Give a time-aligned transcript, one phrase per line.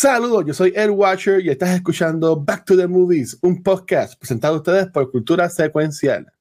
[0.00, 4.54] Saludos, yo soy Ed Watcher y estás escuchando Back to the Movies, un podcast presentado
[4.54, 6.32] a ustedes por Cultura Secuencial.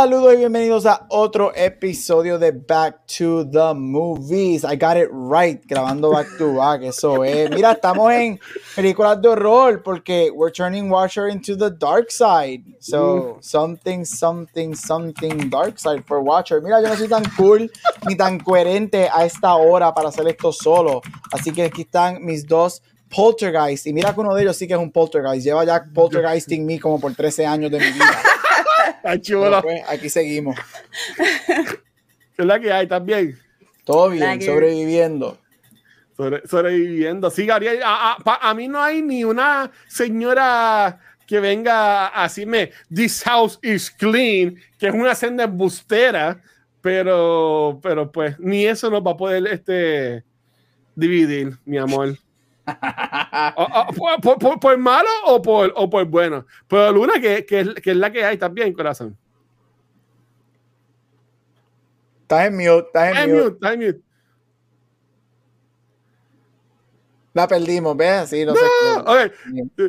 [0.00, 4.64] Saludos y bienvenidos a otro episodio de Back to the Movies.
[4.64, 6.80] I got it right, grabando back to back.
[6.82, 7.50] Eso es.
[7.50, 8.40] Mira, estamos en
[8.74, 12.64] películas de horror porque we're turning Watcher into the dark side.
[12.80, 16.62] So, something, something, something dark side for Watcher.
[16.62, 17.70] Mira, yo no soy tan cool
[18.08, 21.02] ni tan coherente a esta hora para hacer esto solo.
[21.30, 22.80] Así que aquí están mis dos
[23.14, 23.86] poltergeist.
[23.86, 25.44] Y mira que uno de ellos sí que es un poltergeist.
[25.44, 28.18] Lleva ya poltergeisting me como por 13 años de mi vida.
[29.44, 30.56] Pero, pues, aquí seguimos.
[31.16, 31.52] ¿Qué
[32.38, 33.38] es la que hay también?
[33.84, 35.38] Todo bien, sobreviviendo.
[36.16, 37.30] Sobre- sobreviviendo.
[37.30, 42.24] Sí, Gabriel, a, a- pa- a mí no hay ni una señora que venga a
[42.24, 46.42] decirme, this house is clean, que es una senda embustera,
[46.80, 50.24] pero, pero pues ni eso nos va a poder este,
[50.94, 52.16] dividir, mi amor.
[53.56, 56.46] O- o- por, por- por- por malo o por, o por bueno.
[56.68, 59.16] Pero Luna, que, que, es, que es la que hay también, corazón.
[62.22, 63.44] Estás en mute, estás en mute.
[63.44, 64.00] mute, time mute.
[67.32, 68.28] La perdimos, ¿ves?
[68.28, 68.60] Sí, no, sé.
[69.06, 69.32] Ok.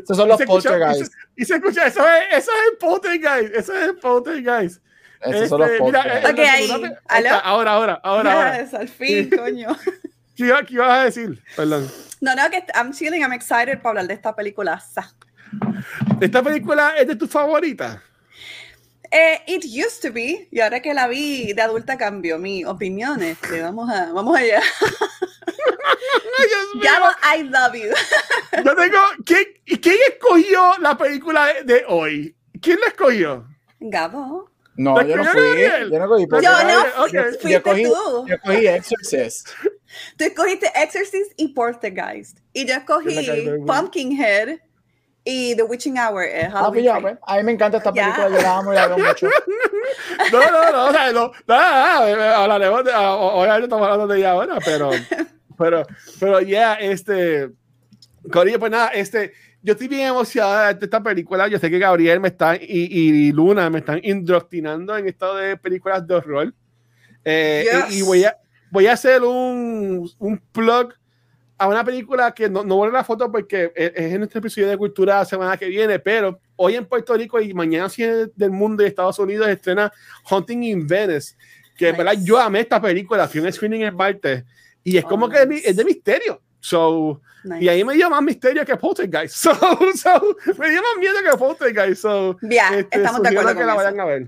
[0.04, 1.14] Esos son los Y se escucha- poltergeist.
[1.36, 4.84] Y se escucha, eso es, eso es el poltergeist, eso es el poltergeist.
[5.22, 6.26] Esos son los Este, mira, poltergeist.
[6.26, 7.32] eh, Ok, la ahí.
[7.44, 8.62] Ahora, ahora, ahora, ahora.
[8.64, 9.70] Yes, al fin, coño.
[10.36, 11.44] ¿Qué, qué ibas a decir?
[11.56, 11.88] Perdón.
[12.22, 14.82] No, no, que I'm chilling, I'm excited para hablar de esta película.
[16.22, 18.00] ¿Esta película es de tus favoritas?
[19.12, 23.22] Eh, it used to be, y ahora que la vi de adulta cambió mi opinión.
[23.24, 24.62] Este, vamos, a, vamos allá.
[26.74, 26.82] Mío.
[26.84, 27.92] Gabo, I love you.
[28.64, 29.00] Yo tengo.
[29.26, 32.36] ¿quién, y ¿Quién escogió la película de hoy?
[32.62, 33.48] ¿Quién la escogió?
[33.80, 34.51] Gabo.
[34.82, 35.42] No, ¿La yo no fui.
[35.42, 35.92] Gabriel?
[35.92, 36.26] Yo no cogí.
[36.30, 37.10] Yo Yo no, ok.
[37.40, 38.26] fui- Yo yo cogí, tú.
[38.28, 39.50] yo cogí Exorcist.
[40.18, 42.40] Tú escogiste Exorcist y Poltergeist.
[42.54, 43.50] Y yo Yo escogí.
[43.68, 44.60] Pumpkinhead
[45.24, 46.24] y The Witching Hour.
[46.24, 47.02] eh, Ah, pues Free.
[47.02, 47.18] pues.
[47.28, 49.28] A mí me encanta esta película, yo la amo y la veo mucho.
[50.32, 54.20] No, no, no, o sea, no, no, no, no, hablaremos de, obviamente estamos hablando de
[54.20, 54.90] ella ahora, pero,
[55.58, 55.84] pero,
[56.20, 57.50] pero ya, este,
[58.32, 59.34] Corillo, pues nada, este,
[59.64, 63.32] yo estoy bien emocionada de esta película, yo sé que Gabriel me está, y, y
[63.32, 66.54] Luna me están indoctrinando en esto de películas de horror,
[67.24, 67.96] Eh, Yes.
[67.96, 68.36] y, y voy a,
[68.72, 70.94] voy a hacer un, un plug
[71.58, 74.68] a una película que no, no a la foto porque es, es en nuestro episodio
[74.68, 78.04] de cultura la semana que viene, pero hoy en Puerto Rico y mañana sí
[78.36, 79.92] del mundo y Estados Unidos estrena
[80.32, 81.36] Hunting in Venice,
[81.78, 81.98] que Nice.
[82.04, 82.22] ¿verdad?
[82.24, 84.44] yo amé esta película, fui un screening en martes
[84.84, 85.70] y es Oh, como que es, nice.
[85.70, 86.42] es de misterio.
[86.62, 87.64] So, Nice.
[87.66, 89.36] y ahí me dio más misterio que Poltergeist.
[89.44, 92.02] So, so, me dio más miedo que Poltergeist.
[92.02, 93.84] So, Ya, este, estamos de acuerdo que con la eso.
[93.84, 94.28] vayan a ver.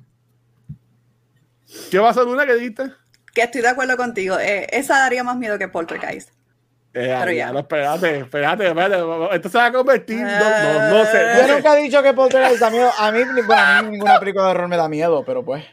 [1.90, 2.92] ¿Qué va a ser una que dijiste?
[3.34, 4.38] Que estoy de acuerdo contigo.
[4.40, 6.30] eh, esa daría más miedo que Poltergeist.
[6.96, 7.52] Eh, Pero ya, ya.
[7.52, 9.36] no, espérate, espérate, espérate.
[9.36, 10.20] Esto se va a convertir.
[10.22, 11.26] No, no, no sé.
[11.48, 12.92] Yo nunca he dicho que Poltergeist da miedo.
[13.00, 15.64] A mí, bueno, a mí ninguna película de horror me da miedo, pero pues.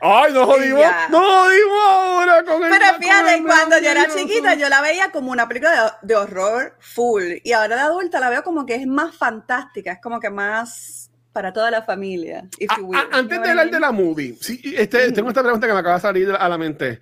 [0.00, 0.80] Ay, no jodimos.
[0.80, 1.08] Ya.
[1.10, 2.70] No jodimos ahora con el.
[2.70, 6.14] Pero fíjate, el cuando yo era chiquita, yo la veía como una película de, de
[6.14, 7.34] horror full.
[7.42, 11.10] Y ahora de adulta la veo como que es más fantástica, es como que más
[11.32, 12.48] para toda la familia.
[12.80, 12.96] will.
[12.96, 15.78] A- a- antes de hablar de la movie, sí, este, tengo esta pregunta que me
[15.80, 17.00] acaba de salir a la mente.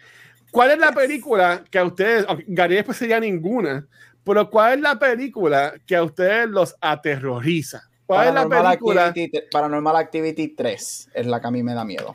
[0.51, 3.87] ¿Cuál es la película que a ustedes, Gary pues sería ninguna,
[4.25, 7.83] pero cuál es la película que a ustedes los aterroriza?
[8.07, 9.07] ¿Cuál es la Paranormal película?
[9.07, 12.15] Activity, Paranormal Activity 3 es la que a mí me da miedo.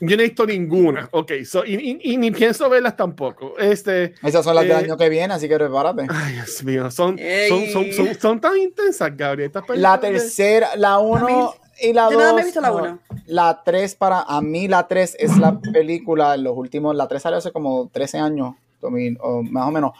[0.00, 1.08] Yo no he visto ninguna.
[1.12, 3.58] Ok, so, y, y- y ni pienso verlas tampoco.
[3.58, 6.06] Este, Esas son las del Eh, año que viene, así que prepárate.
[6.10, 7.18] ay, Dios mío, son,
[7.48, 9.46] son, son, son, son tan intensas, Gabriel.
[9.54, 12.12] estas La de- tercera, la 1 y la 2.
[12.12, 12.98] yo nada más he visto la uno.
[13.26, 17.22] La 3 para a mí la 3 es la película en los últimos la 3
[17.22, 19.92] salió hace como 13 años, o mi- o más o menos.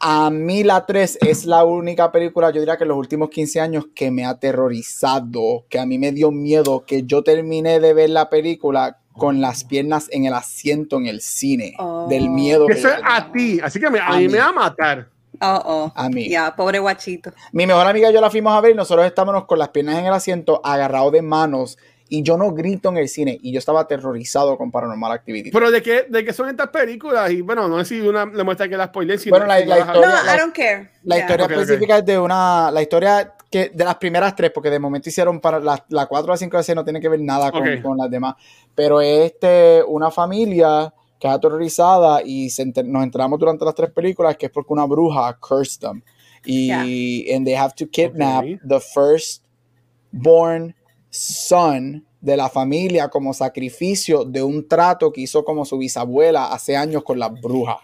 [0.00, 3.60] A mí la 3 es la única película, yo diría que en los últimos 15
[3.60, 7.94] años que me ha aterrorizado, que a mí me dio miedo, que yo terminé de
[7.94, 12.06] ver la película con las piernas en el asiento en el cine, Oh.
[12.08, 14.32] del miedo que Eso es a ti, así que me- a, A mí mí.
[14.32, 15.08] me va a matar.
[15.40, 15.92] Oh, oh.
[15.94, 16.28] A mí.
[16.30, 17.30] Ya, pobre guachito.
[17.52, 19.98] Mi mejor amiga y yo la fuimos a ver y nosotros estábamos con las piernas
[19.98, 23.58] en el asiento, agarrados de manos, y yo no grito en el cine, y yo
[23.58, 25.50] estaba aterrorizado con Paranormal Activity.
[25.50, 28.44] Pero de qué, de qué son estas películas, y bueno, no sé si una le
[28.44, 30.34] muestra que la spoiler, si Bueno, no- la- la no vas a- No, Historia- la-
[30.34, 30.90] I don't care.
[31.02, 31.22] La Ya.
[31.22, 31.58] historia Ok, ok.
[31.60, 32.70] específica es de una.
[32.70, 36.32] La historia que de las primeras tres, porque de momento hicieron para la, la 4,
[36.32, 37.82] la 5 y la 6 no tiene que ver nada con, Ok.
[37.82, 38.34] con las demás.
[38.74, 43.74] Pero es este, una familia que es aterrorizada y se enter- nos enteramos durante las
[43.74, 46.02] tres películas que es porque una bruja cursed them.
[46.48, 46.70] y
[47.32, 48.60] and they have to kidnap Okay.
[48.68, 49.42] the first
[50.12, 50.75] born
[51.16, 56.76] son de la familia como sacrificio de un trato que hizo como su bisabuela hace
[56.76, 57.78] años con las brujas.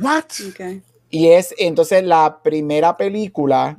[0.00, 0.24] What?
[0.50, 0.82] Okay.
[1.10, 3.78] Y es entonces la primera película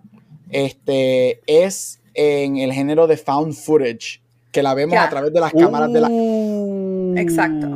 [0.50, 4.22] este, es en el género de found footage,
[4.52, 6.10] que la vemos a través de las cámaras de la...
[6.12, 7.68] Uh, Exacto.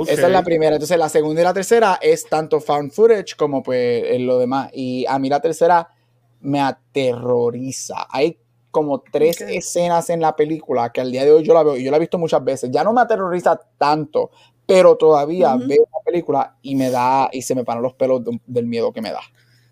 [0.00, 0.08] ok.
[0.08, 0.74] Esa es la primera.
[0.74, 4.70] Entonces la segunda y la tercera es tanto found footage como pues en lo demás.
[4.72, 5.88] Y a mí la tercera
[6.40, 8.08] me aterroriza.
[8.10, 8.38] Hay
[8.70, 9.48] como tres Ok.
[9.50, 11.96] escenas en la película que al día de hoy yo la veo y yo la
[11.96, 12.70] he visto muchas veces.
[12.70, 14.30] Ya no me aterroriza tanto,
[14.66, 15.66] pero todavía Ujú.
[15.68, 18.92] veo la película y me da y se me paran los pelos de- del miedo
[18.92, 19.20] que me da.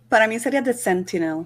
[0.08, 1.44] Para mí sería The Sentinel.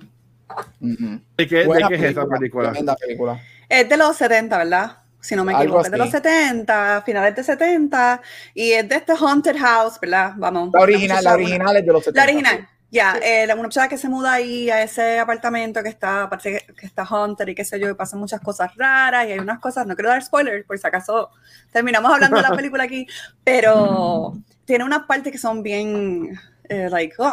[0.80, 1.20] Ujú.
[1.36, 2.70] ¿De qué, de qué es esa película?
[2.70, 3.40] Tremenda película.
[3.68, 4.98] Es de los 70, ¿verdad?
[5.20, 5.82] Si no me equivoco.
[5.84, 6.16] Es de los así.
[6.16, 8.20] 70, finales de 70.
[8.54, 10.32] Y es de este Haunted House, ¿verdad?
[10.36, 10.70] Vamos.
[10.72, 12.20] La original, la original es de los 70.
[12.20, 12.68] La original.
[12.92, 16.58] Ya, eh, la- una muchacha que se muda ahí a ese apartamento que está, parece
[16.66, 19.38] que, que está Hunter y qué sé yo, y pasan muchas cosas raras y hay
[19.38, 21.30] unas cosas, no quiero dar spoilers por si acaso
[21.72, 23.06] terminamos hablando de la película aquí,
[23.42, 24.34] pero
[24.66, 27.32] tiene unas partes que son bien, eh, like, ugh,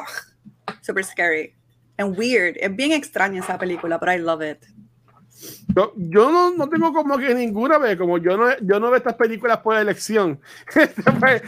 [0.80, 1.54] super scary
[1.98, 2.56] and weird.
[2.58, 4.64] Es bien extraña esa película, but I love it.
[5.76, 8.96] Yo, yo no, no tengo como que ninguna vez, como yo no, yo no veo
[8.98, 10.40] estas películas por elección.
[10.74, 11.42] Pues,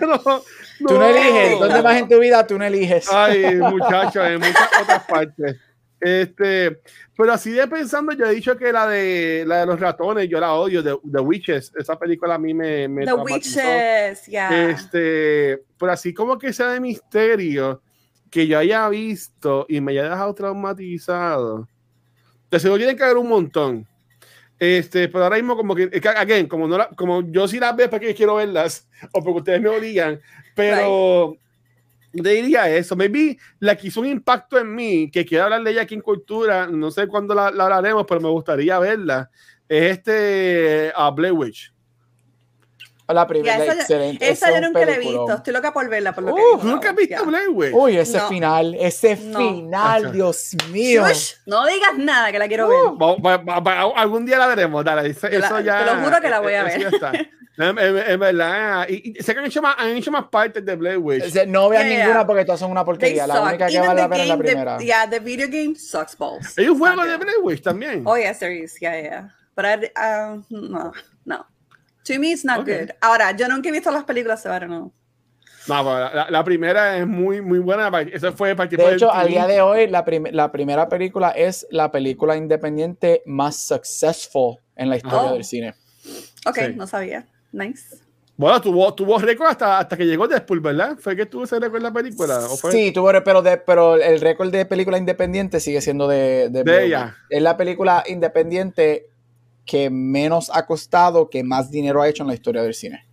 [0.00, 0.42] no,
[0.78, 1.58] Tú no eliges.
[1.58, 2.46] ¿Dónde vas en tu vida?
[2.46, 3.08] Tú no eliges.
[3.12, 5.56] Ay, muchachos, en muchas otras partes.
[6.00, 6.80] Este,
[7.16, 10.38] pero así de pensando, yo he dicho que la de la de los ratones, yo
[10.38, 13.14] la odio, de The Witches, esa película a mí me, me The.
[13.14, 14.70] Witches, yeah.
[14.70, 17.82] Este, pero así como que sea de misterio,
[18.30, 21.66] que yo haya visto y me haya dejado traumatizado.
[22.50, 23.86] De seguro tiene que haber un montón.
[24.58, 27.88] Este, pero ahora mismo como que, again, como, no la- como yo sí las veo
[27.90, 30.20] porque quiero verlas, o porque ustedes me obligan,
[30.58, 31.36] pero
[32.12, 32.96] te diría eso.
[32.96, 36.00] Maybe la que hizo un impacto en mí, que quiero hablar de ella aquí en
[36.00, 39.30] Cultura, no sé cuándo la, la hablaremos, pero me gustaría verla,
[39.68, 41.72] es este uh, Blair Witch.
[43.10, 44.28] La primera, Ya, esa excelente.
[44.30, 46.66] Esa yo nunca la he visto, estoy loca por verla, por lo que Uh, ¿Tú
[46.66, 47.22] nunca has visto yeah.
[47.22, 47.72] Blair Witch?
[47.72, 48.28] Uy, ese No.
[48.28, 49.38] final, ese No.
[49.38, 50.12] final.
[50.12, 51.06] Dios mío.
[51.08, 53.18] Shush, no digas nada que la quiero Uh, ver.
[53.24, 55.08] Va- va- va- algún día la veremos, dale.
[55.08, 57.30] Eso, la- eso ya, te lo juro que la voy a eso ver.
[57.58, 58.88] En, verdad.
[58.88, 61.34] Y, sé que han hecho, más, han hecho más partes de Blair Witch.
[61.46, 62.04] No vean Yeah, yeah.
[62.06, 63.26] ninguna porque todas son una They porquería.
[63.26, 63.44] La suck.
[63.46, 64.78] única que Even vale la the pena es la game, the- primera.
[64.78, 66.56] yeah, the video game sucks balls.
[66.56, 67.16] Hay un juego de.
[67.16, 68.02] Blair Witch también.
[68.06, 68.78] Oh, yes, there is.
[68.80, 69.28] Yeah, yeah.
[69.56, 70.92] But I, um, no,
[71.24, 71.46] no.
[72.04, 72.78] To me, it's not Okay.
[72.86, 72.90] good.
[73.00, 74.92] Ahora, yo nunca he visto las películas, know.
[75.66, 77.90] No, pero la, la- primera es muy, muy buena.
[78.12, 81.30] Eso fue participar De del hecho, al día de hoy, la, prim- la primera película
[81.32, 85.34] es la película independiente más successful en la historia Oh.
[85.34, 85.74] del cine.
[86.46, 86.72] Ok, Sí.
[86.76, 87.26] no sabía.
[87.52, 87.96] Nice.
[88.36, 90.96] Bueno, tuvo, tuvo récord hasta, hasta que llegó Deadpool, ¿verdad?
[91.00, 92.38] ¿Fue que tuvo ese récord en la película?
[92.48, 92.70] ¿O fue?
[92.70, 97.16] Sí, tuvo, pero, de, pero el récord de película independiente sigue siendo de, de, ella.
[97.30, 99.08] Es la película independiente
[99.66, 103.04] que menos ha costado, que más dinero ha hecho en la historia del cine.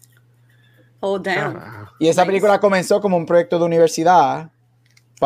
[1.00, 1.58] Oh, damn.
[1.58, 1.92] Ah.
[2.00, 2.30] Y esa Nice.
[2.30, 4.52] película comenzó como un proyecto de universidad.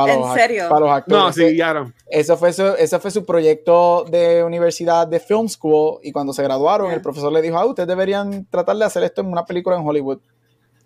[0.01, 0.69] Para ¿En los, serio?
[0.69, 1.23] Para los actores.
[1.23, 1.93] No, sí, ya no.
[2.09, 6.43] Eso fue, su, ese fue su proyecto de universidad de Film School y cuando se
[6.43, 6.95] graduaron Yeah.
[6.95, 9.87] el profesor le dijo, ah, ustedes deberían tratar de hacer esto en una película en
[9.87, 10.19] Hollywood.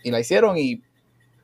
[0.03, 0.81] Y la hicieron y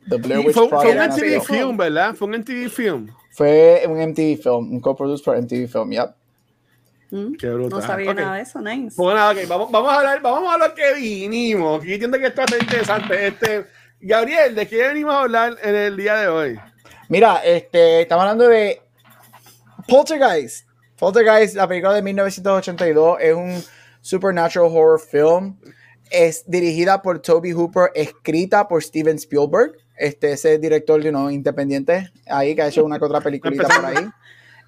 [0.10, 0.98] The Blair Y Witch fue, fue un.
[0.98, 1.42] MTV nació.
[1.42, 2.14] film, ¿verdad?
[2.16, 3.08] Fue un MTV film.
[3.32, 6.10] Fue un MTV film, un co-produced por MTV Film, yep.
[7.12, 7.80] Mm, Qué brutal.
[7.80, 8.18] No sabía Ok.
[8.18, 8.60] nada de eso.
[8.62, 8.96] Nice.
[8.96, 11.82] Pues nada, ok, vamos, vamos a hablar, vamos a hablar que vinimos.
[11.84, 13.28] Que entiendo que esto ser interesante.
[13.28, 13.66] Este,
[14.02, 16.60] Gabriel, ¿de qué venimos a hablar en el día de hoy?
[17.10, 18.84] Mira, este, estamos hablando de
[19.88, 20.68] Poltergeist.
[20.96, 23.64] Poltergeist, la película de 1982, es un
[24.00, 25.58] supernatural horror film.
[26.12, 29.72] Es dirigida por Toby Hooper, escrita por Steven Spielberg.
[29.98, 34.08] Este, ese director de uno independiente ahí que ha hecho una otra peliculita por ahí.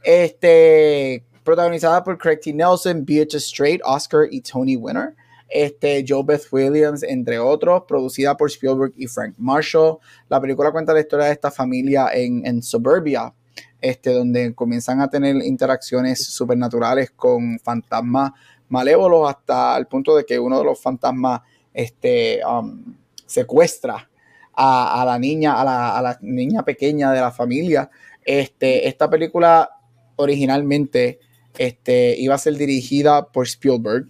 [0.03, 2.53] Este, protagonizada por Craig T.
[2.53, 5.13] Nelson, Beatrice Straight, Oscar y Tony Winner.
[5.51, 9.97] Este, Joe Beth Williams, entre otros, producida por Spielberg y Frank Marshall.
[10.29, 13.33] La película cuenta la historia de esta familia en, en suburbia,
[13.81, 18.31] este, donde comienzan a tener interacciones supernaturales con fantasmas
[18.69, 21.41] malévolos hasta el punto de que uno de los fantasmas
[21.73, 24.09] este, um, secuestra
[24.53, 27.89] a, la niña, a la, a la niña pequeña de la familia.
[28.23, 29.69] Este, esta película
[30.15, 31.19] originalmente
[31.57, 34.07] este, iba a ser dirigida por Spielberg,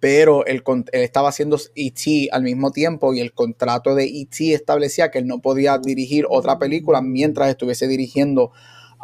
[0.00, 2.28] pero él, él estaba haciendo E.T.
[2.32, 4.52] al mismo tiempo y el contrato de E.T.
[4.52, 8.52] establecía que él no podía dirigir otra película mientras estuviese dirigiendo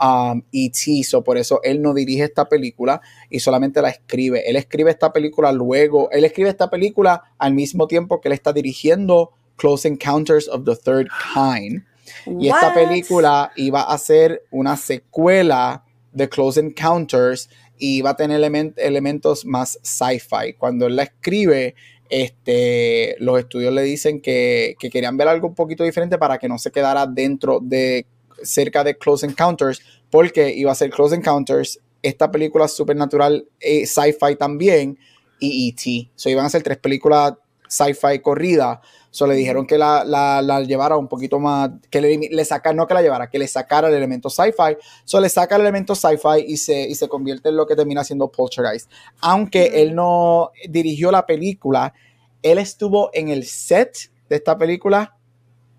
[0.01, 1.05] um, E.T.
[1.05, 3.01] So, por eso él no dirige esta película
[3.31, 4.49] y solamente la escribe.
[4.49, 8.53] Él escribe esta película luego, él escribe esta película al mismo tiempo que él está
[8.53, 11.85] dirigiendo Close Encounters of the Third Kind.
[12.27, 17.49] Y esta película iba a ser una secuela de Close Encounters
[17.85, 20.55] y iba a tener elemen- elementos más sci-fi.
[20.57, 21.75] Cuando él la escribe,
[22.09, 26.49] este, los estudios le dicen que, que querían ver algo un poquito diferente para que
[26.49, 28.07] no se quedara dentro de
[28.43, 34.37] cerca de Close Encounters, porque iba a ser Close Encounters, esta película supernatural, eh, sci-fi
[34.39, 34.99] también,
[35.39, 36.11] y E.T.
[36.15, 37.35] So iban a ser tres películas
[37.69, 38.79] sci-fi corridas.
[39.15, 42.75] So le dijeron que la, la, la llevara un poquito más, que le, le sacara,
[42.75, 44.77] no que la llevara, que le sacara el elemento sci-fi.
[45.05, 48.03] So le saca el elemento sci-fi y se, y se convierte en lo que termina
[48.03, 48.91] siendo Poltergeist.
[49.21, 51.95] Aunque él no dirigió la película,
[52.43, 55.17] él estuvo en el set de esta película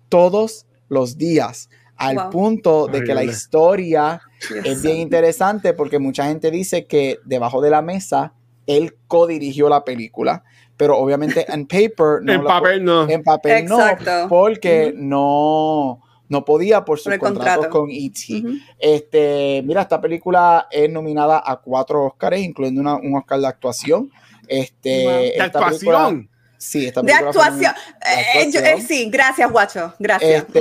[0.08, 2.30] todos los días, al Wow.
[2.30, 7.60] punto de que la historia Dios es bien interesante porque mucha gente dice que debajo
[7.60, 8.32] de la mesa
[8.66, 10.42] él co-dirigió la película,
[10.76, 13.08] pero obviamente en paper no en papel no.
[13.08, 14.10] en papel Exacto.
[14.22, 17.78] no, porque no no podía por sus Por contratos contrato.
[17.78, 18.38] con E.T.
[18.38, 18.54] Ujú.
[18.80, 24.10] Este, mira, esta película es nominada a cuatro Oscars, incluyendo una- un Oscar de actuación.
[24.48, 25.12] Este, Wow.
[25.12, 26.30] De película- actuación.
[26.58, 27.72] sí, esta De película fue actuación.
[27.72, 29.94] nominada- Eh, yo- eh, sí, gracias, guacho.
[30.00, 30.44] Gracias.
[30.48, 30.60] este,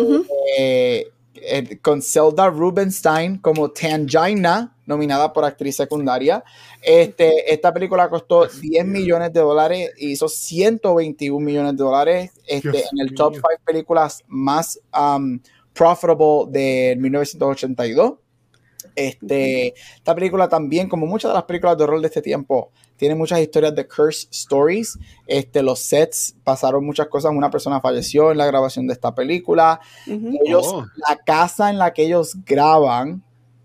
[0.59, 6.43] eh, eh, con Zelda Rubinstein como Tangina, nominada por actriz secundaria.
[6.85, 12.83] Este, esta película costó 10 millones de dólares y hizo 121 millones de dólares este,
[12.91, 13.41] en el top mío.
[13.49, 15.39] 5 películas más um,
[15.73, 18.13] profitable de 1982.
[18.95, 23.15] Este, esta película también, como muchas de las películas de horror de este tiempo, tiene
[23.15, 24.99] muchas historias de curse stories.
[25.25, 27.31] Este, los sets pasaron muchas cosas.
[27.31, 29.79] Una persona falleció en la grabación de esta película.
[30.05, 30.85] Ellos, Oh.
[31.07, 33.23] la casa en la que ellos graban,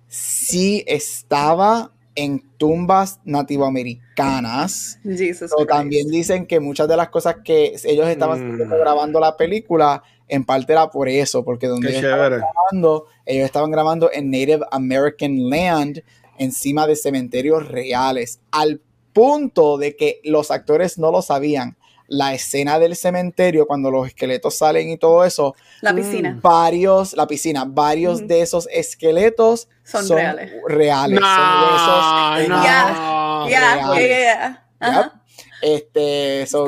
[0.08, 4.98] sí estaba en tumbas nativoamericanas.
[5.02, 5.42] Christ.
[5.68, 8.52] también dicen que muchas de las cosas que ellos estaban Mm.
[8.52, 13.44] haciendo grabando la película, en parte era por eso, porque donde ellos estaban grabando, ellos
[13.46, 16.02] estaban grabando en Native American Land,
[16.38, 18.80] encima de cementerios reales, al
[19.12, 21.76] punto de que los actores no lo sabían.
[22.12, 26.36] La escena del cementerio, cuando los esqueletos salen y todo eso, La piscina.
[26.42, 30.52] varios, la piscina, varios de esos esqueletos Son son, reales.
[30.66, 32.38] reales, No, son huesos no.
[32.40, 32.64] enanos.
[32.66, 34.08] Ya, Ya, reales.
[34.10, 34.66] ya, ya.
[34.80, 35.22] Ajá.
[35.62, 36.66] Este, son,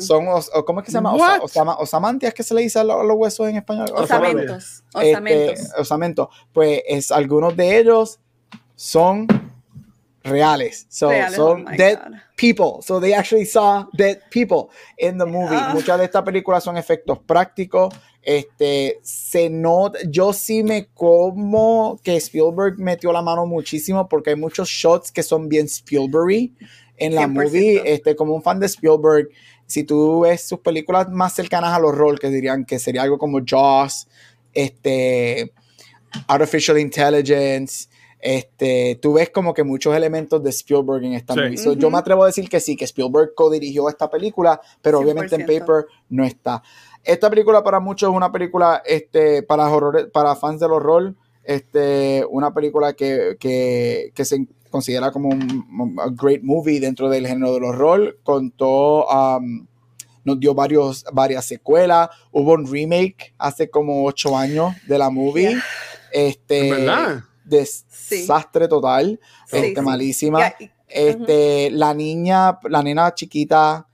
[0.00, 1.12] ellos os- o- ¿cómo es que se llama?
[1.12, 3.90] Osa- osama- osamantias que se le dice a lo- a los huesos en español.
[3.94, 4.84] Osamentos.
[4.94, 5.66] Este, Osamentos.
[5.76, 6.30] osamento.
[6.52, 8.20] Pues es, algunos de ellos
[8.74, 9.26] son
[10.24, 10.86] reales.
[10.88, 12.20] So, Reales, son oh dead God.
[12.36, 12.82] people.
[12.82, 15.56] So they actually saw dead people in the movie.
[15.56, 15.72] Ah.
[15.74, 17.94] Muchas de estas películas son efectos prácticos.
[18.22, 24.36] Este, se nota, yo sí me como que Spielberg metió la mano muchísimo porque hay
[24.36, 26.50] muchos shots que son bien Spielberg
[26.98, 27.28] en la 100%.
[27.28, 27.82] movie.
[27.84, 29.28] Este, como un fan de Spielberg,
[29.66, 33.40] si tú ves sus películas más cercanas al horror, que dirían que sería algo como
[33.44, 34.08] Jaws,
[34.52, 35.52] este,
[36.26, 37.88] Artificial Intelligence,
[38.20, 41.40] este, tú ves como que muchos elementos de Spielberg en esta Sí.
[41.40, 41.56] movie.
[41.58, 45.34] So, Yo me atrevo a decir que sí, que Spielberg co-dirigió esta película, pero obviamente
[45.36, 45.60] en 100%.
[45.60, 46.62] paper no está.
[47.04, 52.24] Esta película para muchos es una película este, para, horror, para fans del horror, este,
[52.28, 57.54] una película que, que, que se considera como un a great movie dentro del género
[57.54, 58.18] del horror.
[58.22, 59.66] Contó, um,
[60.24, 62.10] nos dio varios, varias secuelas.
[62.32, 65.50] Hubo un remake hace como ocho años de la movie.
[65.50, 65.62] Yeah.
[66.12, 67.24] Este, ¿Verdad?
[67.48, 69.80] Desastre total, Sí, este, sí.
[69.80, 70.52] malísima.
[70.86, 73.86] Este, la niña, la nena chiquita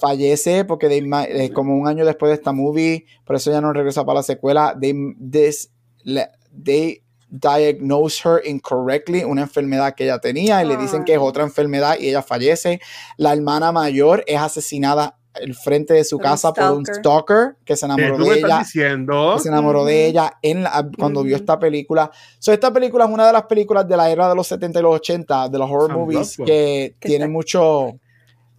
[0.00, 3.72] fallece porque de eh, como un año después de esta movie, por eso ya no
[3.72, 4.76] regresa para la secuela.
[4.80, 4.94] They,
[5.30, 5.70] this,
[6.02, 6.28] le-
[6.64, 11.24] they diagnose her incorrectly, una enfermedad que ella tenía, y le dicen que es Ay.
[11.24, 12.80] otra enfermedad y ella fallece.
[13.16, 17.56] La hermana mayor es asesinada al frente de su Por un casa por un stalker.
[17.64, 19.34] que se ¿Qué enamoró de ella diciendo?
[19.36, 20.10] que se enamoró de Ujú.
[20.10, 21.42] ella en la- cuando vio Ujú.
[21.42, 22.10] esta película.
[22.38, 24.82] So, esta película es una de las películas de la era de los 70 y
[24.82, 26.46] los 80, de los horror Sam movies, Rockwell.
[26.46, 27.92] que tiene está- mucho...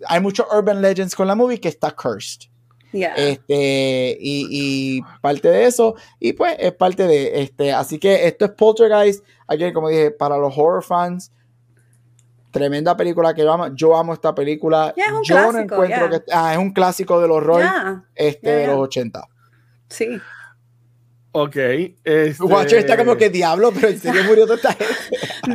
[0.08, 2.50] Hay mucho urban legends con la movie que está cursed.
[2.92, 3.14] yeah.
[3.16, 4.48] Este, y,
[4.98, 7.72] y parte de eso, y pues es parte de este.
[7.72, 9.24] Así que esto es Poltergeist.
[9.48, 11.32] Aquí, como dije, para los horror fans,
[12.52, 13.74] tremenda película que yo amo.
[13.74, 14.94] Yo amo esta película.
[14.96, 16.20] Ya, es un yo no clásico, encuentro ya.
[16.20, 16.32] que.
[16.32, 17.64] Ah, es un clásico del horror
[18.16, 19.24] este, de los 80.
[19.90, 20.22] Sí.
[21.34, 21.56] Ok.
[21.56, 22.36] Este...
[22.40, 24.96] Guacho está como que diablo, pero en serio murió toda esta gente.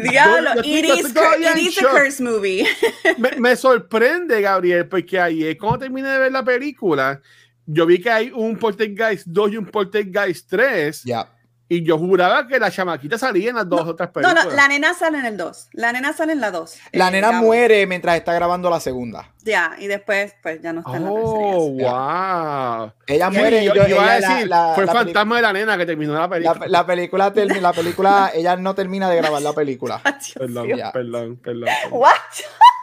[0.10, 2.66] Diablo, Yo- yo it is, it is a curse movie.
[3.18, 7.20] me, me sorprende, Gabriel, porque ayer, cuando terminé de ver la película,
[7.66, 11.02] yo vi que hay un Poltergeist 2 y un Poltergeist 3.
[11.04, 11.28] Ya.
[11.68, 14.44] Y yo juraba que la chamaquita salía en las dos No, otras No, películas.
[14.46, 15.68] no, la nena sale en el 2.
[15.72, 16.78] La nena sale en la 2.
[16.92, 19.32] La Eh, nena muere mientras está grabando la segunda.
[19.42, 21.90] Ya, y después, pues ya no está en la Oh, tercera.
[21.90, 22.92] wow.
[23.08, 23.64] Ella Sí, muere.
[23.64, 25.86] yo, yo- yo iba a la- decir, la- fue el fantasma de la nena que
[25.86, 26.58] terminó la película.
[26.60, 30.00] La, la película, termi- la película, ella no termina de grabar la película.
[30.36, 32.12] Perdón, perdón, perdón, perdón, What?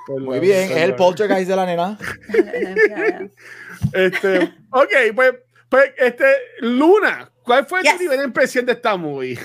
[0.08, 1.98] perdón, Muy bien, es el poltergeist de la nena.
[3.94, 5.34] Este, ok, pues,
[5.74, 6.26] pues, este,
[6.60, 7.94] Luna, ¿cuál fue Yes.
[7.94, 9.40] tu primera impresión de esta movie?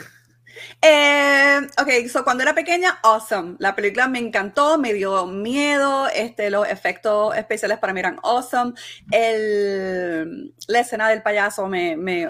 [0.82, 3.56] Eh, ok, so cuando era pequeña, awesome.
[3.61, 6.06] La película me encantó, me dio miedo.
[6.14, 8.75] Este, los efectos especiales para mí eran awesome.
[9.11, 12.28] El, la escena del payaso me, me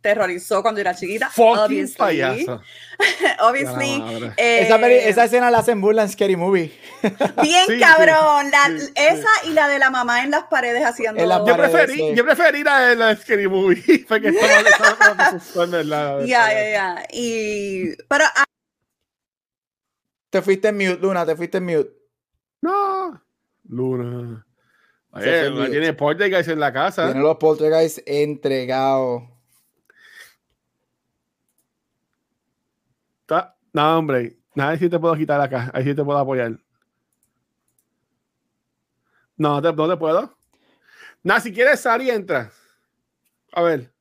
[0.00, 1.28] terrorizó cuando era chiquita.
[1.30, 1.96] Fucking obviously.
[1.96, 2.60] payaso.
[3.40, 3.98] Obviously.
[3.98, 4.34] La.
[4.36, 6.72] Eh, Esa, peli- esa escena la hacen burla en Scary Movie.
[7.42, 8.50] bien Sí, cabrón.
[8.50, 8.92] La- sí, sí.
[8.96, 11.22] esa y la de la mamá en las paredes haciendo.
[11.22, 12.14] En las Yo paredes, preferí, sí.
[12.16, 16.20] yo preferí la de la Scary Movie, porque estaba estaba- estaba asustando, ¿verdad?
[16.24, 17.06] Ya, ya, ya.
[17.12, 17.94] Y.
[18.08, 18.44] Pero ah,
[20.30, 21.90] Te fuiste en mute, Luna, te fuiste en mute.
[22.62, 23.22] No,
[23.68, 24.44] Luna.
[25.12, 27.06] Oye, Luna tiene poltergeist en la casa.
[27.06, 29.22] Tiene los poltergeist entregados.
[33.22, 36.58] Está- No, hombre, nada sí te puedo quitar acá, ahí sí te puedo apoyar.
[39.36, 40.36] No, te- no te puedo.
[41.22, 42.50] Nada, si quieres salir, entra.
[43.52, 43.92] A ver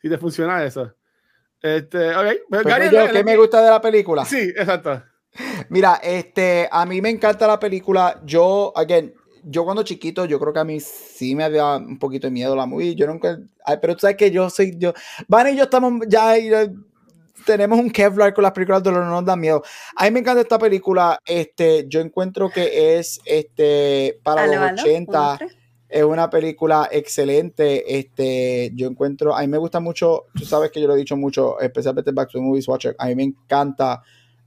[0.00, 0.92] si te funciona eso.
[1.62, 2.24] Este, ok.
[2.24, 4.24] Pero Pues, Gary, yo, la- ¿Qué me gusta de la película?
[4.24, 5.02] Sí, exacto.
[5.68, 8.20] Mira, este, a mí me encanta la película.
[8.24, 12.26] Yo, again, yo cuando chiquito, yo creo que a mí sí me había un poquito
[12.26, 12.94] de miedo la movie.
[12.94, 14.92] Yo nunca, ay, pero tú sabes que yo soy, yo,
[15.28, 16.66] Van y yo estamos ya, ya
[17.46, 19.62] tenemos un Kevlar con las películas de horror, no nos da miedo.
[19.96, 21.18] A mí me encanta esta película.
[21.24, 25.20] Este, yo encuentro que es, este, para los aló, 80.
[25.20, 25.56] uno, tres.
[25.88, 27.98] Es una película excelente.
[27.98, 31.16] Este, yo encuentro, a mí me gusta mucho, tú sabes que yo lo he dicho
[31.16, 32.96] mucho, especialmente en Back to the Movies Watcher.
[32.98, 34.02] A mí me encanta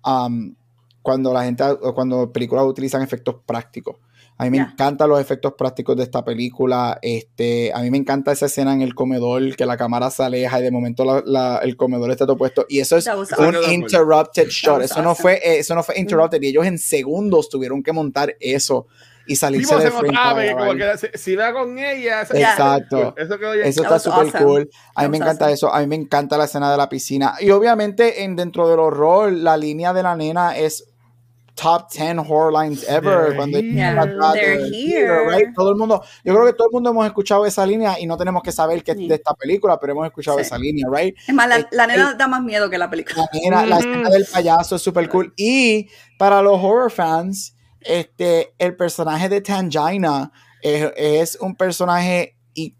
[0.06, 0.54] um,
[1.02, 1.64] cuando la gente,
[1.96, 3.96] cuando películas utilizan efectos prácticos.
[4.40, 6.98] A mí me encantan los efectos prácticos de esta película.
[7.02, 10.60] Este, a mí me encanta esa escena en el comedor, que la cámara se aleja
[10.60, 12.66] y de momento la- la- el comedor está todo puesto.
[12.70, 14.82] Y eso es un interrupted shot.
[14.82, 16.42] Eso no fue, eh, eso no fue interrupted.
[16.42, 18.88] Y ellos en segundos tuvieron que montar eso
[19.28, 22.22] y salirse de frame vez, como que si, si va con ella.
[22.22, 22.34] eso-.
[22.36, 23.14] Exacto.
[23.18, 23.54] Eso quedó.
[23.54, 24.44] Eso That está súper awesome.
[24.46, 24.70] cool.
[24.96, 25.54] A mí me encanta awesome.
[25.54, 25.74] eso.
[25.74, 27.36] A mí me encanta la escena de la piscina.
[27.40, 30.86] Y obviamente, en, dentro del horror, la línea de la nena es
[31.60, 33.26] top 10 horror lines ever.
[33.26, 33.94] They're Cuando here.
[33.94, 35.26] trata de- They're here.
[35.30, 35.54] right?
[35.56, 38.16] Todo el mundo, yo creo que todo el mundo hemos escuchado esa línea y no
[38.18, 40.44] tenemos que saber que es de esta película, pero hemos escuchado Sí.
[40.44, 41.16] esa línea, right?
[41.28, 43.28] Es más, la, la nena da más miedo que la película.
[43.34, 45.34] La, nena- la escena del payaso es súper cool.
[45.36, 52.36] Y para los horror fans, este, el personaje de Tangina es, es un personaje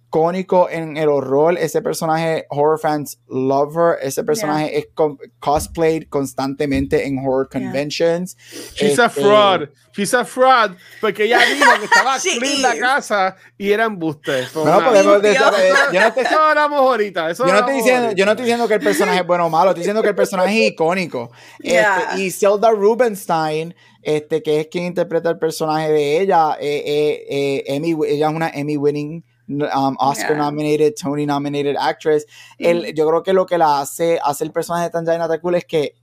[0.10, 1.58] icónico en el horror.
[1.58, 3.98] Ese personaje, horror fans love her.
[4.02, 7.62] Ese personaje es co- cosplayed constantemente en horror Yeah.
[7.62, 8.36] conventions.
[8.76, 9.70] She's a Este, fraud.
[9.96, 10.72] She's a fraud.
[11.02, 14.44] Porque ella dijo que estaba clean la casa y era embuste.
[14.48, 15.36] Fue Bueno, una- podemos Dios.
[15.36, 17.30] decir- eh, yo no te- Eso hablamos ahorita.
[17.30, 18.18] Eso Yo no, estoy hablamos diciendo, ahorita.
[18.20, 20.16] yo no estoy diciendo que el personaje es bueno o malo, estoy diciendo que el
[20.16, 21.32] personaje es icónico.
[21.60, 22.14] Este, Yeah.
[22.18, 27.64] y Zelda Rubinstein, este, que es quien interpreta el personaje de ella, eh, eh, eh,
[27.76, 30.38] Emmy, ella es una Emmy winning, um, Oscar Yeah.
[30.38, 32.26] nominated, Tony nominated actress.
[32.58, 35.66] El- yo creo que lo que la hace, hace el personaje de Tangina Takul es
[35.66, 35.96] que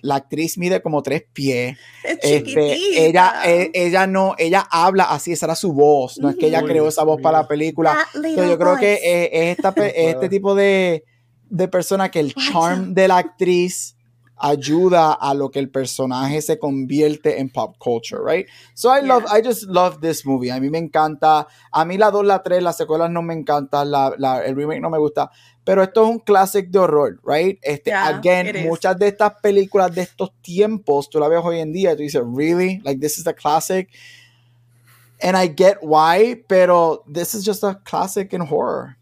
[0.00, 1.76] la actriz mide como tres pies.
[2.04, 6.18] Es Este, ella, eh, ella no, ella habla así, esa era su voz.
[6.18, 6.68] No es que ella Ujú.
[6.68, 8.06] creó esa voz para la película.
[8.14, 9.00] Yo creo que voice.
[9.02, 11.02] eh, es esta es este tipo de,
[11.50, 13.96] de persona que el charm de la actriz
[14.40, 18.46] ayuda a lo que el personaje se convierte en pop culture, right?
[18.74, 20.50] So I love, I just love this movie.
[20.50, 21.46] A mí me encanta.
[21.72, 24.80] A mí la 2, la 3, las secuelas no me encantan, la, la- el remake
[24.80, 25.30] no me gusta.
[25.64, 27.58] Pero esto es un classic de horror, right?
[27.62, 31.60] Este, Yeah, again, it muchas de estas películas de estos tiempos, tú la ves hoy
[31.60, 32.80] en día y tú dices, really?
[32.84, 33.88] Like, this is a classic?
[35.20, 38.96] And I get why, pero this is just a classic in horror.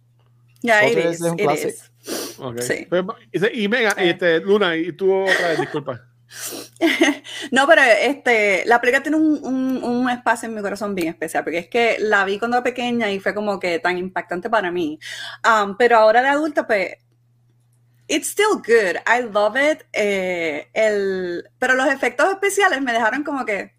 [0.63, 1.75] Yeah, it Poltergeist is, es un it classic.
[1.75, 1.91] is.
[2.39, 2.61] Ok.
[2.61, 2.87] Sí.
[2.89, 3.05] Pues,
[3.53, 4.09] y, venga, Sí.
[4.09, 6.01] este, Luna, y tú otra vez, disculpa.
[7.53, 11.45] No, pero este, la película tiene un, un- un espacio en mi corazón bien especial,
[11.45, 14.71] porque es que la vi cuando era pequeña y fue como que tan impactante para
[14.71, 14.99] mí.
[15.45, 16.95] Um, pero ahora de adulta, pues,
[18.09, 18.97] it's still good.
[19.07, 19.83] I love it.
[19.93, 23.73] Eh, el, pero los efectos especiales me dejaron como que,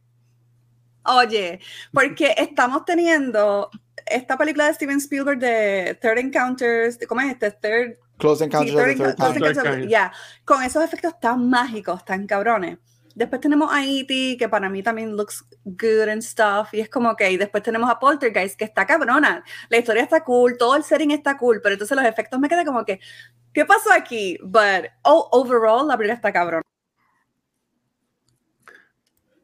[1.04, 1.60] oye,
[1.92, 3.70] porque estamos teniendo
[4.06, 7.52] esta película de Steven Spielberg de Third Encounters, ¿cómo es este?
[7.52, 9.80] Third Close Sí, Encounters of the Third Third Encounter- Kind.
[9.82, 9.90] Kind.
[9.90, 10.12] ya,
[10.46, 12.78] con esos efectos tan mágicos, tan cabrones.
[13.16, 17.16] después tenemos a E.T., que para mí también looks good and stuff, y es como
[17.16, 20.84] que, y después tenemos a Poltergeist, que está cabrona, la historia está cool, todo el
[20.84, 23.00] setting está cool, pero entonces los efectos me quedan como que,
[23.54, 24.38] ¿qué pasó aquí?
[24.44, 26.62] But oh, overall, la película está cabrona.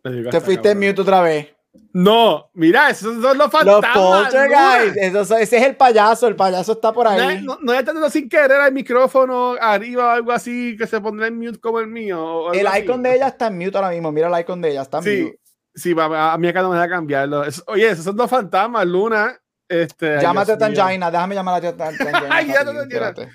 [0.04, 1.53] Te fuiste en mute otra vez.
[1.92, 3.94] No, mira, esos son los Los fantasmas.
[3.94, 4.98] poltergeist.
[4.98, 6.28] Esos son- ese es el payaso.
[6.28, 7.42] El payaso está por No, ahí.
[7.44, 11.38] no, no teniendo sin querer el micrófono arriba o algo así que se pondrá en
[11.38, 12.52] mute como el mío.
[12.54, 12.80] el así.
[12.82, 14.12] icon de ella está en mute ahora mismo.
[14.12, 14.82] Mira el icon de ella.
[14.84, 15.40] Está en Sí, mute.
[15.76, 17.44] sí, va- a mí acá no me deja cambiarlo.
[17.44, 19.40] Es- oye, esos son dos fantasmas, Luna.
[19.68, 20.58] Este, Llámate a.
[20.58, 21.10] Tangina.
[21.10, 22.28] Déjame llamar a Tan- Tangina.
[22.30, 22.72] Ay, ya no
[23.14, 23.30] te.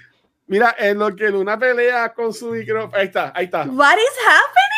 [0.47, 2.97] Mira, en lo que Luna pelea con su micrófono.
[2.97, 3.65] Ahí está, ahí está.
[3.65, 4.78] What is happening?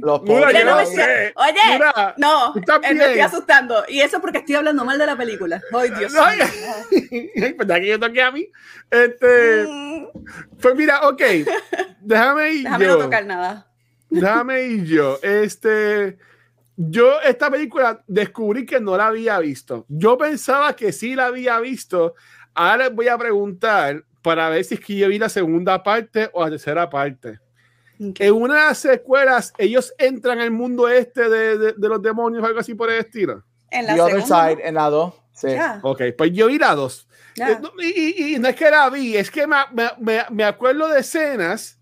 [0.00, 1.32] Los Luna, Mira, no me sé.
[1.36, 3.84] Oye, Mira, no, eh, me estoy asustando.
[3.88, 5.60] Y eso porque estoy hablando mal de la película.
[5.72, 6.44] Ay, Dios No, mío.
[7.42, 8.48] Ay, ¿Verdad que yo toqué a mí?
[8.90, 10.06] Este, Mm,
[10.60, 11.22] pues mira, ok.
[12.00, 12.96] Déjame ir Déjame yo.
[12.98, 13.66] no tocar nada.
[14.10, 15.18] Déjame ir yo.
[15.22, 16.18] Este,
[16.76, 19.84] yo esta película descubrí que no la había visto.
[19.88, 22.14] Yo pensaba que sí la había visto.
[22.54, 26.30] Ahora les voy a preguntar para ver si es que yo vi la segunda parte
[26.32, 27.38] o la tercera parte.
[28.00, 28.20] Ok.
[28.20, 32.44] En una de las secuelas, ellos entran al mundo este de, de- de los demonios
[32.44, 33.42] algo así por el estilo.
[33.70, 35.14] En la The other side, en la 2.
[35.32, 35.48] Sí.
[35.50, 37.06] Ya, Ok, pues yo vi la dos.
[37.36, 37.50] ya.
[37.52, 40.24] Eh, no, Y, y- y no es que la vi, es que me, me- me-
[40.30, 41.78] me acuerdo de escenas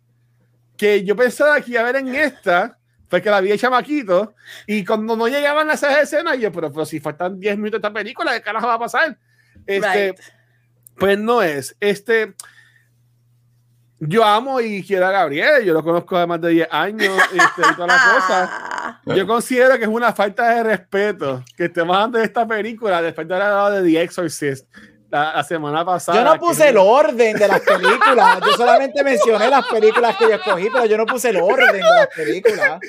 [0.77, 4.35] que yo pensaba que iba a ver en esta, fue que la vi de chamaquito,
[4.67, 7.89] y cuando no llegaban a esas escenas, yo, pero, pero si faltan 10 minutos de
[7.89, 9.17] esta película, ¿qué carajo va a pasar?
[9.67, 10.21] Este, Right.
[10.99, 11.75] Pues no es.
[11.81, 12.35] Este,
[13.99, 17.63] yo amo y quiero a Gabriel, yo lo conozco de más de 10 años este,
[17.71, 19.01] y toda la cosa.
[19.17, 23.27] Yo considero que es una falta de respeto que estemos hablando de esta película después
[23.29, 24.67] de haber hablado de The Exorcist
[25.11, 26.19] la, la semana pasada.
[26.19, 28.41] Yo no que- puse el orden de las películas.
[28.45, 31.81] Yo solamente mencioné las películas que yo escogí, pero yo no puse el orden de
[31.81, 32.81] las películas.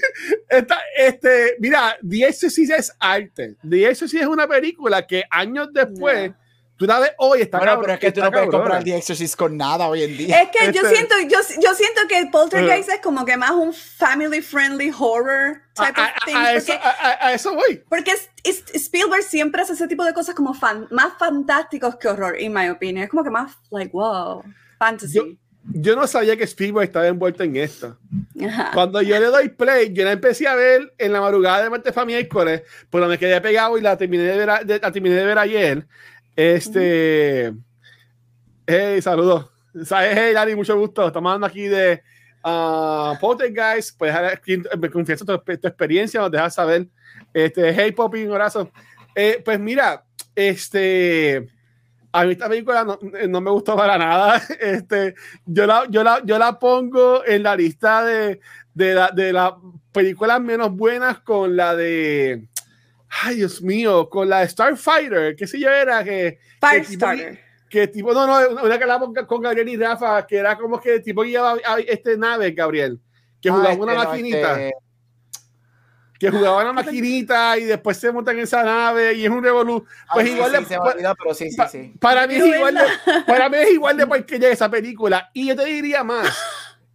[0.49, 3.55] Esta- este, mira, The Exorcist es arte.
[3.67, 6.31] The Exorcist es una película que años después.
[6.77, 8.97] Tú la ves hoy, está Bueno, cabrón- pero es que tú no puedes comprar The
[8.97, 10.41] Exorcist con nada hoy en día.
[10.43, 13.73] Es que yo Este- siento, yo, yo siento que Poltergeist es como que más un
[13.73, 16.35] family friendly horror A, type a- of thing.
[16.35, 17.83] a eso, porque, a- a- a eso voy.
[17.89, 22.07] porque es- es- Spielberg siempre hace ese tipo de cosas como fan, más fantásticos que
[22.07, 23.03] horror, en mi opinión.
[23.03, 24.43] Es como que más, like, wow,
[24.79, 25.37] fantasy.
[25.69, 27.97] Yo no sabía que Spielberg estaba envuelto en esto.
[28.41, 28.71] Ajá.
[28.73, 31.91] Cuando yo le doy play, yo la empecé a ver en la madrugada de martes
[31.91, 35.15] para miércoles, pero me quedé pegado y la terminé de ver, a- de- la terminé
[35.15, 35.85] de ver ayer.
[36.37, 37.51] Este.
[38.67, 39.49] Hey, saludos.
[39.89, 41.07] Hey, Dani, mucho gusto.
[41.07, 42.03] Estamos hablando aquí de
[42.45, 43.97] uh, Poltergeist.
[43.97, 46.87] Pues dejar aquí, me confieso tu, tu experiencia, nos dejas saber.
[47.33, 48.69] Este, hey, Poppy, un abrazo.
[49.15, 51.49] Eh, pues mira, este.
[52.11, 54.39] A mí esta película no, no me gustó para nada.
[54.59, 58.39] Este, yo, la, yo, la, yo la pongo en la lista de,
[58.75, 59.53] de, la, de las
[59.91, 62.47] películas menos buenas con la de.
[63.09, 66.39] Ay, Dios mío, con la Starfighter, qué sé yo era que.
[66.61, 67.39] Firestarter.
[67.69, 70.99] que tipo, no, no, una- que hablamos con Gabriel y Rafa, que era como que
[70.99, 72.99] tipo que llevaba a este nave, Gabriel,
[73.41, 74.73] que Ah, jugaba este, una no, maquinita, este,
[76.19, 79.85] que jugaba una maquinita y después se montan en esa nave y es un revolú.
[80.13, 81.93] Pues ay, igual sí, de- pa- olvidó, pero sí, sí, pa- sí.
[81.99, 82.81] Para mí, es igual de,
[83.27, 85.29] para mí es igual de porquería esa película.
[85.33, 86.35] Y yo te diría más.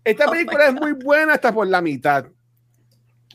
[0.04, 2.26] Esta Oh película es muy buena hasta por la mitad.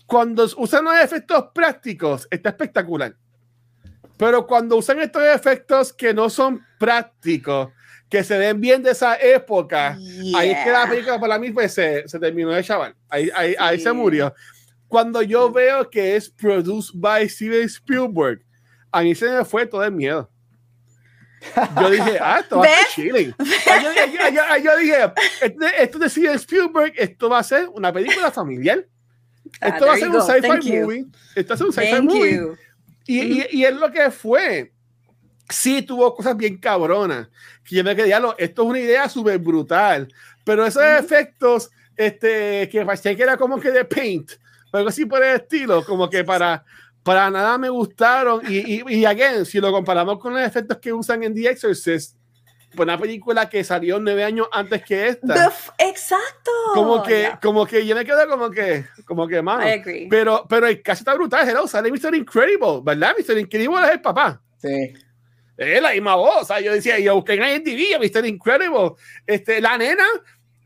[0.08, 3.16] Cuando usan los efectos prácticos, está espectacular.
[4.18, 7.70] Pero cuando usan estos efectos que no son prácticos,
[8.10, 9.98] que se ven bien de esa época,
[10.36, 10.90] ahí es que la Yeah.
[10.90, 12.96] película para mí pues, se, se terminó de chaval.
[13.10, 13.96] Ahí, ahí, ahí se Sí.
[13.96, 14.34] murió.
[14.88, 18.42] Cuando yo veo que es produced by Steven Spielberg,
[18.92, 20.32] a mí se me fue todo el miedo.
[21.80, 23.36] Yo dije, ah, esto va a ser chilling.
[23.38, 24.96] Yo, yo- yo- yo dije,
[25.42, 28.86] esto, esto de Steven Spielberg, esto va a ser una película familiar.
[29.62, 30.82] Ah, Esto va a ser un sci-fi you.
[30.84, 31.06] movie.
[31.36, 32.42] Esto va a ser un sci-fi movie.
[33.06, 34.74] Y, y, y es lo que fue.
[35.50, 37.30] Sí, tuvo cosas bien cabronas.
[37.64, 40.08] Que yo me quedé, "Diablo, esto es una idea súper brutal.
[40.44, 44.32] Pero esos efectos, este, que parecía que era como que de paint,
[44.72, 46.64] algo así por el estilo, como que para,
[47.04, 48.42] para nada me gustaron.
[48.48, 52.16] Y, y, y again, si lo comparamos con los efectos que usan en The Exorcist,
[52.78, 55.34] una película que salió nueve años antes que esta.
[55.34, 56.52] The f- exacto.
[56.74, 59.68] como que, Yeah, como que yo me quedo como que, como que, mano.
[59.68, 60.08] I agree.
[60.10, 61.48] Pero, pero el caso está brutal.
[61.48, 62.14] Hello, sale Mr.
[62.16, 63.16] Incredible, ¿verdad?
[63.18, 63.38] Mr.
[63.38, 64.42] Incredible es el papá.
[64.58, 64.94] Sí.
[65.58, 66.44] Es la misma voz.
[66.44, 68.26] O sea, yo decía, yo busqué en IMDb Mr.
[68.28, 68.92] Incredible.
[69.26, 70.06] Este, la nena,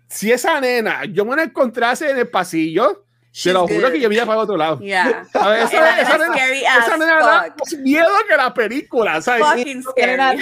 [0.07, 4.09] si esa nena yo me la encontrase en el pasillo, Te lo juro que yo
[4.09, 4.79] mira para otro lado.
[4.79, 5.23] Yeah.
[5.33, 9.21] A ver, esa, Era esa nena- scary esa nena da más miedo que la película,
[9.21, 9.45] ¿sabes?
[9.45, 10.33] Fucking Nena,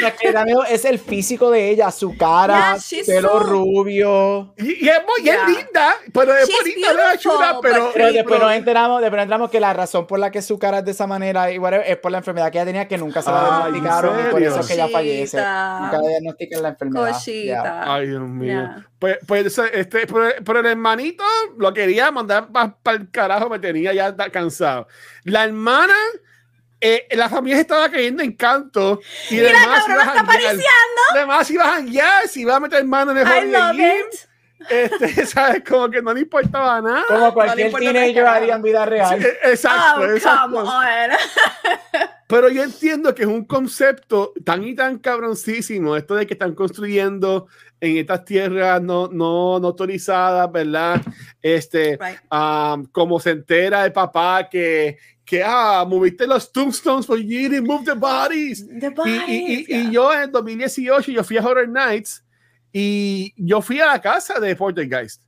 [0.44, 4.54] miedo es el físico de ella, su cara, Yeah, pelo so- rubio.
[4.58, 5.48] Y, y es, muy, y es Yeah.
[5.48, 9.02] linda, pero es She's bonita, no es chula, pero, but Pero después pero- nos enteramos,
[9.02, 11.52] después nos enteramos que la razón por la que su cara es de esa manera
[11.52, 14.20] y whatever, es por la enfermedad que ella tenía que nunca se la ¿en diagnosticaron
[14.28, 15.38] y por eso es que ella fallece.
[15.38, 17.16] Nunca le diagnostican la enfermedad.
[17.86, 18.48] Ay, Dios mío.
[18.52, 18.86] Yeah.
[19.00, 21.24] Pues, pues este, pero, pero el hermanito
[21.58, 24.88] lo quería mandar para el carajo, me tenía ya cansado.
[25.24, 25.96] La hermana,
[26.82, 30.64] eh, la familia se estaba cayendo en canto y Mira, demás cabrón, está apareciendo.
[31.12, 34.06] Además iba a janguear, si iba a meter mano en el it.
[34.70, 35.64] este, ¿sabes?
[35.68, 37.04] Como que no le importaba nada.
[37.08, 39.22] Como cualquier tres teenager haría en vida real.
[39.22, 40.50] Sí, Exacto, Oh, exacto.
[40.50, 41.12] come on.
[42.28, 46.54] Pero yo entiendo que es un concepto tan y tan cabroncísimo, esto de que están
[46.54, 47.48] construyendo
[47.82, 51.02] en estas tierras no, no, no autorizadas, ¿verdad?
[51.42, 52.20] Este, Right.
[52.32, 57.66] um, como se entera el papá que, que ah, moviste los tombstones, but you didn't
[57.68, 58.66] move the bodies.
[58.68, 59.92] The Y, y- y- bodies, y yeah.
[59.92, 62.24] yo en 2018, yo fui a Horror Nights
[62.74, 65.22] y yo fui a la casa de Poltergeist.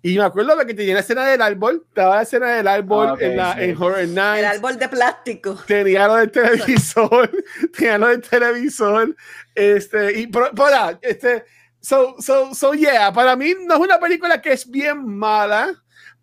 [0.00, 3.08] Y me acuerdo de que tenía la escena del árbol, estaba la escena del árbol
[3.08, 3.60] Ah, ok, en, la, sí.
[3.64, 5.58] en Horror Nights El árbol de plástico.
[5.66, 7.30] tenía lo del televisor,
[7.76, 9.16] tenía lo del televisor,
[9.56, 11.44] este, y pero, pero, este,
[11.88, 15.72] so, so, so, yeah, para mí no es una película que es bien mala,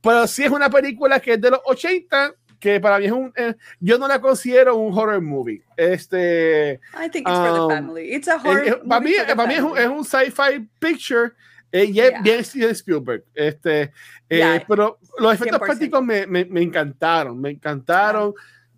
[0.02, 3.32] pero sí es una película que es de los 80, que para mí es un,
[3.36, 7.76] eh, yo no la considero un horror movie, este, I think it's for Um, the
[7.76, 8.14] family.
[8.14, 8.64] It's a horror.
[8.68, 11.32] eh, eh, para mí, for para mí es un, es un sci-fi picture,
[11.72, 12.22] eh, y es Yeah.
[12.22, 13.82] bien Steven Spielberg, este,
[14.30, 14.66] eh, Yeah.
[14.68, 15.66] pero los efectos 100%.
[15.66, 18.34] prácticos me, me, me encantaron, me encantaron.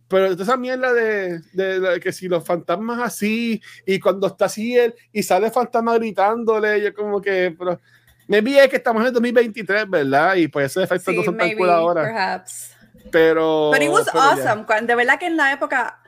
[0.07, 4.77] Pero esa mierda de, de, de que si los fantasmas así, y cuando está así
[4.77, 7.79] él, y sale el fantasma gritándole, yo como que, pero
[8.27, 10.35] me vi que estamos en el 2023, ¿verdad?
[10.35, 12.03] Y pues esos efectos no Sí, son tan maybe, cool ahora.
[12.03, 12.71] perhaps.
[13.11, 13.71] Pero.
[13.71, 14.65] But it was pero awesome.
[14.85, 16.01] De verdad que en la época,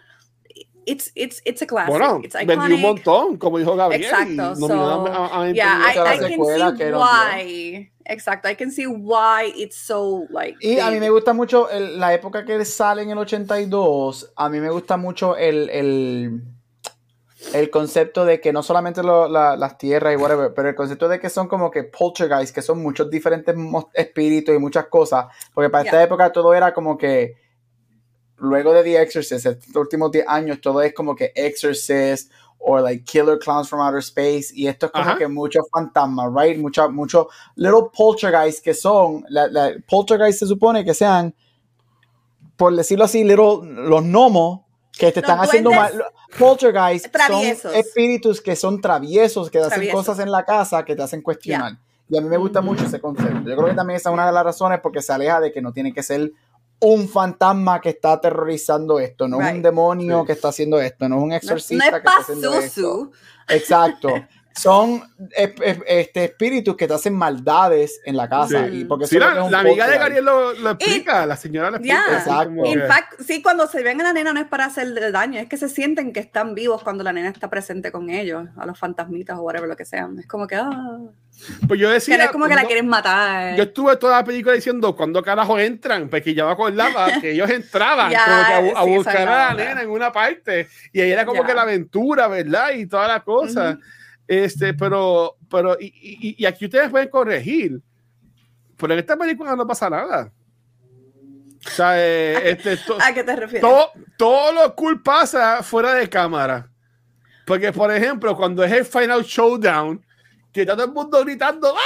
[0.86, 1.90] it's, it's, it's a classic.
[1.90, 2.82] Bueno, it's vendió un iconic.
[2.82, 4.04] montón, como dijo Gabriel.
[4.04, 4.74] Exacto, so,
[5.08, 6.38] a- a- Yeah, I, I can see
[6.92, 7.92] why.
[8.06, 10.58] Exacto, I can see why it's so like.
[10.62, 14.34] Y a mí me gusta mucho el- la época que sale en el 82.
[14.36, 16.42] A mí me gusta mucho el, el,
[17.54, 21.08] el concepto de que no solamente lo- la- las tierras y whatever, pero el concepto
[21.08, 23.56] de que son como que poltergeist, que son muchos diferentes
[23.94, 25.28] espíritus y muchas cosas.
[25.54, 26.04] Porque para esta Yeah.
[26.06, 27.36] época todo era como que.
[28.40, 33.04] Luego de The Exorcist, estos últimos 10 años, todo es como que Exorcist o like
[33.06, 34.48] Killer Clowns from Outer Space.
[34.54, 35.18] Y esto es como Ajá.
[35.18, 36.58] que muchos fantasmas, right?
[36.60, 39.24] Muchos mucho little poltergeist que son.
[39.30, 41.34] La, la- poltergeist se supone que sean,
[42.58, 44.62] por decirlo así, little, los gnomos
[44.98, 46.04] que te Los están haciendo mal.
[46.38, 47.72] Poltergeist traviesos.
[47.72, 50.06] son espíritus que son traviesos, que hacen Traviesos.
[50.06, 51.78] cosas en la casa que te hacen cuestionar.
[52.10, 53.48] Y a mí me gusta mucho ese concepto.
[53.50, 55.62] Yo creo que también esa es una de las razones porque se aleja de que
[55.62, 56.32] no tiene que ser
[56.82, 60.26] un fantasma que está aterrorizando esto, no es un demonio Sí.
[60.28, 63.12] que está haciendo esto, no es un exorcista no es que está haciendo esto.
[63.50, 64.10] Exacto.
[64.60, 68.68] Son este, espíritus que te hacen maldades en la casa.
[68.68, 68.82] Sí.
[68.82, 69.98] Y porque Sí, la, que es un la amiga de.
[69.98, 72.06] Gabriel lo, lo explica, la señora lo explica.
[72.08, 72.18] Yeah.
[72.18, 72.66] Exacto.
[72.66, 75.48] In fact, sí, cuando se ven a la nena no es para hacerle daño, es
[75.48, 78.78] que se sienten que están vivos cuando la nena está presente con ellos, a los
[78.78, 80.20] fantasmitas o whatever lo que sean.
[80.20, 81.00] Es como que, ah,
[81.68, 82.18] pues yo decía.
[82.18, 83.56] no es como que la quieren matar.
[83.56, 87.50] Yo estuve toda la película diciendo cuando carajo entran, porque yo me acordaba que ellos
[87.50, 91.12] entraban Ya, como que a, sí, buscar a la nena en una parte y ahí
[91.12, 91.48] era como Ya.
[91.48, 92.72] que la aventura, ¿verdad?
[92.74, 93.72] Y toda la cosa.
[93.72, 93.80] Ujú.
[94.30, 97.82] Este, pero, pero, y, y- y aquí ustedes pueden corregir,
[98.78, 100.32] pero en esta película no pasa nada.
[101.66, 103.62] O sea, eh, este, to- ¿A qué te refieres?
[103.62, 106.70] todo, todo lo cool pasa fuera de cámara.
[107.48, 110.06] Porque, por ejemplo, cuando es el Final Showdown,
[110.54, 111.80] que está todo el mundo gritando, ¡Ah!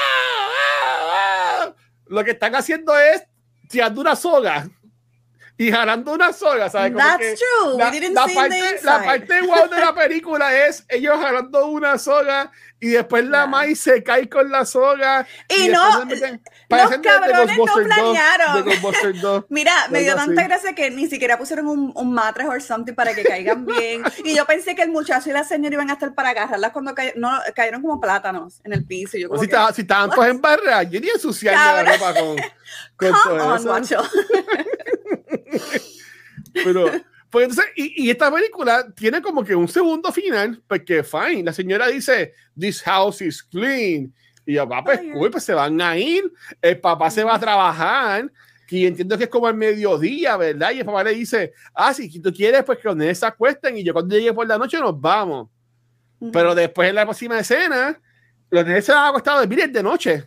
[0.52, 1.64] ¡Ah!
[1.70, 1.74] ¡Ah!
[2.08, 3.24] lo que están haciendo es
[3.70, 4.70] tirando una soga
[5.68, 6.92] y jalando una soga, ¿sabes?
[6.94, 7.78] Como That's que true.
[7.78, 11.68] La, We didn't la see parte, la parte guau de la película es ellos jalando
[11.68, 13.48] una soga y después la Ya.
[13.48, 15.26] Mai se cae con la soga.
[15.48, 18.56] Y después no, meten- los cabrones no 2, planearon.
[18.56, 19.46] de Ghostbusters 2.
[19.50, 20.50] Mira, me dio tanta así.
[20.50, 24.04] gracia que ni siquiera pusieron un, un mattress or something para que caigan bien.
[24.26, 26.94] Y yo pensé que el muchacho y la señora iban a estar para agarrarlas cuando
[26.94, 29.16] cay- no, cayeron como plátanos en el piso.
[29.18, 31.84] Y yo O como si, que, estaban, si estaban todos en barra, yo ni ensuciarme
[31.84, 32.44] la ropa con, con
[32.98, 34.04] Come todo on, eso.
[36.54, 36.86] Pero,
[37.30, 41.54] pues entonces, y, y esta película tiene como que un segundo final, porque fine, la
[41.54, 44.14] señora dice, this house is clean.
[44.46, 47.40] Y yo, papá, pues, cool, pues se van a ir, el papá se va a
[47.40, 48.30] trabajar,
[48.70, 50.72] y entiendo que es como el mediodía, ¿verdad?
[50.72, 53.78] Y el papá le dice, ah, si tú quieres, pues que los nenes se acuesten,
[53.78, 55.50] y yo cuando llegue por la noche nos vamos.
[56.32, 58.00] Pero después en la próxima escena,
[58.50, 60.26] los nenes se van a acostar a dormir es de noche.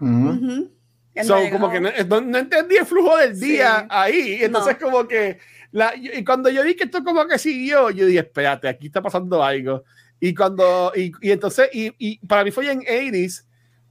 [0.00, 0.30] Ujú.
[0.30, 0.52] Ujú.
[0.52, 0.75] Él
[1.24, 3.86] So, como que no, no- entendí el flujo del día Sí.
[3.90, 4.38] ahí.
[4.42, 4.86] Entonces, No.
[4.86, 5.38] como que.
[5.72, 9.02] La, y cuando yo vi que esto como que siguió, yo dije, espérate, aquí está
[9.02, 9.84] pasando algo.
[10.20, 10.92] Y cuando.
[10.94, 13.44] Y, y entonces, y, y para mí fue en 80s,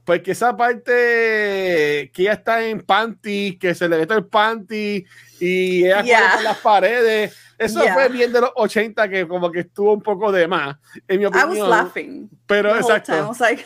[0.04, 5.04] porque esa parte que ella está en panty, que se le ve todo el panty
[5.40, 6.30] y ella Yeah.
[6.34, 7.36] por las paredes.
[7.58, 7.94] Eso Yeah.
[7.94, 10.76] fue bien de los 80 que como que estuvo un poco de más,
[11.08, 11.70] en mi I was opinión.
[11.70, 12.30] laughing.
[12.46, 13.18] Pero exacto time.
[13.24, 13.64] I was like,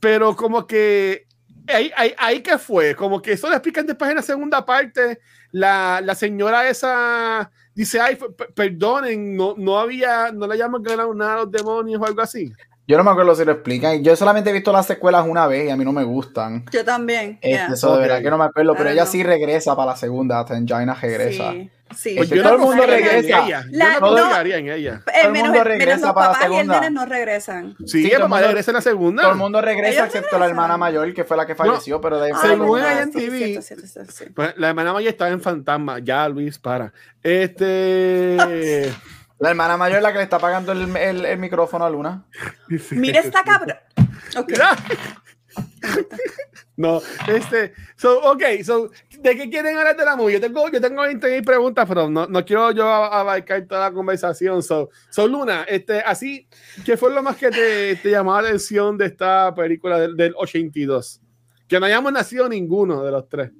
[0.00, 1.26] pero como que
[1.68, 5.20] ahí, ahí, ahí que fue, como que eso lo explican después en la segunda parte,
[5.50, 8.18] la, la señora esa dice, ay,
[8.54, 12.52] perdonen, no, no había, no le llaman ganado nada a los demonios o algo así.
[12.86, 14.04] Yo no me acuerdo si lo explican.
[14.04, 16.64] Yo solamente he visto las secuelas una vez y a mí no me gustan.
[16.70, 17.38] yo también.
[17.40, 17.66] Este, yeah.
[17.72, 20.44] Eso de verdad que no me acuerdo, pero ella sí regresa para la segunda.
[20.44, 21.52] Tangina regresa.
[21.52, 22.14] Sí, sí.
[22.18, 23.18] Porque Yo todo no el mundo regresa.
[23.46, 24.40] ella, La- yo no no.
[24.40, 25.00] en ella.
[25.06, 26.80] Eh, el menos, mundo menos regresa los para la papás y el segunda.
[26.80, 27.76] nene no regresan.
[27.86, 29.22] Sí, Sí, todo el mamá mundo- regresa en la segunda.
[29.22, 32.18] Todo el mundo regresa Ellos excepto la hermana mayor, que fue la que falleció, pero
[32.20, 33.38] de ahí Ah, Según ella en TV.
[33.38, 34.24] cierto, cierto, cierto, sí.
[34.34, 36.92] Pues, la hermana mayor estaba en fantasma, ya Luis, para.
[37.22, 38.92] Este.
[39.38, 42.24] La hermana mayor es la que le está pagando el, el- el micrófono a Luna.
[42.92, 43.82] Mira esta cabra.
[44.36, 44.48] Ok.
[44.50, 44.70] Mira.
[46.76, 50.34] No, este, so, ok, so, ¿de qué quieren hablar de la movie?
[50.34, 53.94] Yo tengo, yo tengo 20 preguntas, pero no, no quiero yo a- abarcar toda la
[53.94, 54.60] conversación.
[54.62, 56.48] So, so, Luna, este, así,
[56.84, 60.34] ¿qué fue lo más que te, te llamó la atención de esta película del, del
[60.36, 61.20] 82?
[61.68, 63.52] Que no hayamos nacido ninguno de los tres.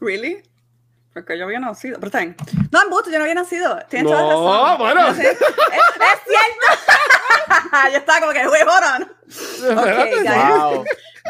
[0.00, 0.42] ¿Really?
[1.16, 1.94] Porque yo había nacido.
[1.98, 2.36] Pero está bien.
[2.70, 3.78] No, en busto, yo no había nacido.
[3.88, 4.78] Tienes toda No, razón.
[4.78, 5.08] bueno.
[5.08, 5.38] Es, es
[6.26, 6.66] cierto.
[7.90, 9.08] yo estaba como que, wait, hold on.
[10.22, 10.28] Guys.
[10.36, 10.84] Wow.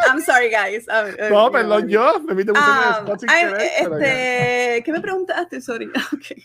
[0.08, 0.88] I'm sorry, guys.
[0.88, 1.88] Um, uh, No, you perdón, know.
[1.88, 3.66] yo, me invito mucho sin querer, ya.
[3.78, 5.60] este, ¿Qué me preguntaste?
[5.60, 5.88] Sorry.
[6.14, 6.42] Okay.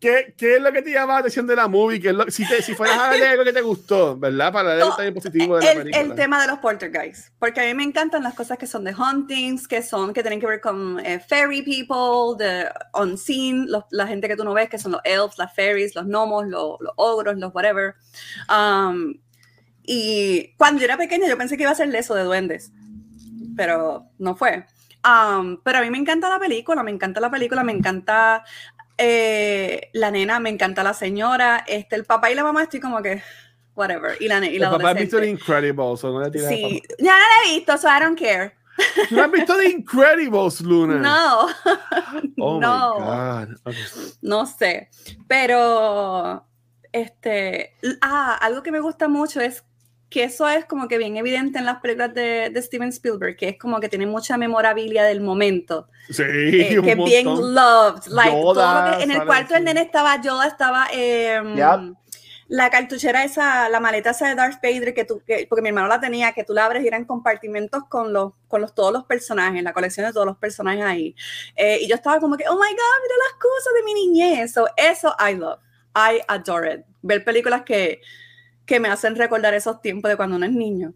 [0.00, 2.00] ¿Qué, ¿Qué es lo que te llama la atención de la movie?
[2.00, 4.52] ¿Qué es lo- si, te, si fueras a de algo que te gustó, ¿verdad?
[4.52, 6.14] Para el No, detalle positivo de la el, película.
[6.14, 8.94] el tema de los poltergeists, porque a mí me encantan las cosas que son de
[8.96, 14.06] hauntings, que son que tienen que ver con eh, fairy people, de unseen, los- la
[14.06, 16.92] gente que tú no ves, que son los elves, las fairies, los gnomos, los, los
[16.96, 17.94] ogros, los whatever.
[18.48, 19.14] Um,
[19.82, 22.72] y cuando yo era pequeña yo pensé que iba a ser eso de duendes,
[23.56, 24.66] pero no fue.
[25.04, 28.44] Um, pero a mí me encanta la película, me encanta la película, me encanta
[29.02, 33.00] eh, la nena, me encanta la señora, este, el papá y la mamá estoy como
[33.02, 33.22] que,
[33.74, 35.28] whatever, y la, y la El papá ha visto The.
[35.28, 38.50] Incredibles, o no le Sí, ya no la he visto, so I don't care.
[38.50, 39.08] papá.
[39.08, 40.96] ¿Tú no has visto The Incredibles, Luna?
[40.98, 41.48] No,
[42.38, 42.94] Oh no.
[42.98, 43.48] my God.
[43.64, 43.74] Ok.
[44.22, 44.88] no sé,
[45.28, 46.46] pero
[46.92, 49.64] este, ah, algo que me gusta mucho es
[50.10, 53.48] que eso es como que bien evidente en las películas de, de Steven Spielberg, que
[53.50, 57.54] es como que tiene mucha memorabilia del momento, Sí, eh, un que es bien montón.
[57.54, 61.94] loved, like Yoda que- en el cuarto del nene estaba Yoda, estaba em, Yep.
[62.48, 65.86] la cartuchera esa, la maleta esa de Darth Vader que tú, que, porque mi hermano
[65.86, 69.04] la tenía, que tú la abres y eran compartimentos con los, con los todos los
[69.04, 71.14] personajes, la colección de todos los personajes ahí.
[71.54, 74.52] Eh, y yo estaba como que, oh my god, mira las cosas de mi niñez.
[74.52, 75.60] So, eso I love,
[75.94, 76.80] I adore it.
[77.02, 78.00] Ver películas que,
[78.70, 80.94] que me hacen recordar esos tiempos de cuando uno es niño.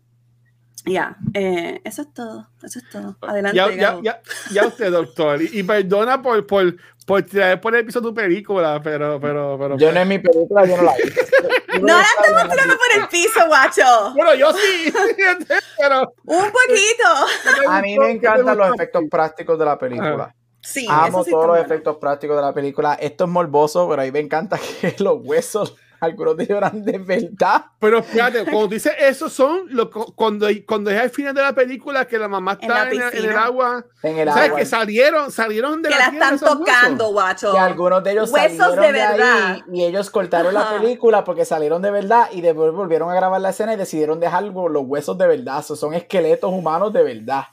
[0.86, 3.16] Ya, eh, eso es todo, eso es todo.
[3.22, 3.56] Adelante.
[3.56, 5.42] Ya, ya, ya, ya usted, doctor.
[5.42, 9.76] Y, y perdona por, por, por traer por el piso tu película, pero, pero, pero.
[9.76, 11.02] Yo no es mi película, yo no la vi.
[11.80, 14.12] No la estamos tirando por el piso, guacho.
[14.14, 14.92] Bueno, yo sí,
[15.76, 16.14] pero.
[16.22, 17.68] Un poquito.
[17.68, 20.32] A mí me encantan los efectos prácticos de la película.
[20.60, 21.66] Sí, Amo eso sí todos los bueno.
[21.66, 22.94] efectos prácticos de la película.
[22.94, 26.84] Esto es morboso, pero a mí me encanta que los huesos, algunos de ellos eran
[26.84, 27.64] de verdad.
[27.78, 32.06] Pero fíjate, cuando dice eso son lo, cuando, cuando es al final de la película
[32.06, 33.84] que la mamá En la está en, en el agua.
[34.02, 34.44] En el ¿Sabes?
[34.44, 34.58] agua.
[34.58, 36.58] Que salieron, salieron de Que la están esos huesos.
[36.66, 37.52] tocando, guacho.
[37.52, 39.52] Que algunos de ellos Huesos salieron de de, verdad.
[39.52, 40.74] ahí y ellos cortaron Ajá.
[40.74, 44.20] la película porque salieron de verdad y después volvieron a grabar la escena y decidieron
[44.20, 45.62] dejar los huesos de verdad.
[45.64, 47.44] So, son esqueletos humanos de verdad.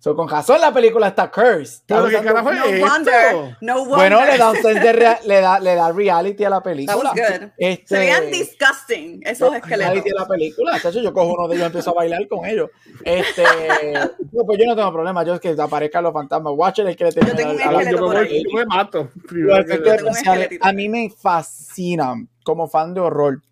[0.00, 1.80] So, con razón la película está cursed.
[1.80, 3.56] Está qué carajo No es wonder.
[3.60, 3.96] No wonder.
[3.96, 7.12] Bueno, le da, un sense de rea- le, da, le da reality a la película.
[7.56, 9.68] Este, Se veían disgusting esos esqueletos.
[9.94, 10.80] reality a la película.
[10.80, 12.70] Chacho, yo cojo uno de ellos y empiezo a bailar con ellos.
[13.04, 13.42] Este,
[14.32, 15.24] no, pues yo no tengo problema.
[15.24, 16.52] Yo es que aparezcan los fantasmas.
[16.56, 18.44] Watcher el que le Yo tengo un a Yo me, por voy- ahí.
[18.44, 19.10] yo me mato.
[19.28, 20.10] Tengo
[20.60, 23.42] a mí me fascinan como fan de horror.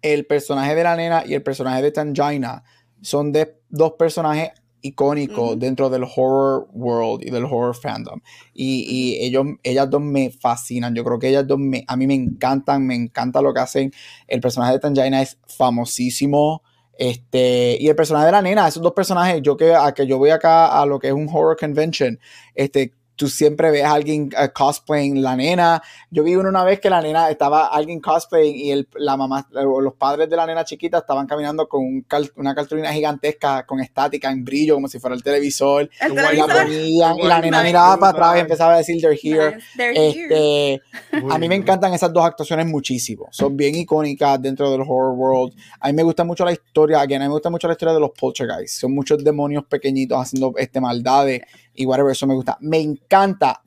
[0.00, 2.62] El personaje de la nena y el personaje de Tangina
[3.02, 5.58] son de dos personajes icónicos Ujú.
[5.58, 8.20] dentro del horror world y del horror fandom.
[8.54, 10.94] Y, y ellos, ellas dos me fascinan.
[10.94, 13.92] Yo creo que ellas dos me, a mí me encantan, me encanta lo que hacen.
[14.26, 16.62] El personaje de Tangina es famosísimo.
[16.98, 20.18] Este, y el personaje de la nena, esos dos personajes, yo que, a que yo
[20.18, 22.18] voy acá a lo que es un horror convention,
[22.54, 25.82] este, tú siempre ves a alguien uh, cosplaying la nena.
[26.10, 29.92] Yo vi una vez que la nena estaba alguien cosplaying y el, la mamá, los
[29.92, 32.06] padres de la nena chiquita estaban caminando con un
[32.36, 35.90] una cartulina gigantesca con estática en brillo, como si fuera el televisor.
[36.00, 36.62] El y la televisor.
[36.62, 37.68] ponían y la nena Nice.
[37.68, 39.56] miraba para atrás y empezaba a decir they're here.
[39.56, 39.66] Nice.
[39.76, 40.78] They're here.
[40.78, 40.82] Este,
[41.30, 43.28] a mí me encantan esas dos actuaciones muchísimo.
[43.32, 45.52] Son bien icónicas dentro del horror world.
[45.78, 47.92] A mí me gusta mucho la historia, again, a mí me gusta mucho la historia
[47.92, 48.80] de los poltergeists.
[48.80, 51.42] Son muchos demonios pequeñitos haciendo este maldades
[51.80, 52.56] y whatever, eso me gusta.
[52.60, 53.62] Me encanta,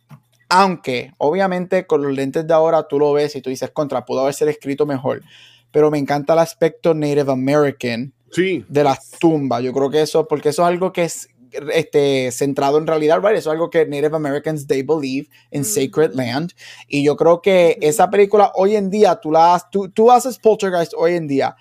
[0.49, 4.22] aunque obviamente con los lentes de ahora tú lo ves y tú dices contra, pudo
[4.22, 5.22] haber sido escrito mejor.
[5.72, 8.64] Pero me encanta el aspecto Native American Sí.
[8.68, 9.64] de las tumbas.
[9.64, 11.28] Yo creo que eso, porque eso es algo que es
[11.72, 13.38] este, centrado en realidad, right?
[13.38, 15.66] Eso es algo que Native Americans, they believe in Mm.
[15.66, 16.51] sacred land.
[16.88, 20.39] Y yo creo que esa película hoy en día, tú, la, has- tú, tú haces
[20.39, 21.55] Poltergeist hoy en día,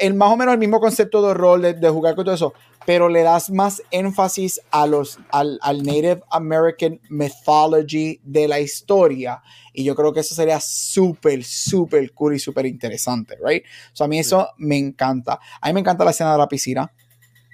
[0.00, 2.54] el, más o menos el mismo concepto de rol, de, de jugar con todo eso,
[2.86, 9.42] pero le das más énfasis a los, al, al Native American mythology de la historia.
[9.72, 13.64] Y yo creo que eso sería súper, súper cool y súper interesante, right?
[13.92, 15.40] So a mí eso me encanta.
[15.60, 16.92] A mí me encanta la escena de la piscina.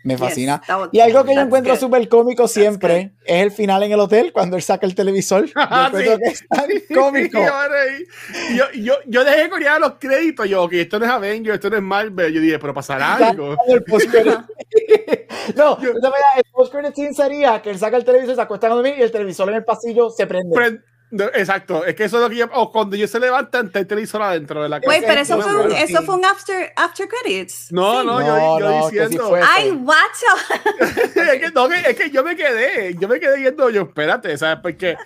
[0.04, 0.62] Me fascina.
[0.68, 4.32] was- Y algo que yo encuentro súper cómico siempre es el final en el hotel
[4.32, 5.46] cuando él saca el televisor.
[5.46, 6.20] Yo Ah, encuentro sí.
[6.22, 7.38] que es tan cómico.
[7.38, 10.48] Yo, yo, yo, yo dejé correr los créditos.
[10.48, 12.32] Yo, ok, esto no es Avengers, esto no es Marvel.
[12.32, 13.56] Yo dije, pero pasará algo.
[13.66, 13.84] El
[15.56, 19.10] no, el post-credit scene sería que él saca el televisor, se acuesta dormir y el
[19.10, 20.54] televisor en el pasillo se prende.
[20.54, 20.80] Pre-
[21.12, 22.46] Exacto, es que eso es lo que yo.
[22.52, 24.88] O cuando yo se levanta, está el televisor adentro de la casa.
[24.90, 26.06] Wait, pero eso fue, un, eso sí.
[26.06, 27.72] fue un after, after credits.
[27.72, 28.06] No, Sí.
[28.06, 29.36] no, yo, yo no, diciendo.
[29.42, 30.26] Ay, guacho.
[30.80, 34.58] es, que, no, es que yo me quedé, yo me quedé viendo, yo, espérate, ¿sabes?
[34.62, 34.96] Porque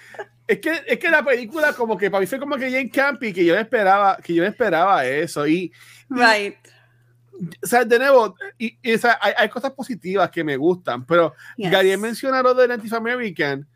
[0.47, 3.33] es que, es que la película, como que para mí fue como que Jane Campy,
[3.33, 5.47] que yo esperaba, que yo esperaba eso.
[5.47, 5.73] Y,
[6.11, 6.57] Right.
[7.63, 11.07] o sea, de nuevo, y, y, o sea, hay, hay cosas positivas que me gustan,
[11.07, 11.71] pero Yes.
[11.71, 13.67] Gary menciona lo de Native American.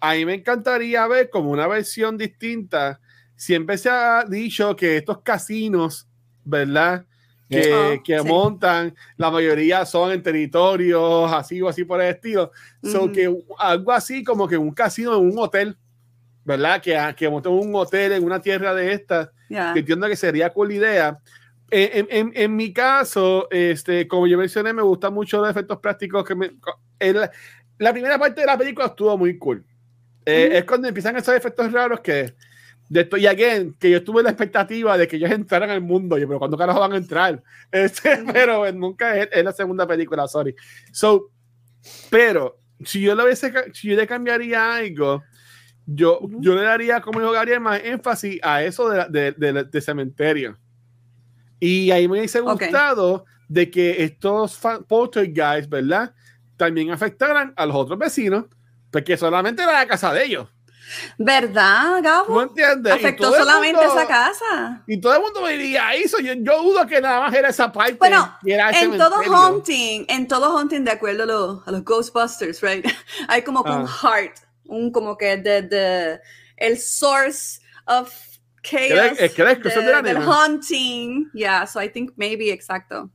[0.00, 3.00] A mí me encantaría ver como una versión distinta.
[3.34, 6.06] Siempre se ha dicho que estos casinos,
[6.44, 7.04] ¿verdad?
[7.48, 8.26] Que, Ah, que sí.
[8.26, 12.50] montan, la mayoría son en territorios así o así por el estilo.
[12.82, 13.12] So Ujú.
[13.12, 15.76] que algo así como que un casino en un hotel,
[16.44, 16.80] ¿verdad?
[16.82, 19.72] Que, que monten un hotel en una tierra de estas Yeah.
[19.74, 21.20] que entiendo que sería cool idea.
[21.70, 26.24] En, en, en mi caso, este, como yo mencioné, me gustan mucho los efectos prácticos
[26.24, 26.50] que me...
[26.98, 27.30] el-
[27.78, 29.64] la primera parte de la película estuvo muy cool.
[30.26, 30.56] Eh, Ujú.
[30.58, 32.34] Es cuando empiezan esos efectos raros que...
[32.88, 36.18] De esto, y again, que yo tuve la expectativa de que ellos entraran al mundo.
[36.18, 37.42] Yo, pero ¿cuándo carajo van a entrar?
[37.72, 40.54] Este, pero nunca es, es la segunda película, sorry.
[40.92, 41.30] So,
[42.10, 45.24] pero si yo, lo hubiese, si yo le cambiaría algo,
[45.84, 46.40] yo, Ujú.
[46.40, 50.56] yo le daría, como yo daría más énfasis a eso de, de, de- de cementerio.
[51.58, 56.14] Y ahí me hubiese gustado de que estos fa- poltergeist, ¿verdad?
[56.56, 58.44] También afectaran a los otros vecinos,
[58.90, 60.48] porque solamente era la casa de ellos.
[61.18, 62.42] ¿Verdad, ¿Tú Gabo?
[62.42, 62.94] entiendes?
[62.94, 64.84] Y Afectó solamente mundo- esa casa.
[64.86, 66.06] Y todo el mundo vivía ahí.
[66.06, 67.94] so yo, yo dudo que nada más era esa parte.
[67.94, 72.60] Bueno, era En todo haunting, en todo haunting, de acuerdo a, los- a los Ghostbusters,
[72.62, 72.86] right?
[73.28, 73.88] Hay como que un Ah.
[74.02, 76.20] heart, un como que de, de
[76.56, 78.12] el source of
[78.62, 79.18] chaos.
[79.18, 80.18] es que era exclusión de la del.
[81.34, 83.10] Yeah, so I think maybe, exacto.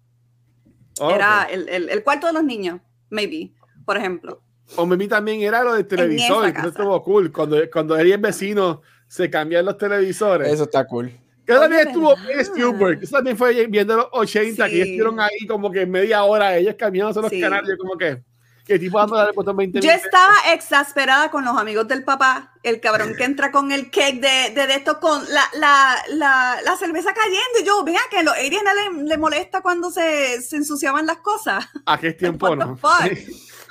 [1.00, 3.54] Era el, el, el cuarto de los niños, maybe,
[3.86, 4.44] por ejemplo.
[4.78, 6.52] O mí también era lo del televisor.
[6.54, 7.32] que Eso estuvo cool.
[7.32, 10.48] Cuando, cuando él y el vecino se cambian los televisores.
[10.52, 11.12] Eso está cool.
[11.46, 13.04] Que también Oye, estuvo bien Spielberg.
[13.04, 14.92] Eso también fue viendo los 80, que ellos Sí.
[14.94, 17.42] estuvieron ahí como que media hora, ellos cambiándose los Sí.
[17.42, 18.22] canales, como que,
[18.66, 22.80] que tipo dando el botón 20 Yo estaba exasperada con los amigos del papá, el
[22.80, 26.76] cabrón que entra con el cake de, de, de esto, con la, la, la, la
[26.78, 27.60] cerveza cayendo.
[27.60, 28.64] Y yo, vea que a los aliens
[28.96, 31.66] le, le molesta cuando se, se ensuciaban las cosas.
[31.88, 32.78] ¿A qué tiempo no?
[32.78, 33.12] fuck?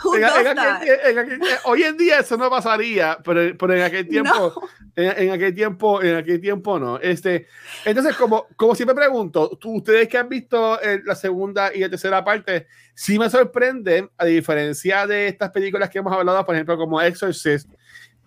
[0.04, 0.82] Who En- does en that?
[0.82, 4.30] aquel- en aquel- eh, hoy en día eso no pasaría, pero, pero en aquel tiempo,
[4.32, 4.68] No.
[4.96, 6.98] en, aquel tiempo, en aquel tiempo no.
[6.98, 7.46] Este,
[7.84, 11.90] entonces, como, como siempre pregunto, tú- ustedes que han visto eh, la segunda y la
[11.90, 16.76] tercera parte, sí me sorprende, a diferencia de estas películas que hemos hablado, por ejemplo,
[16.76, 17.68] como Exorcist,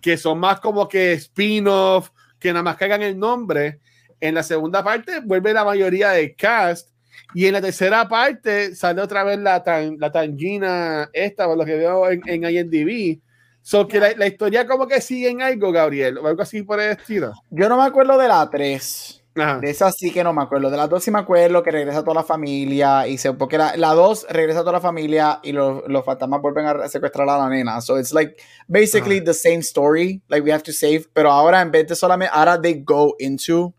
[0.00, 3.80] que son más como que spin-off, que nada más caigan el nombre.
[4.20, 6.90] En la segunda parte vuelve la mayoría del cast.
[7.34, 11.64] Y en la tercera parte sale otra vez la, tan, la tangina esta, por lo
[11.64, 13.20] que veo en, en IMDb.
[13.62, 16.80] So que la, la historia como que sigue en algo, Gabriel, o algo así por
[16.80, 17.32] el estilo.
[17.50, 19.24] Yo no me acuerdo de la 3.
[19.36, 19.58] Ajá.
[19.58, 20.70] De esa sí que no me acuerdo.
[20.70, 23.08] De las dos sí me acuerdo que regresa toda la familia.
[23.08, 26.66] Y se, porque la, la dos regresa toda la familia y los, los fantasmas vuelven
[26.66, 27.80] a secuestrar a la nena.
[27.80, 28.36] So it's like
[28.68, 30.22] basically the same story.
[30.28, 31.06] Like we have to save.
[31.12, 32.32] Pero ahora en vez de solamente.
[32.32, 33.74] Ahora they go into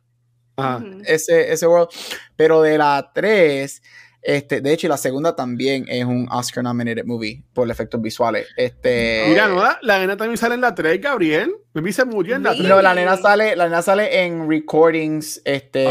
[0.58, 0.78] Ajá.
[0.78, 1.02] Ujú.
[1.06, 1.90] ese, ese world.
[2.36, 3.82] Pero de la 3,
[4.28, 8.48] Este, de hecho, la segunda también es un Oscar nominated movie por efectos visuales.
[8.58, 9.62] Este, Mira, ¿no?
[9.84, 11.54] La nena también sale en la 3, Gabriel.
[11.74, 12.64] Me se murió en la 3.
[12.68, 15.86] no, la nena sale, la nena sale en recordings, este,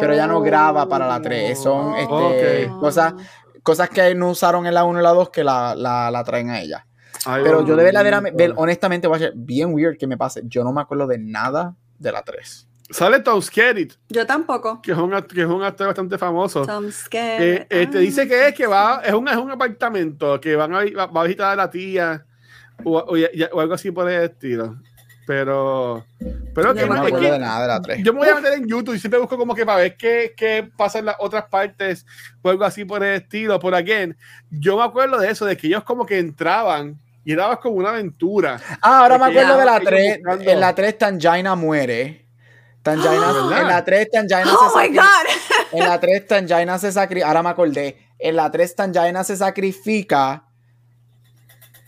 [0.00, 1.56] pero ella no graba para la 3.
[1.62, 2.80] Son este, Ok.
[2.80, 3.14] cosas,
[3.62, 6.50] cosas que no usaron en la 1 y la 2 que la, la, la traen
[6.50, 6.88] a ella.
[7.24, 7.84] Ay, Pero yo de bendito.
[7.84, 10.42] verdaderamente, ver- honestamente, voy a ser bien weird que me pase.
[10.46, 12.65] Yo no me acuerdo de nada de la 3.
[12.90, 14.80] Sale Tom Skerritt, Yo tampoco.
[14.80, 16.64] que es un, que es un actor bastante famoso.
[16.64, 17.66] Tom Eh, Skerritt.
[17.70, 18.00] eh, te Ah.
[18.00, 21.20] dice que es que va, es un, es un apartamento que van a, va, va
[21.22, 22.24] a visitar a la tía
[22.84, 23.16] o, o
[23.52, 24.76] o algo así por el estilo.
[25.26, 26.06] Pero,
[26.54, 28.04] pero Yo que no me es acuerdo que de nada de la 3.
[28.04, 30.34] yo me voy a meter en YouTube y siempre busco como que para ver qué,
[30.36, 32.06] qué pasa en las otras partes
[32.42, 33.58] o algo así por el estilo.
[33.58, 34.16] Por again,
[34.50, 37.88] yo me acuerdo de eso, de que ellos como que entraban y era como una
[37.88, 38.60] aventura.
[38.80, 40.18] Ah, ahora me acuerdo ya de la ellos 3.
[40.18, 42.25] buscando- En la 3 Tangina muere.
[42.86, 43.60] Tangina, ¿Verdad?
[43.62, 45.04] en la 3 Tangina Oh se my God.
[45.72, 47.26] En la 3 Tangina se sacrifica.
[47.28, 47.96] Ahora me acordé.
[48.18, 50.44] En la 3 Tangina se sacrifica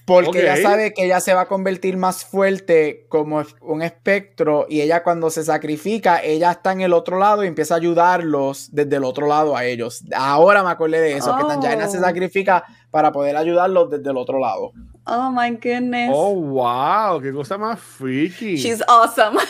[0.07, 0.37] porque Ok.
[0.37, 5.03] ella sabe que ella se va a convertir más fuerte como un espectro y ella
[5.03, 9.05] cuando se sacrifica, ella está en el otro lado y empieza a ayudarlos desde el
[9.05, 10.03] otro lado a ellos.
[10.17, 12.01] Ahora me acordé de eso, que Tangina se Oh.
[12.01, 14.73] sacrifica para poder ayudarlos desde el otro lado.
[15.05, 16.11] Oh my goodness.
[16.13, 18.57] Oh, wow, qué cosa más freaky.
[18.57, 19.39] She's awesome.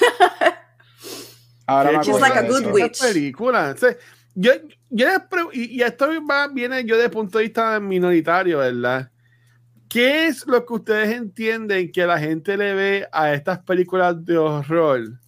[1.68, 2.70] Ahora me She's like a good eso.
[2.72, 3.00] witch.
[3.00, 3.72] Película.
[3.74, 3.94] O sea,
[4.34, 4.52] yo,
[4.88, 5.06] yo
[5.52, 9.10] y, y esto va- viene yo desde el punto de vista minoritario, ¿verdad?
[9.88, 14.36] ¿Qué es lo que ustedes entienden que la gente le ve a estas películas de
[14.38, 15.18] horror?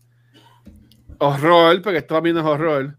[1.19, 2.97] Horror, porque esto también es horror.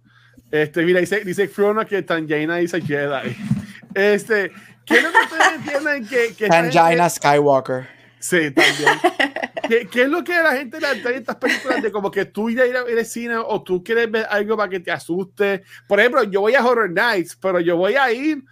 [0.52, 3.36] Este, mira, dice, dice Frono que Tangina dice Jedi.
[3.94, 4.52] Este,
[4.86, 7.90] ¿qué es lo que ustedes entienden que, que Tangina Skywalker.
[8.22, 9.00] Sí, también.
[9.68, 12.50] ¿Qué, qué es lo que la gente le atrae estas películas de como que tú
[12.50, 15.64] ir a ir al cine o tú quieres ver algo para que te asuste?
[15.88, 18.44] Por ejemplo, yo voy a Horror Nights, pero yo voy a ir,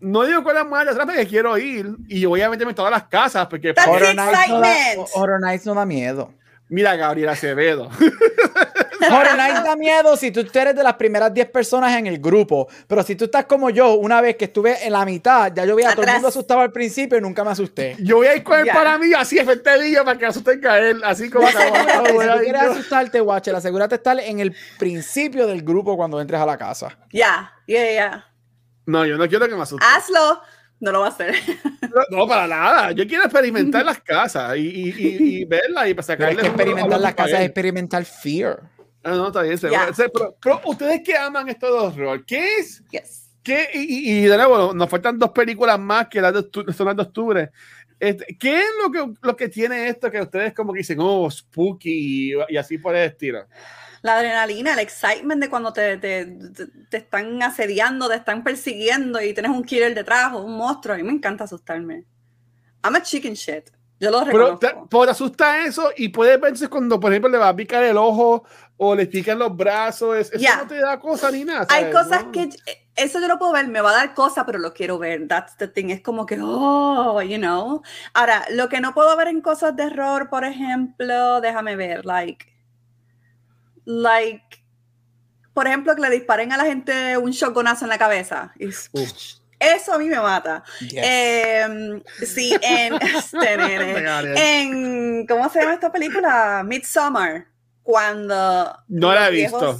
[0.00, 2.70] no digo con la mujer de atrás porque quiero ir y yo voy a meterme
[2.72, 4.74] en todas las casas porque Horror the Nights, no da.
[5.14, 6.32] Horror Nights no da miedo.
[6.68, 7.90] mira Gabriel Acevedo.
[9.12, 12.68] Horror da miedo si tú eres de las primeras 10 personas en el grupo.
[12.86, 15.76] Pero si tú estás como yo, una vez que estuve en la mitad, ya yo
[15.76, 17.96] veía a todo el mundo asustado al principio y nunca me asusté.
[18.00, 18.72] Yo voy a ir con él Ya.
[18.74, 21.58] para mí, así efectivo para que asusten a él, así como voy si
[22.28, 22.70] a tú quieres yo.
[22.72, 26.96] asustarte, Watcher, asegúrate de estar en el principio del grupo cuando entres a la casa.
[27.10, 28.24] Yeah, yeah, yeah.
[28.86, 29.88] No, yo no quiero que me asusten.
[29.88, 30.40] Hazlo.
[30.80, 31.34] No lo va a hacer.
[31.82, 32.90] No, no, para nada.
[32.92, 36.46] Yo quiero experimentar las casas y, y, y, y verlas y para sacarle es que
[36.46, 38.60] a experimentar las casas es experimentar fear.
[39.04, 39.54] Ah, no, está bien.
[39.54, 42.82] O sea, Pero, pero ustedes que aman esto de horror, ¿qué es?
[42.90, 43.30] Yes.
[43.42, 43.68] ¿Qué?
[43.74, 46.96] Y, y- y de nuevo, nos faltan dos películas más que las de, son las
[46.96, 47.50] de octubre.
[48.00, 51.30] Este, ¿Qué es lo que, lo que tiene esto que ustedes como que dicen, oh,
[51.30, 53.46] spooky y, y así por el estilo?
[54.02, 59.20] La adrenalina, el excitement de cuando te, te, te- te están asediando, te están persiguiendo
[59.20, 60.94] y tienes un killer detrás o un monstruo.
[60.94, 62.04] A mí me encanta asustarme.
[62.82, 63.70] I'm a chicken shit.
[64.00, 64.88] Yo lo Pero te, reconozco.
[64.90, 68.44] por asusta eso y puede verse cuando, por ejemplo, le va a picar el ojo
[68.76, 70.16] o le pican los brazos.
[70.16, 71.66] es- Eso no te da cosa ni nada.
[71.70, 72.32] Hay cosas No.
[72.32, 72.48] que
[72.96, 75.26] eso yo lo puedo ver, me va a dar cosa, pero lo quiero ver.
[75.28, 75.90] That's the thing.
[75.90, 77.82] Es como que, oh, you know.
[78.12, 82.46] Ahora, lo que no puedo ver en cosas de error, por ejemplo, déjame ver, like,
[83.84, 84.64] like,
[85.52, 88.52] por ejemplo, que le disparen a la gente un shotgunazo en la cabeza.
[89.60, 90.62] Eso a mí me mata.
[90.80, 91.00] Yes.
[91.04, 93.54] Em, sí, en, este
[94.62, 96.62] en, ¿cómo se llama esta película?
[96.66, 97.46] Midsommar.
[97.84, 98.76] Cuando.
[98.88, 99.78] No la he visto.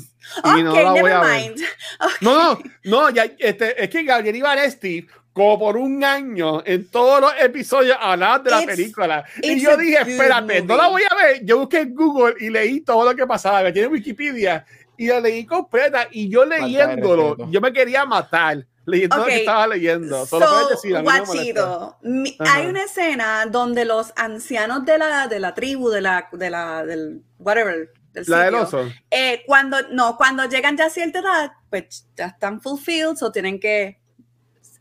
[0.56, 1.42] Y no la voy never a ver.
[1.50, 1.60] mind.
[2.20, 7.20] No, no, no, ya, este, es que Gabriel Ibaresti, como por un año, en todos
[7.20, 9.24] los episodios hablaba de la It's- película.
[9.42, 11.06] Y it's yo a dije, espérate, no la voy movie.
[11.10, 11.44] a ver.
[11.44, 13.62] Yo busqué en Google y leí todo lo que pasaba.
[13.62, 14.64] Me tiene Wikipedia
[14.96, 16.06] y la leí completa.
[16.10, 20.26] Y yo leyéndolo, yo me quería matar leyendo lo que estaba leyendo.
[20.26, 21.18] Solo puedes decir, a mí no me
[22.02, 26.50] mi- hay una escena donde los ancianos de la, de la tribu, de la, de
[26.50, 28.92] la, del, whatever, del La del sitio, oso.
[29.10, 33.58] eh, cuando, no, cuando llegan ya a cierta edad, pues ya están fulfilled, o tienen
[33.58, 33.98] que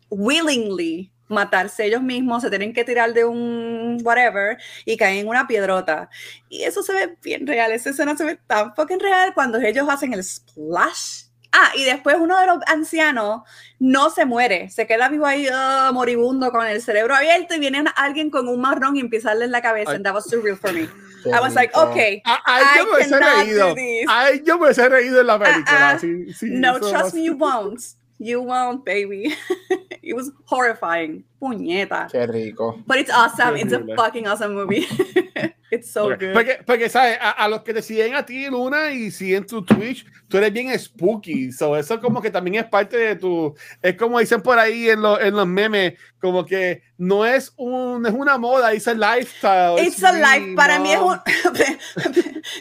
[0.09, 5.47] willingly matarse ellos mismos, se tienen que tirar de un whatever y caen en una
[5.47, 6.09] piedrota.
[6.49, 9.87] Y eso se ve bien real, esa escena se ve tan fucking real cuando ellos
[9.89, 11.23] hacen el splash.
[11.53, 13.43] Ah, y después uno de los ancianos
[13.79, 17.83] no se muere, se queda vivo ahí ah, moribundo con el cerebro abierto y viene
[17.95, 19.91] alguien con un marrón y empieza a darle en la cabeza.
[19.91, 19.97] Ay.
[19.97, 20.87] And that was surreal for me.
[21.23, 23.69] Qué I was like, okay, A- Ahí yo I me hubiese cannot reído.
[23.69, 24.05] do this.
[24.09, 25.63] Ahí yo me hubiese reído en la película.
[25.67, 25.99] Ah, ah.
[25.99, 27.81] sí, sí, No, trust me, you won't.
[28.19, 29.35] You won't, baby.
[30.01, 31.23] it was horrifying.
[31.41, 32.07] Puñeta.
[32.11, 32.79] Qué rico.
[32.87, 33.57] But it's awesome.
[33.57, 34.87] It's a fucking awesome movie.
[35.73, 36.19] It's so Ok.
[36.19, 36.33] good.
[36.33, 37.17] Porque, porque, ¿sabes?
[37.19, 40.51] A, a los que te siguen a ti, Luna, y siguen tu Twitch, tú eres
[40.53, 41.51] bien spooky.
[41.51, 43.55] So, eso como que también es parte de tu.
[43.81, 48.01] Es como dicen por ahí en, los en los memes, como que no es, un,
[48.01, 49.79] no es una moda, es el lifestyle.
[49.85, 50.39] It's a life.
[50.47, 51.19] me, Para mí es un.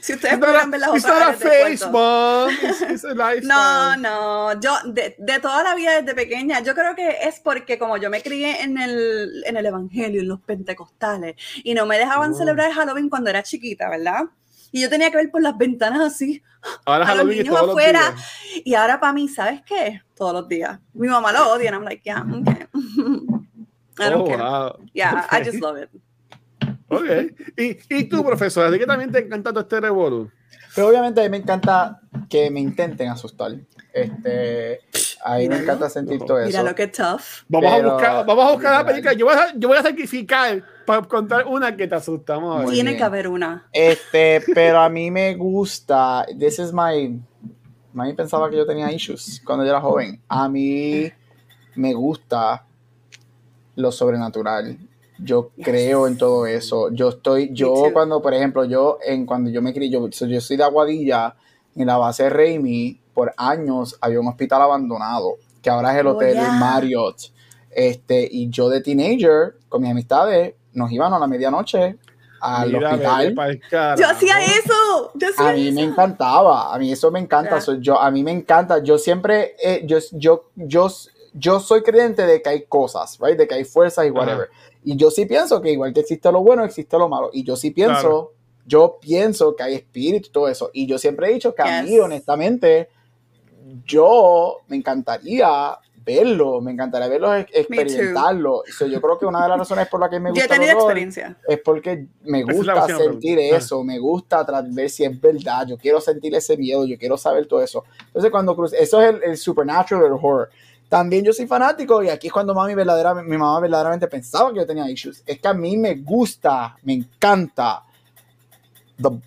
[0.01, 2.51] si ustedes It's not pudieran ver las a, it's otras not a face, mom.
[2.63, 3.49] It's, it's a lifestyle.
[3.49, 7.79] No, no, yo de, de toda la vida desde pequeña, yo creo que es porque
[7.79, 11.99] como yo me crié en el, en el Evangelio, en los pentecostales, y no me
[11.99, 12.35] dejaban Oh.
[12.35, 14.23] celebrar Halloween cuando era chiquita, ¿verdad?
[14.71, 16.43] Y yo tenía que ver por las ventanas así,
[16.87, 18.11] Ahora a los Halloween es niños todos los afuera.
[18.13, 18.63] días.
[18.65, 20.01] Y ahora para mí, ¿sabes qué?
[20.15, 20.79] Todos los días.
[20.95, 22.67] Mi mamá lo odia, and I'm like, yeah, okay.
[23.99, 24.39] I don't Oh, care.
[24.39, 24.79] wow.
[24.95, 25.45] Yeah, I Ok.
[25.45, 25.91] just love it.
[26.89, 27.05] Ok.
[27.59, 30.31] ¿Y, y tú, profesor, ¿de qué también te encanta todo este revolú?
[30.75, 32.01] Pero obviamente a mí me encanta
[32.31, 33.53] que me intenten asustar.
[33.93, 34.81] Este,
[35.23, 36.47] a mí me encanta sentir todo eso.
[36.47, 37.21] Mira lo que tough.
[37.49, 39.13] Vamos Pero- a buscar, vamos a buscar la película.
[39.13, 42.63] Yo voy a, yo voy a sacrificar para contar una que te asustamos.
[42.65, 42.99] Muy Tiene bien.
[42.99, 43.67] que haber una.
[43.73, 46.27] Este, pero a mí me gusta.
[46.39, 47.19] This is my.
[47.93, 50.21] Mami pensaba que yo tenía issues cuando yo era joven.
[50.29, 51.11] A mí
[51.75, 52.65] me gusta
[53.77, 54.79] lo sobrenatural.
[55.19, 55.65] Yo Yes.
[55.67, 56.91] creo en todo eso.
[56.93, 60.41] Yo estoy, yo cuando, por ejemplo, yo en cuando yo me crié, yo, so- yo
[60.41, 61.37] soy de Aguadilla,
[61.77, 66.07] en la base de Raimi, por años había un hospital abandonado, que ahora es el
[66.09, 66.53] Oh, hotel yeah.
[66.53, 67.31] Marriott.
[67.71, 71.97] Este, y yo de teenager, con mis amistades, nos íbamos a la medianoche
[72.41, 73.61] al Mira, hospital.
[73.71, 74.01] carajo.
[74.03, 75.13] Yo hacía eso.
[75.15, 75.91] Yo hacía A mí me eso.
[75.91, 79.83] encantaba, a mí eso me encanta, so, yo, a mí me encanta, yo siempre, eh,
[79.87, 80.89] yo, yo, yo,
[81.35, 83.39] yo soy creyente de que hay cosas, right?
[83.39, 84.49] de que hay fuerzas y whatever.
[84.85, 87.31] Y yo sí pienso que igual que existe lo bueno, existe lo malo.
[87.33, 88.33] Y yo sí pienso, Claro.
[88.67, 90.71] yo pienso que hay espíritu y todo eso.
[90.73, 92.01] Y yo siempre he dicho que a mí, Yes.
[92.01, 92.89] honestamente,
[93.87, 98.63] yo me encantaría verlo, me encantaría verlo, ex- experimentarlo.
[98.77, 100.49] So, yo creo que una de las razones por las que me Yo gusta he
[100.49, 101.37] tenido el horror experiencia.
[101.49, 103.57] es porque me es la gusta sentir pregunta.
[103.57, 107.47] eso, me gusta ver si es verdad, yo quiero sentir ese miedo, yo quiero saber
[107.47, 107.85] todo eso.
[108.07, 110.51] Entonces cuando cruce, eso es el, el supernatural del horror.
[110.89, 114.59] También yo soy fanático y aquí es cuando mami verdadera, mi mamá verdaderamente pensaba que
[114.59, 115.23] yo tenía issues.
[115.27, 117.83] Es que a mí me gusta, me encanta
[119.01, 119.21] the-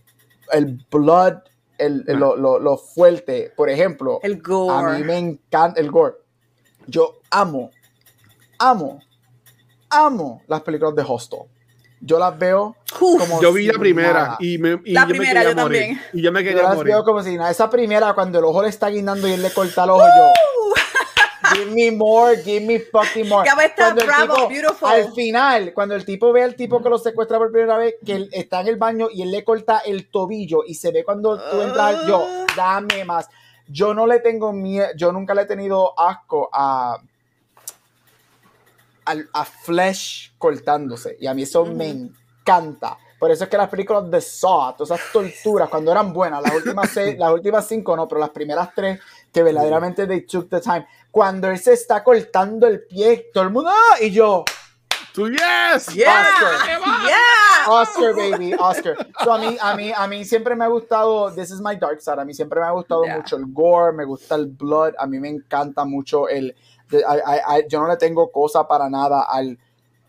[0.52, 1.38] el blood,
[1.78, 3.52] el, el- lo, lo- lo fuerte.
[3.56, 5.04] Por ejemplo, El a mí gore.
[5.04, 6.16] me encanta el gore.
[6.88, 7.72] Yo amo,
[8.60, 9.00] amo,
[9.90, 11.40] amo las películas de Hostel.
[12.02, 14.38] Yo las veo Uf, como Yo vi la primera nada.
[14.40, 15.80] y, me, y La yo primera, me quería yo morir.
[15.82, 16.02] también.
[16.14, 16.94] Y yo me Yo quería las morir.
[16.94, 17.50] veo como si nada.
[17.50, 20.32] Esa primera, cuando el ojo le está guindando y él le corta el ojo, yo.
[21.54, 23.48] Give me more, give me fucking more.
[23.48, 24.90] Ya va a estar Cuando el bravo, tipo- beautiful.
[24.90, 28.14] Al final, cuando el tipo ve al tipo que lo secuestra por primera vez, que
[28.16, 31.38] él está en el baño y él le corta el tobillo y se ve cuando
[31.50, 33.30] tú entras, yo, dame más.
[33.68, 36.98] Yo no le tengo miedo, yo nunca le he tenido asco a,
[39.06, 41.18] al- a flesh cortándose.
[41.20, 42.98] Y a mí eso me encanta.
[43.20, 46.54] Por eso es que las películas de Saw, todas esas torturas, cuando eran buenas, las
[46.54, 49.00] últimas, seis, las últimas cinco no, pero las primeras tres,
[49.32, 50.86] que verdaderamente they took the time.
[51.10, 54.02] Cuando él se está cortando el pie, todo el mundo, ¡ah!
[54.02, 54.44] y yo,
[55.16, 55.88] ¡Tú, yes!
[55.94, 56.28] Yeah,
[56.66, 57.04] ¡Qué va!
[57.08, 57.72] yeah.
[57.72, 58.96] Oscar, baby, Oscar.
[59.24, 62.02] So, a, mí, a, mí, a mí siempre me ha gustado, this is my dark
[62.02, 63.16] side, a mí siempre me ha gustado Yeah.
[63.18, 66.54] mucho el gore, me gusta el blood, a mí me encanta mucho el,
[66.92, 69.58] I- I- I- yo no le tengo cosa para nada al,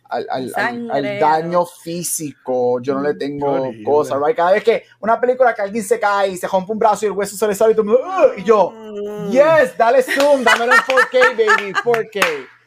[0.08, 3.84] al, al- al- al daño físico, yo no le Qué tengo horrible.
[3.84, 4.36] cosa, right?
[4.36, 7.08] Cada vez que una película que alguien se cae y se rompe un brazo y
[7.08, 9.30] el hueso se le sale y todo "Ugh", y yo, Mm.
[9.30, 12.20] yes, dale zoom, dámelo en 4K, baby, 4K.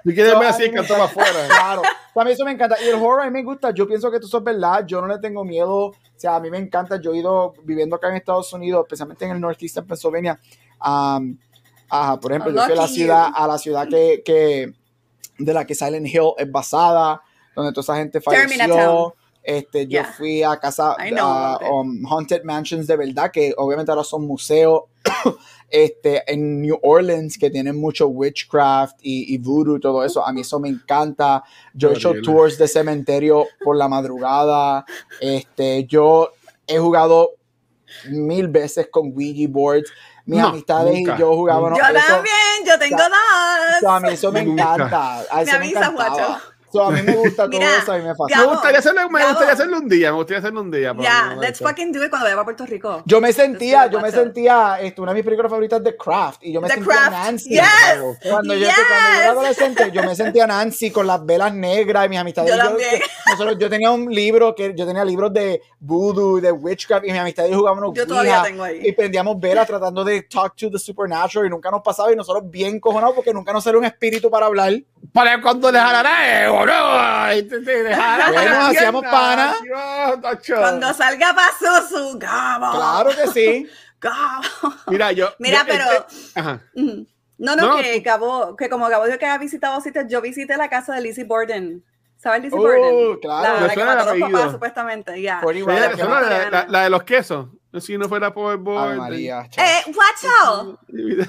[0.10, 1.04] Si quieres ver así, encanta.
[1.04, 1.48] afuera.
[1.48, 1.82] Claro,
[2.16, 2.76] a mí eso me encanta.
[2.84, 3.72] Y el horror a mí me gusta.
[3.72, 4.86] Yo pienso que eso es verdad.
[4.86, 5.76] Yo no le tengo miedo.
[5.76, 7.00] O sea, a mí me encanta.
[7.00, 10.40] Yo he ido viviendo acá en Estados Unidos, especialmente en el Northeast, en Pennsylvania.
[10.86, 11.38] um,
[11.92, 13.34] a, por ejemplo, yo fui a la ciudad, you.
[13.36, 14.74] a la ciudad que, que
[15.40, 17.22] de la que Silent Hill es basada,
[17.56, 18.48] donde toda esa gente falleció.
[18.48, 19.14] Terminatown.
[19.44, 20.14] Este, yo Yeah.
[20.18, 24.84] fui a casa a, um, Haunted Mansions de verdad, que obviamente ahora son museos.
[25.72, 30.26] este, en New Orleans, que tienen mucho witchcraft y, y voodoo y todo eso.
[30.26, 31.44] A mí eso me encanta.
[31.74, 34.86] Yo he hecho tours de cementerio por la madrugada.
[35.22, 36.32] Este, yo
[36.68, 37.32] he jugado
[38.10, 39.92] mil veces con Ouija boards.
[40.26, 41.80] Mis No, amistades nunca, y yo jugábamos.
[41.80, 42.36] Yo eso- también,
[42.68, 43.80] yo tengo dos.
[43.80, 44.76] so, a mí eso me Nunca.
[44.76, 45.20] encanta.
[45.32, 46.42] A eso me, avisas, encantaba.
[46.72, 48.40] So, a mí me gusta todo Mira, eso y me Me fascina.
[48.42, 49.30] Gabo, gustaría hacerlo, me Gabo.
[49.32, 50.12] gustaría hacerlo un día.
[50.12, 50.96] Me gustaría hacerlo un día.
[51.00, 53.02] Ya, no, let's fucking do it cuando vaya a Puerto Rico.
[53.06, 56.44] Yo me sentía, yo it, me sentía, esto, una de mis películas favoritas de Craft,
[56.44, 57.50] y yo me The sentía Craft, Nancy.
[57.50, 57.64] yes.
[58.30, 58.76] Cuando yo, Yes.
[58.76, 62.52] cuando yo era adolescente, yo me sentía Nancy con las velas negras y mis amistades.
[62.56, 63.02] Yo también.
[63.28, 67.20] nosotros- yo tenía un libro, que yo tenía libros de voodoo, de witchcraft, y mis
[67.20, 68.80] amistades jugábamos Yo todavía tengo ahí.
[68.84, 72.44] y prendíamos velas tratando de talk to the supernatural y nunca nos pasaba y nosotros
[72.50, 74.74] bien cojonados porque nunca nos salió un espíritu para hablar.
[75.14, 76.92] Para cuando les jalará, eh, boludo,
[78.34, 79.56] Bueno, hacíamos pana.
[79.64, 80.60] Dios.
[80.60, 82.72] Cuando salga para su gabo.
[82.72, 83.70] Claro que sí.
[84.88, 85.30] Mira, yo.
[85.40, 86.62] Mira, yo- pero- este- ajá.
[87.42, 90.58] No, no, No, que Gabo, que como Gabo dijo que ha visitado sitios, yo visité
[90.58, 91.86] la casa de Lizzie Borden.
[92.22, 93.20] ¿Sabes Lizzie Uh, Borden?
[93.22, 93.54] claro.
[93.54, 95.40] La, Me la que mató a los papás, supuestamente, ya.
[95.42, 97.48] 41, Ella- que esa no- es la, la- la de los quesos.
[97.80, 98.98] Si no fuera Borden.
[98.98, 99.48] María.
[99.58, 100.80] Eh, watch out.
[100.88, 101.28] ¿De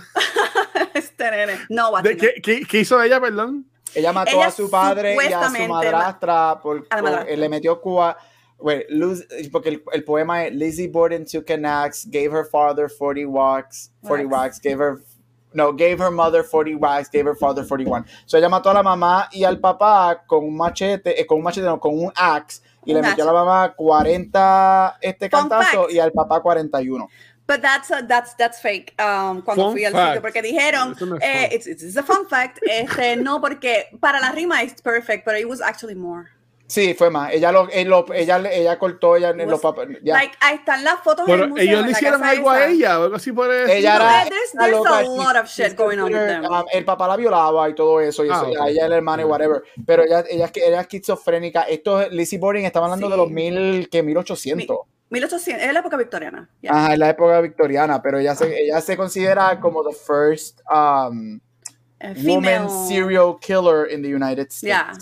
[0.95, 1.55] este nene.
[1.69, 2.17] No, watch out.
[2.19, 3.67] ¿Qué, qué, qué hizo ella, perdón?
[3.95, 7.37] Ella mató Ella a su padre y a su madrastra por, a la por- madrastra.
[7.37, 8.17] le metió Cuba.
[8.59, 12.89] Wait, lose- porque el, el poema es Lizzie Borden took an axe, gave her father
[12.91, 14.33] 40 whacks, 40 Whacks.
[14.33, 14.99] whacks, gave her
[15.53, 18.05] no, gave her mother 40 whacks, gave her father 41.
[18.27, 21.45] So ella mató a la mamá y al papá con un machete, eh, con un
[21.45, 25.83] machete, no, con un axe y le metió a la mamá 40 este Fun cantazo
[25.83, 25.93] fact.
[25.93, 27.09] y al papá 41.
[27.47, 28.95] But that's uh, that's that's fake.
[29.01, 30.07] Um, cuando Fun fui al fact.
[30.15, 32.61] sitio, porque dijeron, eh, it's, it's, it's a fun fact.
[32.63, 36.31] Este, no, porque para la rima es perfect, but it was actually more.
[36.71, 37.33] Sí, fue más.
[37.33, 39.89] Ella lo, él lo- ella, ella cortó ella Was- los papás.
[40.05, 40.15] ya.
[40.15, 42.67] Like, ahí están las fotos en Pero el museo, ellos en le hicieron algo a
[42.67, 43.73] ella algo así por eso.
[43.73, 46.45] Ella No, era, there's- there's loca, a lot of shit going on with them.
[46.45, 48.57] um, el papá la violaba y todo eso, y Ah, eso, ok.
[48.61, 49.63] a ella el hermano y whatever.
[49.85, 51.63] Pero ella, ella, es que- ella es esquizofrénica.
[51.63, 53.11] Esto, Lizzie Borden, estamos hablando Sí.
[53.11, 54.79] de los mil, que 1800.
[55.11, 56.49] 1800, es la época victoriana.
[56.61, 56.73] yeah.
[56.73, 61.41] Ajá, en la época victoriana, pero ella se, ella se considera como the first um,
[61.99, 64.61] Eh, woman serial killer in the United States.
[64.63, 64.93] Yeah.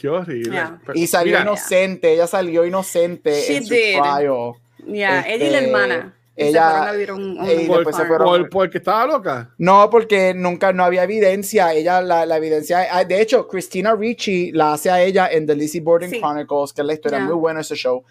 [0.00, 0.50] Qué horrible.
[0.52, 0.80] Yeah.
[0.94, 4.00] Y salió mira, inocente, ella salió inocente She en su did.
[4.00, 4.52] trial.
[4.86, 6.14] Yeah, ella y la Este, hermana.
[6.36, 8.08] Se ella- fueron a vivir un, un y por, se farm.
[8.08, 9.50] fueron- por- porque estaba loca.
[9.58, 11.74] No, porque nunca no había evidencia.
[11.74, 12.86] Ella, la, la evidencia.
[12.90, 16.18] ah, De hecho, Christina Ricci la hace a ella en The Lizzie Borden Sí.
[16.18, 17.26] Chronicles, que es la historia Yeah.
[17.26, 18.04] muy buena ese show.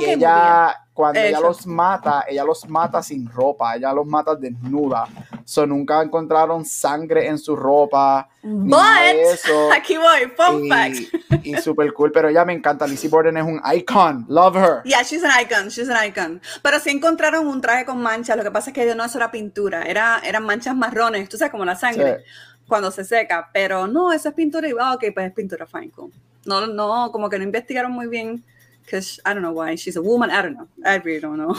[0.00, 4.34] Y ella, cuando Eh, ella los mata, ella los mata sin ropa, ella los mata
[4.34, 5.06] desnuda.
[5.44, 8.26] So nunca encontraron sangre en su ropa.
[8.42, 8.80] But,
[9.14, 9.70] eso.
[9.76, 10.96] aquí voy, fun fact.
[11.44, 12.86] Y, y super cool, pero ella me encanta.
[12.86, 14.24] Lizzie Borden es un icon.
[14.26, 14.82] Love her.
[14.84, 16.40] Yeah, she's an icon, she's an icon.
[16.62, 19.30] Pero sí encontraron un traje con manchas, lo que pasa es que no eso era
[19.30, 22.24] pintura, era, eran manchas marrones, tú sabes, como la sangre,
[22.66, 23.50] cuando se seca.
[23.52, 26.10] Pero no, eso es pintura y, ah, ok, pues es pintura, fine, cool.
[26.46, 28.42] No, no, como que no investigaron muy bien,
[28.86, 31.54] because I don't know why, she's a woman, I don't know, I really don't know.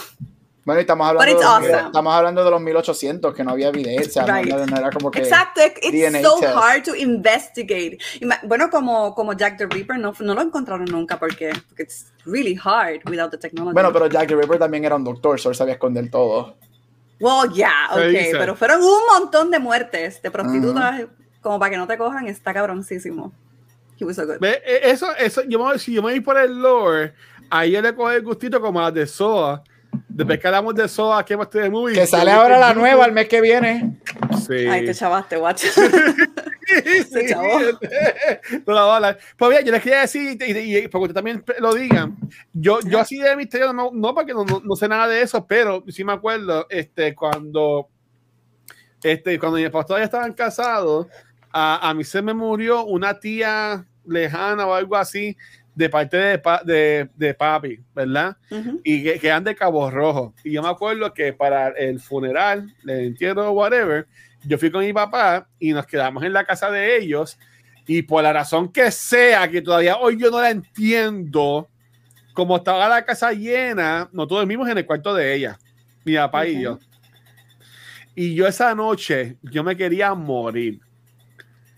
[0.66, 1.88] Bueno, y estamos hablando, But de it's los, awesome.
[1.88, 4.26] estamos hablando de los 1800, que no había evidencia.
[4.26, 4.50] no- Right.
[4.54, 5.20] No, no era como que.
[5.20, 6.54] Exacto, es- it's DNA so test.
[6.58, 7.98] hard to investigate.
[8.44, 12.60] Bueno, como, como Jack the Ripper, no, no lo encontraron nunca porque, porque it's really
[12.62, 13.74] hard without the technology.
[13.74, 16.58] Bueno, pero Jack the Ripper también era un doctor, solo sabía esconder todo.
[17.22, 21.02] Well, yeah, ok, pero fueron un montón de muertes de prostitutas,
[21.42, 23.32] como para que no te cojan, está cabroncísimo.
[24.00, 24.40] He was so good.
[24.40, 27.14] Ve, eh, Eso, eso, yo me, si yo me voy por el lore,
[27.50, 29.64] ahí yo le cojo el gustito como a las de Soa.
[30.10, 31.96] Después que hablamos de Soa, que más de movie.
[31.96, 33.98] Que sale ahora la nueva el mes que viene.
[34.46, 34.68] Sí.
[34.68, 35.64] Ay, te chavaste, watch.
[36.68, 37.48] Sí, chavo.
[38.68, 39.18] no la bala.
[39.38, 42.18] Pues bien, yo les quería decir, y, y- y porque ustedes también lo digan,
[42.52, 45.48] yo, yo así de misterio, no, no porque no, no- no sé nada de eso,
[45.48, 47.88] pero sí me acuerdo, este, cuando,
[49.02, 51.08] este, cuando mis papás todavía estaban casados,
[51.58, 55.36] a, a mí se me murió una tía lejana o algo así
[55.74, 58.38] de parte de, de, de papi, ¿verdad?
[58.84, 60.36] Y que, que eran de Cabo Rojo.
[60.44, 64.08] Y yo me acuerdo que para el funeral, el entierro, whatever,
[64.44, 67.40] yo fui con mi papá y nos quedamos en la casa de ellos.
[67.88, 71.70] Y por la razón que sea, que todavía hoy yo no la entiendo,
[72.34, 75.58] como estaba la casa llena, nosotros dormimos en el cuarto de ella,
[76.06, 76.78] mi papá y yo.
[78.14, 80.87] Y yo esa noche, yo me quería morir.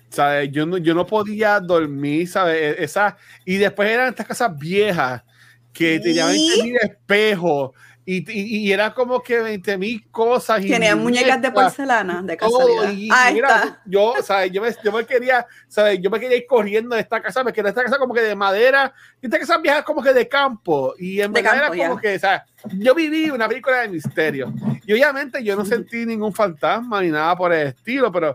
[0.10, 0.49] ¿Sabes?
[0.51, 2.55] Yo no, yo no podía dormir, ¿sabes?
[2.80, 5.24] E, Esa, y después eran estas casas viejas
[5.72, 6.14] que ¿Y?
[6.14, 7.72] 20 mil espejos
[8.12, 10.66] y, y, y era como que 20 mil cosas.
[10.66, 12.91] Tenían muñecas de porcelana, de todo, casualidad.
[12.91, 13.82] y- mira, está.
[13.86, 14.51] yo, ¿sabes?
[14.51, 15.99] Yo me, yo me quería, ¿sabes?
[16.01, 18.36] Yo me quería ir corriendo de esta casa, me quería esta casa como que de
[18.36, 18.91] madera,
[19.22, 22.01] y esta casa vieja como que de campo, y en De verdad campo, era como
[22.01, 22.41] que, ¿sabes?
[22.80, 24.51] Yo viví una película de misterio,
[24.88, 28.34] y obviamente yo no sentí ningún fantasma ni nada por el estilo, pero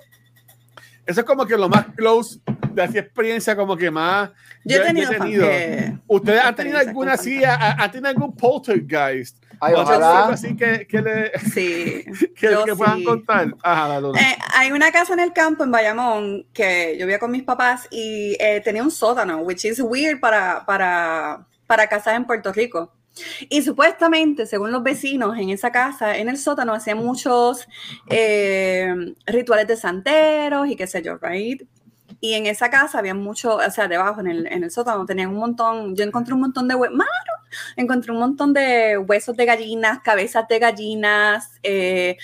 [1.06, 2.40] eso es como que lo más close
[2.72, 4.30] de así experiencia, como que más.
[4.64, 7.42] Yo he tenido, fan- eh, ¿Ustedes han tenido alguna así?
[7.44, 9.36] ¿Han tenido algún poltergeist?
[9.60, 10.28] Ay, ¿O ojalá.
[10.28, 12.04] así que, que, le, Sí,
[12.36, 13.04] que, yo que puedan sí.
[13.04, 13.54] contar?
[13.62, 14.20] Ajá, la Luna.
[14.20, 17.86] Eh, hay una casa en el campo en Bayamón que yo vivía con mis papás
[17.90, 22.92] y eh, tenía un sótano, which is weird para, para, para casas en Puerto Rico.
[23.48, 27.66] Y supuestamente, según los vecinos en esa casa, en el sótano hacían muchos
[28.08, 28.92] eh,
[29.26, 31.62] rituales de santeros y qué sé yo, right?
[32.20, 35.30] Y en esa casa había mucho, o sea, debajo en el, en el sótano tenían
[35.30, 36.96] un montón, yo encontré un montón de huesos,
[37.76, 42.16] encontré un montón de huesos de gallinas, cabezas de gallinas, eh,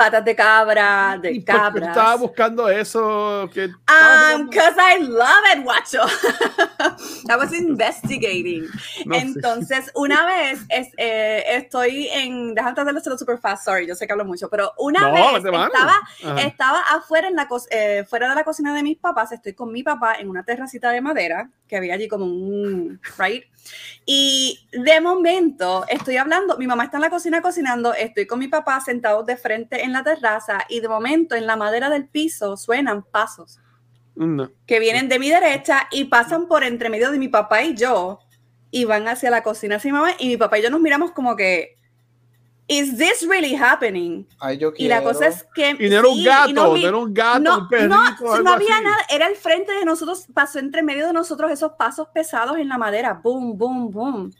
[0.00, 1.90] patas de cabra, de ¿Y cabras.
[1.90, 3.50] Estaba buscando eso.
[3.52, 6.00] Que Um, cause I love it, guacho.
[7.28, 8.66] I was investigating.
[9.04, 9.14] No.
[9.14, 13.94] Entonces, una vez es, eh, estoy en, déjame tratar de hacerlo super fast, sorry, yo
[13.94, 16.40] sé que hablo mucho, pero una No, vez estaba, Ajá.
[16.40, 19.82] estaba afuera en la eh, fuera de la cocina de mis papás, estoy con mi
[19.82, 23.44] papá en una terracita de madera que había allí como un, right?
[24.04, 28.48] Y de momento estoy hablando, mi mamá está en la cocina cocinando, estoy con mi
[28.48, 32.56] papá sentados de frente en la terraza y de momento en la madera del piso
[32.56, 33.60] suenan pasos
[34.16, 34.50] No.
[34.66, 38.18] que vienen de mi derecha y pasan por entre medio de mi papá y yo
[38.72, 41.36] y van hacia la cocina mi mamá y mi papá y yo nos miramos como
[41.36, 41.76] que
[42.72, 44.24] ¿Is this really happening?
[44.38, 44.94] Ay, yo Y quiero.
[44.94, 47.12] la cosa es que Y no era un sí, gato, y no, vi- era un
[47.12, 48.84] gato, no, un perrito, no, algo no había así.
[48.84, 52.68] nada, era el frente de nosotros, pasó entre medio de nosotros esos pasos pesados en
[52.68, 54.30] la madera, boom, boom, boom.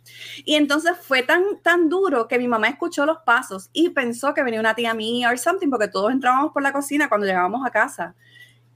[0.45, 4.45] Y entonces fue tan, tan duro que mi mamá escuchó los pasos y pensó que
[4.45, 7.71] venía una tía mía o something, porque todos entrábamos por la cocina cuando llegábamos a
[7.71, 8.15] casa.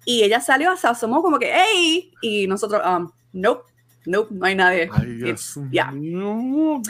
[0.05, 2.11] Y ella salió, se asomó como que, ¡hey!
[2.20, 3.72] Y nosotros, um, nope,
[4.07, 4.90] nope, no hay nadie.
[4.92, 5.90] Ay, Dios yeah.
[5.90, 6.80] mío.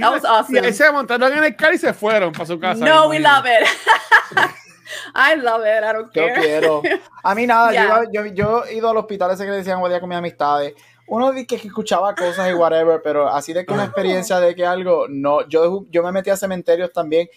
[0.00, 0.58] That was awesome.
[0.60, 2.84] Y ahí se montaron en el carro y se fueron para su casa.
[2.84, 3.66] No, we love it.
[5.14, 6.40] I love it, I don't Yo care.
[6.40, 6.82] quiero.
[7.22, 7.84] A mí nada, yo Ya.
[7.84, 10.74] iba- yo, yo, he ido al hospital ese que le decían día con mis amistades.
[11.06, 14.64] Uno dice que escuchaba cosas y whatever, pero así de que una experiencia de que
[14.64, 15.46] algo, no.
[15.48, 17.28] Yo, yo me metí a cementerios también.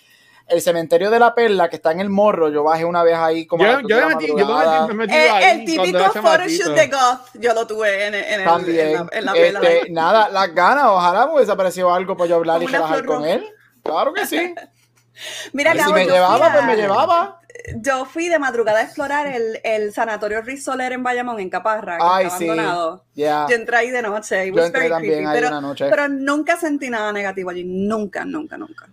[0.46, 3.48] El cementerio de la Perla, que está en el morro, yo bajé una vez ahí
[3.48, 6.76] como Yo, yo me metí, yo me metí, me metí El, ahí el típico photoshoot
[6.76, 8.88] de goth, yo lo tuve en, en, el- También.
[8.88, 9.60] en la, en la vela.
[9.62, 13.26] Este, nada, las ganas, ojalá me hubiese aparecido algo para yo hablar y flor con
[13.26, 13.46] él.
[13.84, 14.54] Claro que sí.
[15.54, 17.40] Mira, Gabo, si me llevaba, pues me llevaba.
[17.78, 22.04] Yo fui de madrugada a explorar el, el sanatorio Risoler en Bayamón, en Caparra, que
[22.06, 22.46] Ay, está sí.
[22.50, 23.06] abandonado.
[23.14, 23.46] Ya.
[23.48, 24.52] Yo entré ahí de noche.
[24.52, 25.88] Yo entré también creepy, ahí pero, una noche.
[25.90, 27.64] pero nunca sentí nada negativo allí.
[27.64, 28.88] Nunca, nunca, nunca.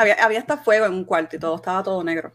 [0.00, 2.32] Había, había hasta fuego en un cuarto y todo, estaba todo negro.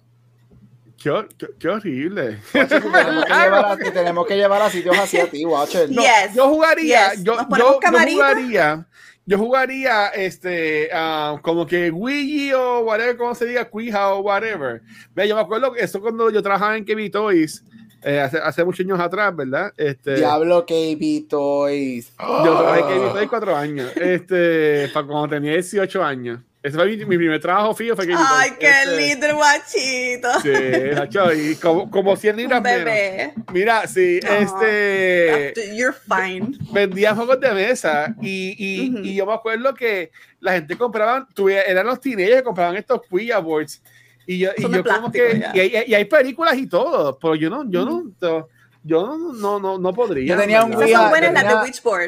[1.01, 2.39] Qué, qué- qué horrible.
[2.51, 5.89] tenemos, que llevar a, te tenemos que llevar a sitios así a ti, Watcher.
[5.91, 7.23] No, Yes, yo jugaría, yes.
[7.23, 8.87] yo, yo, yo jugaría,
[9.25, 14.81] yo jugaría este ah, como que Wii o whatever, como se diga, Cuija o whatever.
[15.13, 17.63] Ve, yo me acuerdo que eso cuando yo trabajaba en KB Toys,
[18.03, 19.73] eh, hace, hace muchos años atrás, ¿verdad?
[19.77, 22.13] Este, Diablo KB Toys.
[22.19, 26.39] yo trabajé en KB Toys cuatro años, este, para cuando tenía 18 años.
[26.65, 28.07] Ese fue mi, mi primer trabajo fijo, fue.
[28.17, 30.39] Ay, qué Este, lindo, guachito.
[30.41, 32.85] Sí, Nacho, y como, como 100 libras Un menos.
[32.85, 33.33] bebé.
[33.53, 34.37] Mira, sí, Ah.
[34.39, 36.57] este You're fine.
[36.71, 38.99] vendían juegos de mesa y, y, Ujú.
[39.05, 40.09] y yo me acuerdo que
[40.39, 41.27] la gente compraba,
[41.67, 43.83] eran los teenagers que compraban estos Ouija boards
[44.25, 47.47] y yo, y yo como que y hay, y hay películas y todo, pero yo
[47.51, 48.47] no, yo no,
[48.85, 50.25] yo no, no, no, no podría.
[50.35, 51.09] Yo tenía un Ouija,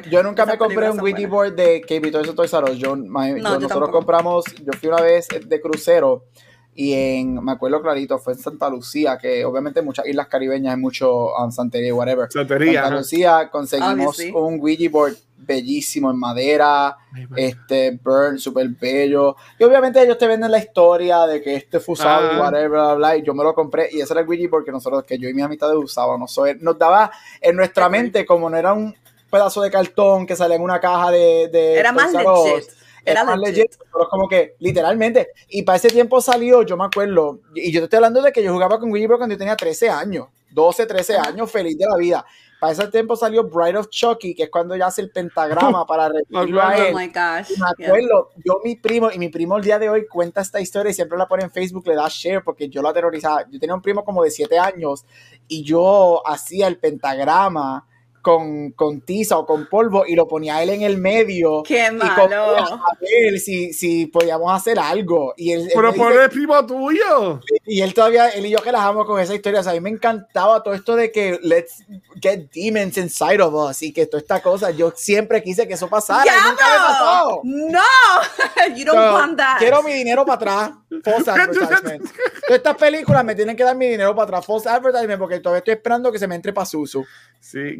[0.09, 2.78] yo nunca Esas me compré un Ouija board de KB Toys o Toys R Us.
[2.78, 3.91] Yo, ma- yo- yo nosotros tampoco.
[3.91, 6.25] compramos, yo fui una vez de crucero
[6.80, 10.75] y en, me acuerdo clarito, fue en Santa Lucía, que obviamente en muchas islas caribeñas
[10.75, 12.32] hay mucho um, santería y whatever.
[12.32, 12.97] Santería, Santa.
[12.97, 14.32] Lucía conseguimos Obviously.
[14.32, 16.95] un Ouija board bellísimo en madera,
[17.36, 21.93] este burn súper bello y obviamente ellos te venden la historia de que este fue
[21.93, 22.41] usado y Ah.
[22.41, 25.03] whatever bla, bla, y yo me lo compré y ese era el Ouija porque nosotros
[25.03, 27.11] que yo y mis amistades usábamos So, eh, nos daba
[27.41, 28.93] en nuestra mente como no era un
[29.32, 32.69] pedazo de cartón que salía en una caja de, de Era más legit.
[33.12, 33.72] Era más legit.
[33.91, 37.86] pero como que literalmente y para ese tiempo salió yo me acuerdo y yo te
[37.86, 40.86] estoy hablando de que yo jugaba con Ouija board cuando yo tenía 13 años 12,
[40.86, 42.26] 13 años feliz de la vida
[42.60, 46.10] para ese tiempo salió Bride of Chucky, que es cuando ya hace el pentagrama para
[46.30, 46.93] referirlo a él.
[46.93, 47.51] Oh my gosh.
[47.51, 47.88] Y me yeah.
[47.88, 50.93] acuerdo, yo mi primo, y mi primo el día de hoy cuenta esta historia y
[50.93, 53.45] siempre la pone en Facebook, le da share porque yo lo aterrorizaba.
[53.49, 55.05] Yo tenía un primo como de 7 años
[55.47, 57.86] y yo hacía el pentagrama
[58.28, 61.63] con, con tiza o con polvo y lo ponía él en el medio.
[61.63, 62.13] Qué y malo.
[62.23, 65.34] comía a ver si, si podíamos hacer algo.
[65.38, 67.39] Y él, Pero por dice- el primo tuyo.
[67.65, 69.61] y él todavía, él y yo relajamos con esa historia.
[69.61, 71.86] O sea, a mí me encantaba todo esto de que let's
[72.21, 74.71] get demons inside of us y que toda esta cosa.
[74.71, 77.41] Yo siempre quise que eso pasara y nunca me pasó.
[77.45, 79.57] No, you don't So, want that.
[79.59, 80.71] Quiero mi dinero para atrás.
[81.01, 82.01] False advertisement.
[82.47, 84.45] Todas estas películas me tienen que dar mi dinero para atrás.
[84.45, 87.05] False advertisement porque todavía estoy esperando que se me entre para Susu.
[87.39, 87.80] Sí,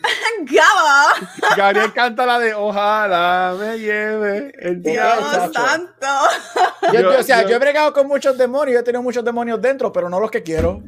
[0.44, 5.30] Gabo, Gabriel canta la de Ojalá me lleve el Dios, diablo.
[5.30, 6.06] Dios santo.
[6.88, 9.24] Yo, Yo- yo- o sea, yo- yo he bregado con muchos demonios, he tenido muchos
[9.24, 10.82] demonios dentro, pero no los que quiero.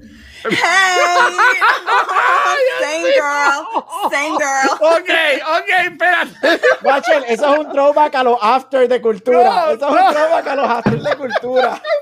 [0.47, 0.59] Hey,
[2.81, 4.71] same girl, same girl.
[4.81, 5.11] Ok,
[5.59, 6.61] ok, espérate.
[6.83, 9.45] Watcher, eso es un throwback a los after de cultura.
[9.45, 11.81] No, eso es un throwback a los after de cultura.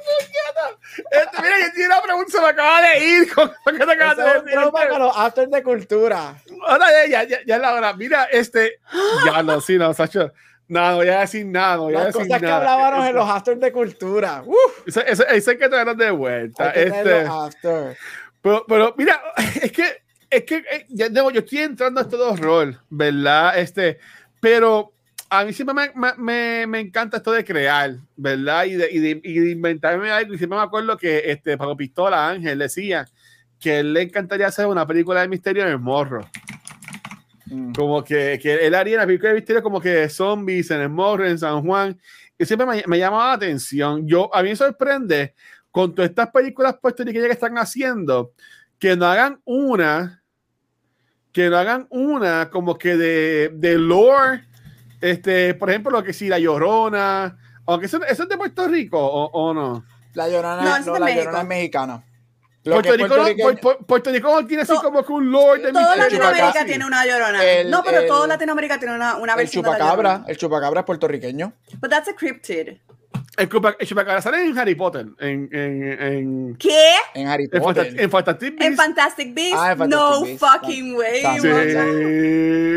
[1.10, 3.92] Este, mira, yo tiene una pregunta, se me acaba de ir con lo que te
[3.92, 4.60] acabas Eso de es un decir.
[4.60, 6.34] throwback a los after de cultura.
[6.66, 7.92] Ahora ya, ya, ya, la hora.
[7.94, 8.78] Mira, este.
[9.26, 10.32] Ya no, sí, no, Sacho.
[10.68, 12.56] No, no voy a decir nada, no voy a Las decir cosas que nada.
[12.58, 14.42] hablábamos en los afters de cultura.
[14.46, 16.66] Uf, ese hay que traerlos de vuelta.
[16.70, 17.96] hay que Este, after.
[18.40, 19.20] pero, pero mira,
[19.62, 19.84] es que,
[20.30, 23.58] es que eh, ya, de- yo estoy entrando a este dos rol, ¿verdad?
[23.58, 23.98] Este,
[24.40, 24.92] pero
[25.28, 28.64] a mí siempre me, me- me, encanta esto de crear, ¿verdad?
[28.64, 30.32] Y de, y de, y de inventarme algo.
[30.32, 33.06] Y siempre me acuerdo que este, Paco Pistola Ángel decía
[33.60, 36.26] que él le encantaría hacer una película de misterio en el morro.
[37.52, 37.72] Mm.
[37.72, 40.88] Como que, que él haría una película de misterio como que de zombies en el
[40.88, 41.98] morro, en San Juan.
[42.38, 44.06] Y siempre me, me llamaba la atención.
[44.06, 45.34] Yo, a mí me sorprende
[45.70, 48.32] con todas estas películas puertorriqueñas que están haciendo,
[48.78, 50.22] que no hagan una,
[51.32, 54.44] que no hagan una como que de, de lore,
[55.00, 57.36] este, por ejemplo, lo que si La Llorona,
[57.66, 59.84] aunque eso, eso es de Puerto Rico o, o no.
[60.14, 62.04] La llorona, No, eso no, es la llorona es mexicana.
[62.64, 65.62] Lo Puerto Rico, puertorriqueño- no, Pu- Pu- Puerto Rico tiene así como que un lore
[65.62, 65.96] de misterio.
[66.04, 67.44] Latinoamérica tiene una llorona.
[67.44, 70.36] El- no, pero el- toda Latinoamérica tiene una, una El versión de la chupacabra, el
[70.36, 71.52] chupacabra es puertorriqueño.
[71.80, 72.78] But that's a cryptid.
[73.38, 76.92] El, chupa- el chupacabra sale en Harry Potter, en, en, en, ¿Qué?
[77.14, 77.84] En Harry en, Potter.
[77.86, 78.76] Fantastic, en Fantastic En Beasts.
[78.76, 79.56] Fantastic Beasts?
[79.58, 80.46] Ah, en Fantastic no Beasts.
[80.46, 81.20] fucking way.
[81.40, 81.48] Sí.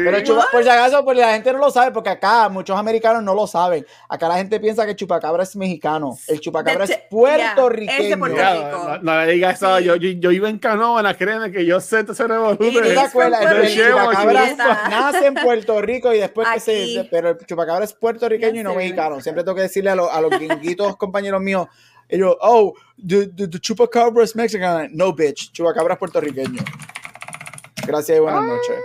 [0.05, 3.21] Pero chupa- por si acaso, pues la gente no lo sabe, porque acá muchos americanos
[3.23, 3.85] no lo saben.
[4.07, 6.17] Acá la gente piensa que el chupacabra es mexicano.
[6.27, 7.97] El chupacabra es puertorriqueño.
[7.97, 8.83] yeah, es de Puerto Ya, Rico.
[8.87, 9.77] no, no le digas eso.
[9.77, 9.83] Sí.
[9.83, 12.65] Yo, yo, yo iba en Canoa, créeme que yo sé todo ese revolú It ¿Tú
[12.65, 13.41] te is de- from acuerdas?
[13.41, 17.07] Puerto El chupacabra nace en Puerto Rico y después que se.
[17.11, 19.19] Pero el chupacabra es puertorriqueño y no mexicano.
[19.21, 21.67] Siempre tengo que decirle a, los- a los gringuitos compañeros míos.
[22.07, 24.89] Ellos, oh, the, the, the chupacabra is Mexican.
[24.93, 25.51] No, bitch.
[25.51, 26.61] Chupacabra es puertorriqueño.
[27.87, 28.47] Gracias y buenas Ah.
[28.47, 28.75] noches.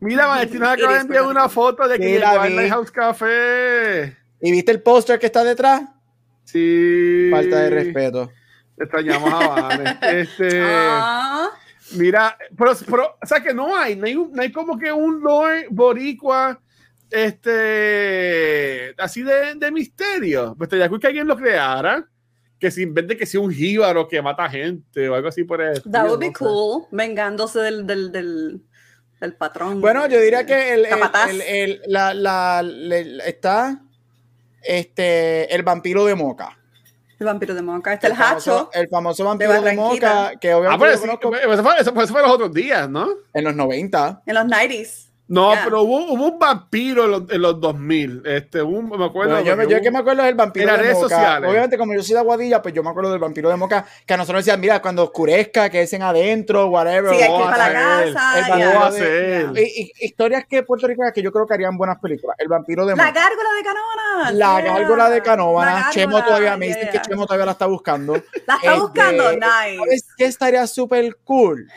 [0.00, 2.54] Mira, Valentina me acaba de enviar una foto de que llegó al.
[2.54, 4.16] Lighthouse Café.
[4.40, 5.82] ¿Y viste el póster que está detrás?
[6.44, 7.28] Sí.
[7.30, 8.30] Falta de respeto.
[8.78, 9.98] Extrañamos a Vane.
[10.02, 11.48] Este, Ah,
[11.92, 14.92] mira, pero, pero, o sea que no hay, no hay, un- no hay como que
[14.92, 16.60] un lore boricua,
[17.10, 20.54] este, así de, de misterio.
[20.56, 22.06] Pues estaría cool que alguien lo creara,
[22.58, 25.82] que se invente que sea un jíbaro que mata gente o algo así por el
[25.90, 26.38] that would be no sé.
[26.38, 26.84] cool.
[26.90, 28.62] Vengándose del, del, del,
[29.20, 29.80] del patrón.
[29.80, 31.00] Bueno, yo diría que el, el-
[31.30, 33.80] el- el- la, la- le- está
[34.62, 36.58] este, el vampiro de Moca.
[37.18, 37.94] El vampiro de Moca.
[37.94, 38.70] Está el, famoso, hacho.
[38.74, 40.14] el famoso vampiro de, Barranquita.
[40.14, 41.04] Moca, que Ah, obviamente pero yo sí,
[41.40, 41.62] eso eso
[41.94, 43.08] fue- eso fue los otros días, ¿no?
[43.32, 44.22] en los 90.
[44.26, 45.06] En los 90s.
[45.28, 45.64] No, Ya.
[45.64, 48.22] pero hubo, hubo un vampiro en los, en los 2000.
[48.24, 49.32] Este, un, me acuerdo.
[49.32, 51.08] Bueno, yo, yo hubo- que me acuerdo del vampiro En las de redes Moca.
[51.08, 51.50] sociales.
[51.50, 54.14] Obviamente, como yo soy de Aguadilla, pues yo me acuerdo del vampiro de Moca, que
[54.14, 57.12] a nosotros decían, mira, cuando oscurezca, que es en adentro, whatever.
[57.12, 58.06] Sí, hay que o ir para la casa.
[58.06, 58.48] el ya.
[58.48, 59.50] vampiro ¿Cómo va a de- ser?
[59.56, 62.36] y- y- historias que Puerto Rico que yo creo que harían buenas películas.
[62.38, 63.20] El vampiro de La Moca.
[63.20, 64.30] gárgola de Canóvana.
[64.32, 64.74] La yeah.
[64.74, 65.70] gárgola de La Canóvana.
[65.72, 68.12] gárgola, Chemo todavía, me yeah, dicen que Chemo todavía la está buscando.
[68.46, 69.32] La está Este, buscando.
[69.32, 69.76] Nice.
[69.78, 71.68] ¿Sabes qué estaría súper cool?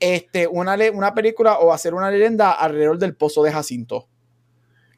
[0.00, 4.08] Este, una, le- una película o hacer una leyenda alrededor del pozo de Jacinto.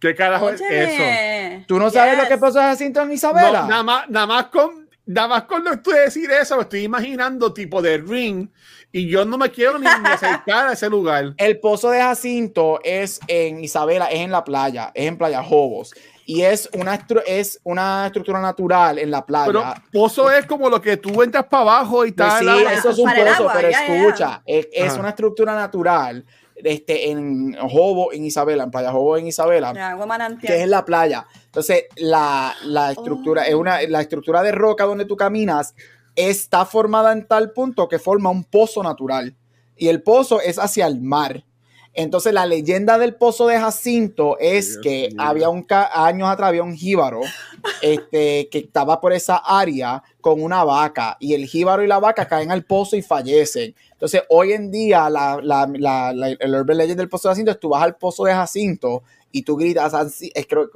[0.00, 1.64] ¿Qué carajo es eso?
[1.68, 2.22] ¿Tú no sabes Yes.
[2.22, 3.66] lo que es Pozo de Jacinto en No, Isabela?
[3.68, 6.82] nada más, nada más con nada más con lo que tú decir eso, me estoy
[6.84, 8.48] imaginando tipo de ring
[8.92, 11.34] y yo no me quiero ni, ni acercar a ese lugar.
[11.36, 15.94] El Pozo de Jacinto es en Isabela, es en la playa, es en Playa Jobos.
[16.26, 19.46] Y es una, estru- es una estructura natural en la playa.
[19.46, 22.40] Pero pozo es como lo que tú entras para abajo y Pues tal.
[22.40, 22.72] sí, agua.
[22.72, 23.96] eso es un pozo, agua, pero ya, ya, ya.
[24.06, 26.24] escucha, es, es una estructura natural
[26.56, 29.72] este, en Jobo, en Isabela, en Playa Jobo, en Isabela.
[29.72, 30.46] De agua manantial.
[30.52, 31.26] que es en la playa.
[31.46, 33.48] Entonces, la, la estructura, Oh.
[33.48, 35.74] es una, la estructura de roca donde tú caminas
[36.14, 39.34] está formada en tal punto que forma un pozo natural.
[39.76, 41.42] Y el pozo es hacia el mar.
[41.94, 46.62] Entonces, la leyenda del pozo de Jacinto es Dios que había un años atrás había
[46.62, 47.20] un jíbaro
[47.82, 52.26] este, que estaba por esa área con una vaca y el jíbaro y la vaca
[52.26, 53.74] caen al pozo y fallecen.
[53.92, 57.50] Entonces, hoy en día, la, la, la, la- el urban legend del pozo de Jacinto
[57.50, 60.70] es tú vas al pozo de Jacinto y tú gritas, "Jaci- es creo.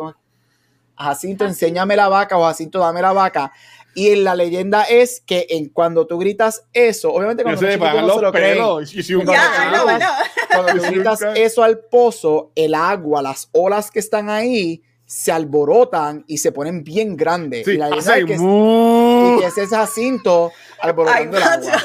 [0.99, 3.53] Jacinto, enséñame la vaca o Jacinto, dame la vaca.
[3.97, 8.21] Y en la leyenda es que en, cuando tú gritas eso, obviamente cuando se los
[8.21, 8.95] lo creen, pelos.
[8.95, 10.19] Y si un Ya, Ya,
[10.53, 16.25] Cuando tú gritas eso al pozo, el agua, las olas que están ahí se alborotan
[16.27, 17.65] y se ponen bien grandes.
[17.65, 21.81] Sí, y la leyenda es que, y que ese es Jacinto alborotando Ay, el agua.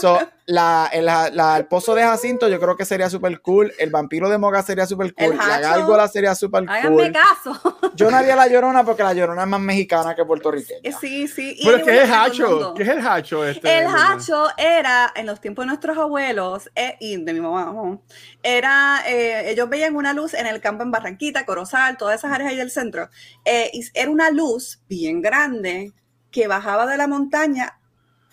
[0.00, 3.72] So, la, el, la- el pozo de Jacinto yo creo que sería súper cool.
[3.78, 5.38] El vampiro de Moga sería súper El cool.
[5.38, 7.12] La gárgola sería súper Háganme cool.
[7.12, 7.78] caso.
[7.94, 10.96] Yo no haría la llorona porque la llorona es más mexicana que puertorriqueña.
[11.00, 11.56] Sí, sí.
[11.58, 12.74] y Pero ¿qué es el hacho?
[12.74, 13.78] ¿Qué es el hacho este?
[13.78, 17.98] El hacho era, en los tiempos de nuestros abuelos eh, y de mi mamá,
[18.42, 22.50] era, eh, ellos veían una luz en el campo en Barranquita, Corozal, todas esas áreas
[22.50, 23.08] ahí del centro.
[23.44, 25.92] eh, y era una luz bien grande
[26.30, 27.78] que bajaba de la montaña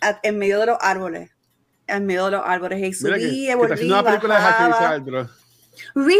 [0.10, 1.32] a- en medio de los árboles.
[1.88, 2.80] En medio de los árboles.
[2.80, 4.68] Y Mira que, volvía, haciendo una película de.
[4.68, 5.30] Lisandro.
[5.96, 6.20] ¿Really?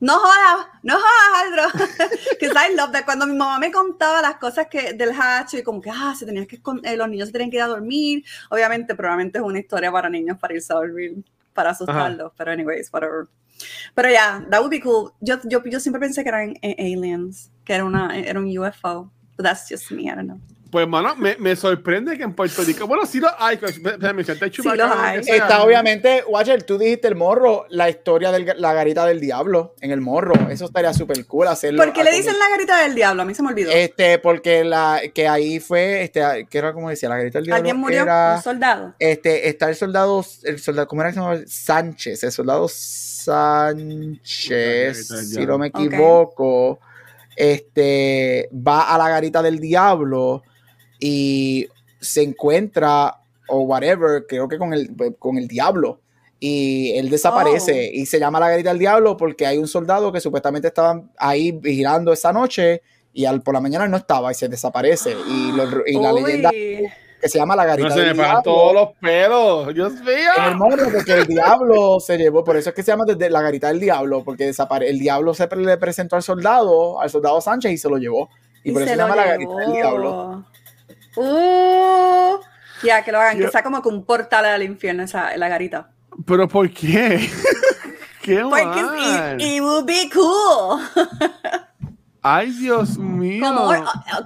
[0.00, 1.86] No jodas, no jodas, Aldro.
[2.38, 3.04] que I love that.
[3.04, 6.24] Cuando mi mamá me contaba las cosas que del hacho y como que, ah, se
[6.24, 8.24] tenían que eh, los niños se tenían que ir a dormir.
[8.50, 12.32] Obviamente, probablemente es una historia para niños para irse a dormir, para asustarlos.
[12.36, 13.26] Pero anyways, whatever.
[13.94, 15.12] Pero ya, yeah, that would be cool.
[15.20, 19.10] Yo, yo, yo siempre pensé que eran aliens, que era, una, era un UFO.
[19.36, 20.40] But that's just me, I don't know.
[20.70, 23.82] Pues, mano, me, me, sorprende que en Puerto Rico, bueno, sí lo hay, pues, sí
[23.82, 25.20] los hay.
[25.26, 29.92] Está obviamente, Watcher, tú dijiste el morro, la historia de la garita del diablo en
[29.92, 30.34] el morro.
[30.50, 31.82] Eso estaría súper cool hacerlo.
[31.82, 33.22] ¿Por qué le dicen la garita del diablo?
[33.22, 33.70] A mí se me olvidó.
[33.70, 37.56] Este, porque la, que ahí fue, este, que era como decía, la garita del diablo.
[37.56, 38.02] ¿Alguien murió?
[38.02, 38.94] un soldado.
[38.98, 41.40] Este, está el soldado, el soldado, ¿cómo era que se llama?
[41.46, 44.28] Sánchez, el soldado Sánchez,
[45.08, 46.78] si no me equivoco.
[47.34, 50.42] Este, va a la garita del diablo
[50.98, 51.68] y
[52.00, 56.00] se encuentra o whatever, creo que con el, con el diablo.
[56.40, 57.96] Y él desaparece oh.
[57.96, 61.50] y se llama la garita del diablo porque hay un soldado que supuestamente estaba ahí
[61.50, 62.82] vigilando esa noche
[63.12, 65.16] y al, por la mañana no estaba y se desaparece.
[65.28, 65.52] Y,
[66.00, 66.50] la leyenda
[67.20, 68.42] que se llama la garita no se del me diablo.
[68.42, 70.56] todos los pelos, Dios mío.
[70.56, 73.68] Morro, porque el diablo se llevó, por eso es que se llama desde la garita
[73.68, 77.78] del diablo, porque desapare el diablo se le presentó al soldado, al soldado Sánchez y
[77.78, 78.28] se lo llevó.
[78.62, 80.44] Y, por eso se llama la garita del diablo.
[81.20, 82.38] Uh,
[82.84, 85.90] ya, que lo hagan, que sea como que un portal al infierno esa, la garita.
[86.24, 87.28] ¿Pero por qué?
[88.22, 90.80] ¿Qué Porque it, it would be cool.
[92.22, 93.44] Ay, Dios mío.
[93.44, 93.72] Como,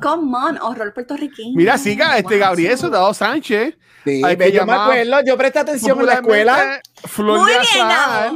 [0.00, 1.56] come on, horror puertorriqueño.
[1.56, 3.76] Mira, siga, este Gabriel Soldado Sánchez.
[4.04, 4.20] Sí,
[4.52, 6.80] yo me acuerdo, yo presté atención en la escuela.
[7.04, 8.32] Flor Muy de azar,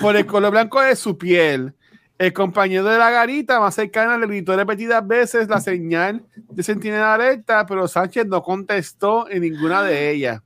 [0.00, 1.74] por el color blanco de su piel.
[2.20, 7.14] El compañero de la garita más cercana le gritó repetidas veces la señal de sentinela
[7.14, 10.42] alerta, pero Sánchez no contestó en ninguna de ellas.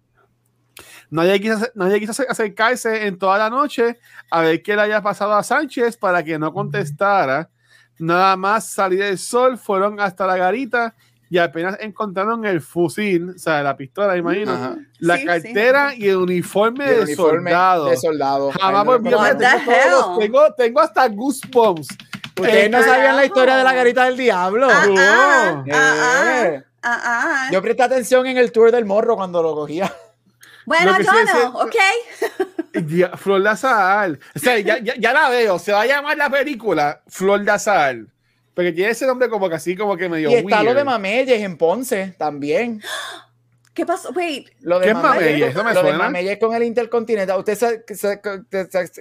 [1.10, 3.98] Nadie quiso, nadie quiso acercarse en toda la noche
[4.30, 7.50] a ver qué le haya pasado a Sánchez para que no contestara.
[7.98, 10.94] Nada más salir del sol, fueron hasta la garita
[11.30, 16.84] y apenas encontraron el fusil, o sea, la pistola, imagino, la cartera y el uniforme,
[16.84, 17.86] de, soldado.
[17.86, 18.52] de soldado.
[18.52, 21.88] Jamás a tengo, tengo, tengo, hasta goosebumps.
[22.36, 24.68] Ustedes no sabían la historia de la garita del diablo.
[24.70, 26.52] Ah, ah,
[26.82, 29.92] ah, Yo presté atención en el tour del morro cuando lo cogía.
[30.66, 33.16] Bueno, yo no, ok.
[33.16, 34.18] Flor de Azahar.
[34.34, 35.58] O sea, ya, ya, ya, la veo.
[35.58, 37.96] Se va a llamar la película Flor de Azahar.
[38.54, 40.30] Porque tiene ese nombre como que así, como que medio.
[40.30, 42.80] Y está lo de Mameyes en Ponce también.
[43.74, 44.12] ¿Qué pasó?
[44.12, 44.50] Wait.
[44.60, 45.50] Lo de ¿Qué Mameyes?
[45.50, 47.40] Eso me lo de Mameyes con el Intercontinental.
[47.40, 47.82] Ustedes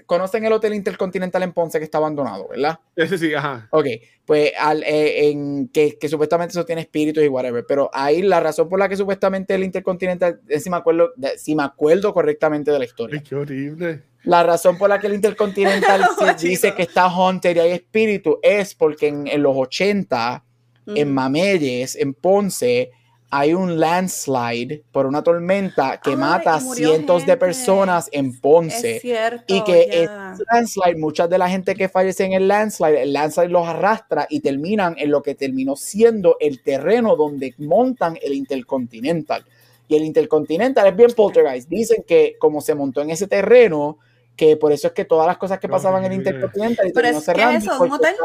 [0.08, 2.80] conocen el Hotel Intercontinental en Ponce que está abandonado, ¿verdad?
[2.96, 3.68] Ese sí, ajá.
[3.70, 3.86] Ok,
[4.26, 7.64] pues al, eh, en, que, que, supuestamente eso tiene espíritus y whatever.
[7.68, 11.64] Pero ahí la razón por la que supuestamente el Intercontinental, si me acuerdo, si me
[11.64, 13.20] acuerdo correctamente de la historia.
[13.20, 14.02] Ay, qué horrible.
[14.24, 16.02] La razón por la que el Intercontinental
[16.42, 20.44] dice que está haunted y hay espíritu es porque en, los 80,
[20.88, 22.92] en Mameyes, en Ponce,
[23.36, 29.02] hay un landslide por una tormenta que mata a cientos de personas en Ponce.
[29.48, 30.10] y que el
[30.52, 34.42] landslide, muchas de la gente que fallece en el landslide, el landslide los arrastra y
[34.42, 39.44] terminan en lo que terminó siendo el terreno donde montan el Intercontinental.
[39.88, 41.68] Y el Intercontinental es bien poltergeist.
[41.68, 43.98] Dicen que como se montó en ese terreno,
[44.36, 47.20] que por eso es que todas las cosas que pasaban en el Intercontinental y terminó
[47.20, 47.74] cerrando.
[47.74, 48.16] ¿Es un hotel?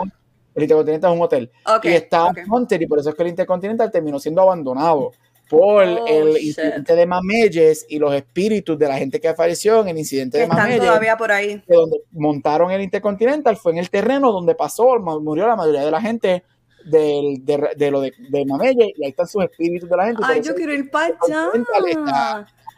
[0.58, 1.50] El Intercontinental es un hotel.
[1.82, 2.44] y está okay.
[2.48, 5.12] Hunter, y por eso es que el Intercontinental terminó siendo abandonado
[5.48, 9.88] por oh, el incidente de Mameyes y los espíritus de la gente que falleció en
[9.88, 10.80] el incidente de Están Mameyes.
[10.80, 11.62] todavía por ahí.
[11.66, 16.00] donde montaron el Intercontinental fue en el terreno donde pasó, murió la mayoría de la
[16.00, 16.44] gente
[16.84, 17.40] de,
[17.76, 20.22] de, lo de, de Mameyes y ahí están sus espíritus de la gente.
[20.24, 21.50] Ay, yo quiero ir para allá.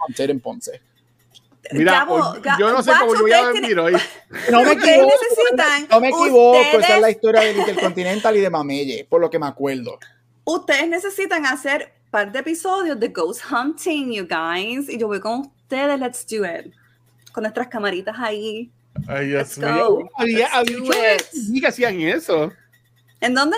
[0.09, 0.81] Está en Ponce.
[1.72, 2.06] Mira,
[2.58, 3.92] yo no sé cómo yo voy a dormir hoy.
[4.50, 5.14] No me equivoco.
[5.90, 6.78] no me equivoco.
[6.78, 9.98] Esa es la historia del Intercontinental y de Mamelle, por lo que me acuerdo.
[10.44, 14.88] Ustedes necesitan hacer par de episodios de Ghost Hunting, you guys.
[14.88, 16.72] Y yo voy con ustedes, let's do it.
[17.32, 18.70] Con nuestras camaritas ahí.
[19.06, 20.08] Ay, Dios mío.
[20.16, 21.16] Había, había
[21.61, 22.52] que hacían eso.
[23.20, 23.56] ¿En dónde?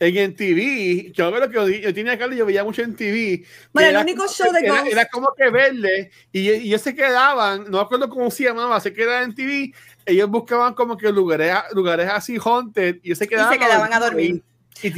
[0.00, 3.44] En TV, yo creo que yo, tenía acá, yo veía mucho en TV.
[3.72, 7.64] Bueno, el único show de era, era, como que verle, y, y ellos se quedaban,
[7.64, 9.72] no me acuerdo cómo se llamaba, se quedaban en TV,
[10.06, 13.92] ellos buscaban como que lugares, lugares así haunted, y ellos se quedaban, y se quedaban
[13.92, 14.42] a dormir.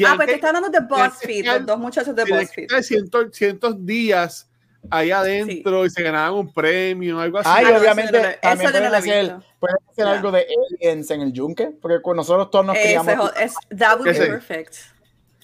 [0.06, 2.82] ah, pues te están dando de BuzzFeed, los dos muchachos de BuzzFeed.
[2.82, 4.50] Cientos, cientos días
[4.88, 7.50] ahí adentro y se ganaban un premio, algo así.
[7.52, 10.46] Ay, obviamente, eso también pueden hacer, pueden hacer algo de
[10.80, 13.32] aliens en el yunque, porque con nosotros todos nos criamos.
[13.38, 14.76] Es, that would be perfect.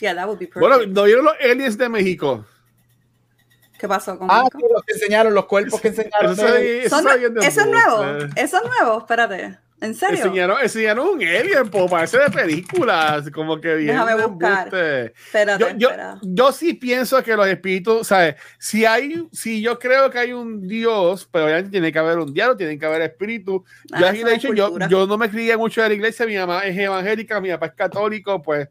[0.00, 0.60] Yeah, that would be perfect.
[0.60, 2.44] Bueno, ¿no vieron los aliens de México?
[3.78, 6.32] ¿Qué pasó con Ah, los que enseñaron, los cuerpos que enseñaron.
[6.32, 6.98] Eso, eso,
[7.40, 8.04] eso, es nuevo.
[8.34, 9.58] Eso es nuevo, espérate.
[9.78, 10.16] ¿En serio?
[10.16, 13.88] Enseñaron, enseñaron un alien, po, parece de películas, como que bien.
[13.88, 14.74] Déjame de buscar.
[14.74, 16.18] Espérate, Yo, yo, espera.
[16.22, 18.36] yo sí pienso que los espíritus, ¿sabes?
[18.58, 22.32] Si hay, si yo creo que hay un Dios, pero obviamente tiene que haber un
[22.32, 23.62] diablo, tiene que haber espíritu.
[23.92, 25.88] Ah, yo eso aquí le he es dicho, yo, yo no me crié mucho de
[25.88, 28.68] la iglesia, mi mamá es evangélica, mi papá es católico, pues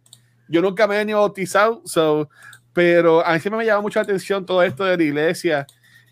[0.48, 2.30] yo nunca me he ni bautizado, so,
[2.74, 5.66] pero a mí siempre me llama mucho la atención todo esto de la iglesia.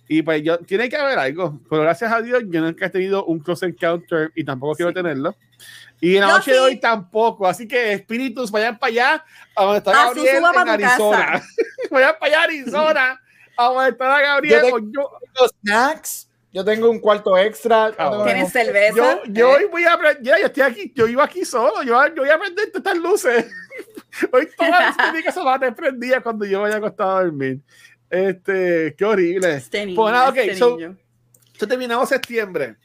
[0.08, 3.24] Y pues yo, tiene que haber algo, pero gracias a Dios yo nunca he tenido
[3.26, 4.96] un close encounter y tampoco quiero Sí.
[4.96, 5.36] tenerlo.
[6.02, 6.64] Y en la Yo noche de sí.
[6.64, 11.42] hoy tampoco, así que espíritus vayan para allá, a donde está Ah, Gabriel en Arizona.
[11.92, 13.22] vayan para allá a Arizona,
[13.56, 14.62] a donde está Gabriel.
[14.62, 16.30] Yo te- o yo, Los snacks.
[16.52, 17.86] Yo tengo un cuarto extra.
[17.98, 18.96] Ah, tengo ¿Tienes cerveza?
[18.96, 19.56] yo, yo ¿Eh?
[19.56, 22.30] hoy voy a aprender, ya, yo estoy aquí, yo iba aquí solo, yo, yo voy
[22.30, 23.46] a aprender estas luces.
[24.32, 27.60] hoy todas las luces se van a prendidas cuando yo vaya acostado a dormir.
[28.10, 29.56] Este, qué horrible.
[29.56, 30.80] Este niño, Pues nada, ok, este so-.
[30.80, 32.76] Entonces terminamos septiembre.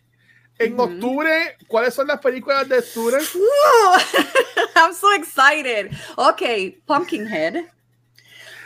[0.59, 0.83] En Ujú.
[0.85, 3.17] octubre, ¿cuáles son las películas de octubre?
[4.75, 5.91] I'm so excited.
[6.17, 6.43] Ok,
[6.85, 7.65] Pumpkinhead.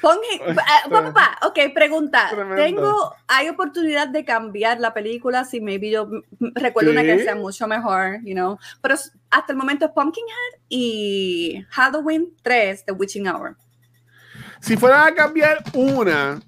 [0.02, 1.46] Pumpkin, ah, pa, pa, pa.
[1.46, 2.26] Ok, pregunta.
[2.28, 2.56] Tremendo.
[2.56, 6.08] Tengo, ¿hay oportunidad de cambiar la película si maybe yo
[6.40, 8.58] recuerdo una que sea mucho mejor, you know?
[8.82, 8.96] Pero
[9.30, 13.56] hasta el momento es Pumpkinhead y Halloween 3, The Witching Hour.
[14.60, 16.40] Si fuera a cambiar una,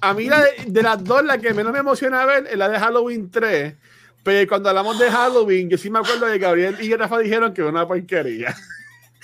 [0.00, 2.68] a mí la de, de las dos, la que menos me emociona ver es la
[2.68, 3.74] de Halloween 3.
[4.24, 7.54] Pero cuando hablamos de Halloween, yo sí me acuerdo de que Gabriel y Rafa dijeron
[7.54, 8.54] que era una porquería.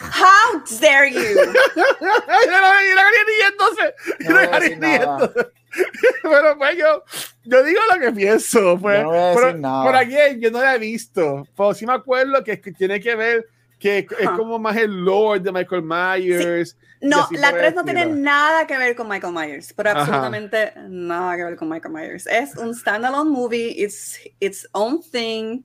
[0.01, 1.21] How dare you?
[1.21, 3.95] yo no yo no quería ni entonces.
[4.21, 5.15] Yo No no voy a quería decir ni nada.
[5.27, 5.47] entonces.
[6.23, 7.05] Pero pues yo,
[7.45, 8.79] yo digo lo que pienso.
[8.79, 9.03] Pues.
[9.03, 9.85] No voy a decir pero, nada.
[9.85, 11.47] por aquí yo no la he visto.
[11.57, 13.47] Pero sí me acuerdo que, que tiene que ver
[13.79, 14.37] que es Ajá.
[14.39, 16.77] como más el lore de Michael Myers.
[17.01, 19.91] y No, la por el 3 no tiene nada que ver con Michael Myers, pero
[19.91, 20.01] Ajá.
[20.01, 22.27] absolutamente nada que ver con Michael Myers.
[22.27, 25.63] Es un standalone movie, it's its own thing.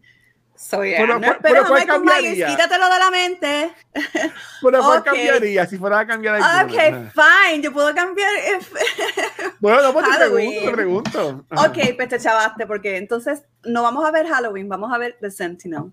[0.63, 2.47] So yeah, Pero, no pero, esperes a ¿cuál Michael Myers, cambiaría?
[2.47, 3.73] quítatelo de la mente.
[4.61, 5.05] Pero ¿cuál Ok.
[5.05, 6.39] cambiaría si fuera a cambiar?
[6.39, 8.29] Ok, fine, yo puedo cambiar.
[8.59, 8.71] if-
[9.59, 11.45] Bueno, no, pues te pregunto, te pregunto.
[11.49, 15.31] Ok, pues te chavaste, porque entonces no vamos a ver Halloween, vamos a ver The
[15.31, 15.85] Sentinel.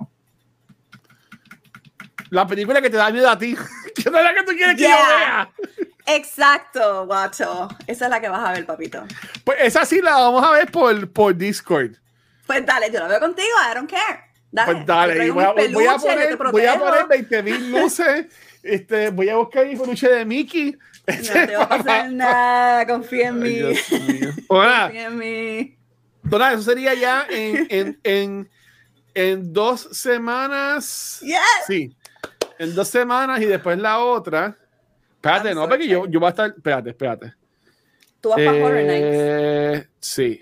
[2.31, 3.57] La película que te da miedo a ti.
[3.95, 5.51] que no es la que tú quieres que yo vea.
[6.07, 7.69] Exacto, guacho.
[7.87, 9.03] Esa es la que vas a ver, papito.
[9.45, 11.93] Pues esa sí la vamos a ver por, por Discord.
[12.47, 14.28] Pues dale, yo la veo contigo, I don't care.
[14.51, 15.69] Dale, Pues dale, voy a, voy
[16.01, 18.27] poner, voy a poner 20 mil luces.
[18.63, 20.77] Este, voy a buscar mi peluche de Mickey.
[21.07, 23.61] No te va a pasar nada, confía en mí.
[24.49, 25.77] Hola, Confía en mí.
[26.23, 28.51] Dona, eso sería ya en, en, en,
[29.15, 31.21] en dos semanas.
[31.23, 31.39] Yes.
[31.67, 31.97] Sí,
[32.59, 34.57] en dos semanas y después la otra.
[35.15, 36.55] Espérate, I'm no, so porque yo, yo voy a estar.
[36.57, 37.35] Espérate, espérate.
[38.21, 39.07] Tú vas para Horror Nights.
[39.11, 40.41] Eh, sí.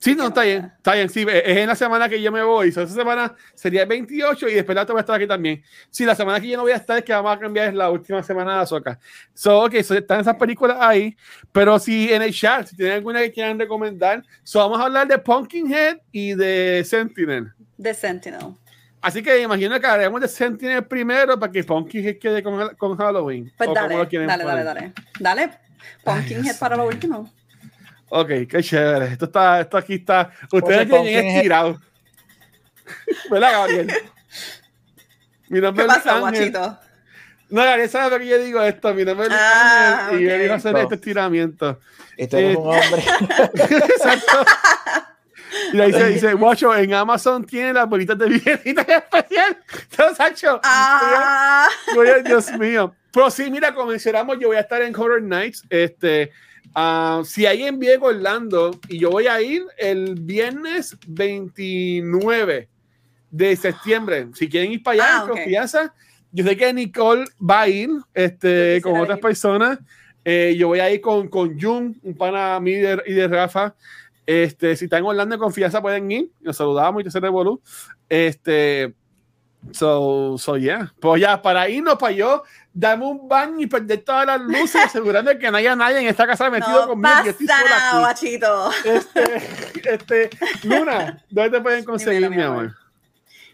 [0.00, 0.72] Sí, no, está bien.
[0.76, 1.26] Está bien, sí.
[1.28, 2.70] Es en la semana que yo me voy.
[2.70, 5.62] So, esa semana sería el 28 y después la otra voy a estar aquí también.
[5.90, 7.90] Sí, la semana que yo no voy a estar, que vamos a cambiar, es la
[7.90, 8.98] última semana de Azoka.
[9.34, 11.16] So, ok, so, están esas películas ahí.
[11.50, 15.08] Pero si en el chat, si tienen alguna que quieran recomendar, so, vamos a hablar
[15.08, 17.52] de Pumpkinhead y de Sentinel.
[17.82, 18.54] The Sentinel.
[19.00, 23.52] Así que imagino que haremos de Sentinel primero para que Pumpkinhead quede con, con Halloween.
[23.56, 24.64] Pues dale, dale, dale, poner.
[24.64, 24.92] dale.
[25.18, 25.50] Dale,
[26.04, 27.28] Pumpkinhead para lo último.
[28.10, 29.06] Ok, qué chévere.
[29.12, 30.30] Esto está, esto aquí está.
[30.52, 31.78] Ustedes tienen estirado.
[33.30, 33.92] ¿Verdad, Gabriel?
[35.48, 36.20] Mi nombre ¿Qué es Ángel.
[36.20, 36.78] guachito?
[37.50, 38.92] No, Gabriel sabe por qué yo digo esto.
[38.94, 40.40] Mi nombre es Ah, Ángel y yo ok.
[40.42, 40.78] digo hacer No.
[40.80, 41.80] este estiramiento.
[42.16, 43.04] Este es Eh, un hombre.
[43.54, 44.44] Exacto.
[45.72, 49.56] Y ahí dice, dice, Guacho, en Amazon tiene las bolitas de billetitas especial.
[49.90, 51.68] Entonces, Sancho, Ah,
[52.24, 52.94] Dios mío.
[53.12, 55.64] Pero sí, mira, como mencionamos, yo voy a estar en Horror Nights.
[55.70, 56.30] Este,
[56.74, 62.68] ah, si alguien viene a Orlando y yo voy a ir el viernes 29
[63.30, 64.28] de septiembre.
[64.34, 65.36] Si quieren ir para allá, Ah, en ok.
[65.36, 65.94] confianza.
[66.32, 69.22] Yo sé que Nicole va a ir este, con otras ir.
[69.22, 69.78] personas.
[70.24, 73.28] Eh, yo voy a ir con, con Jun, un pana mí y de, y de
[73.28, 73.74] Rafa.
[74.26, 76.30] Este, si están en Orlando de confianza, pueden ir.
[76.40, 77.62] Nos saludamos y te se revolú.
[78.10, 78.92] Este,
[79.72, 80.92] so, so yeah.
[81.00, 82.42] Pues ya, para irnos, para yo,
[82.78, 86.26] darme un baño y perder todas las luces, asegurando que no haya nadie en esta
[86.26, 87.08] casa metido no conmigo.
[87.08, 88.70] pasa nada, guachito.
[88.84, 89.36] Este,
[89.84, 90.30] este,
[90.62, 92.58] Luna, ¿dónde te pueden conseguir, Dímelo, mi mi amor?
[92.66, 92.76] amor.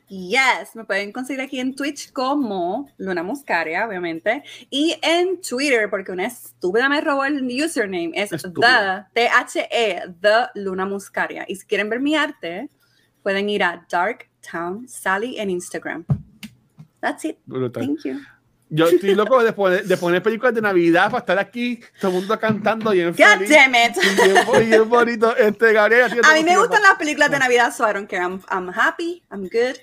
[0.08, 6.12] Yes, me pueden conseguir aquí en Twitch como Luna Muscaria, obviamente, y en Twitter, porque
[6.12, 9.08] una estúpida me robó el username, es Estúpida.
[9.14, 11.46] The, T-H-E, The Luna Muscaria.
[11.48, 12.68] Y si quieren ver mi arte,
[13.22, 16.04] pueden ir a Dark Town Sally en Instagram.
[17.00, 17.38] That's it.
[17.46, 17.82] Brutal.
[17.82, 18.20] Thank you.
[18.74, 22.16] Yo estoy loco de poner, de poner películas de Navidad para estar aquí, todo el
[22.18, 23.50] mundo cantando bien God feliz.
[23.50, 23.96] damn it.
[23.96, 25.36] y Bien, bonito.
[25.36, 28.22] Este, Gabriel, A mí me gustan las películas de Navidad, so I don't care.
[28.22, 29.76] I'm, I'm happy, I'm good.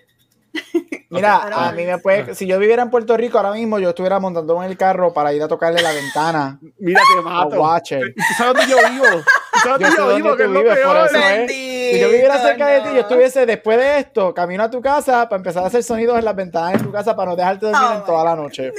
[1.10, 4.20] Mira, a mí me puede, si yo viviera en Puerto Rico ahora mismo, yo estuviera
[4.20, 7.62] montando en el carro para ir a tocarle la ventana Mira, te a mato.
[7.62, 8.10] Watcher.
[8.10, 9.24] ¿Y ¿Tú sabes dónde yo vivo?
[9.62, 10.30] ¿Tú sabes Yo dónde sé yo dónde vivo?
[10.32, 11.08] tú Que es lo vives, por peor.
[11.08, 11.52] eso es.
[11.52, 15.28] Si yo viviera cerca de ti, yo estuviese después de esto, camino a tu casa
[15.28, 17.84] para empezar a hacer sonidos en las ventanas de tu casa para no dejarte dormir
[17.92, 18.72] Oh en toda la noche.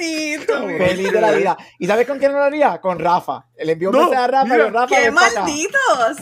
[0.78, 1.56] Feliz de la vida.
[1.78, 2.80] ¿Y sabes con quién lo haría?
[2.80, 3.44] Con Rafa.
[3.58, 4.70] Le envió un No, mensaje a Rafa y mira.
[4.70, 6.16] Rafa, ¡Qué malditos!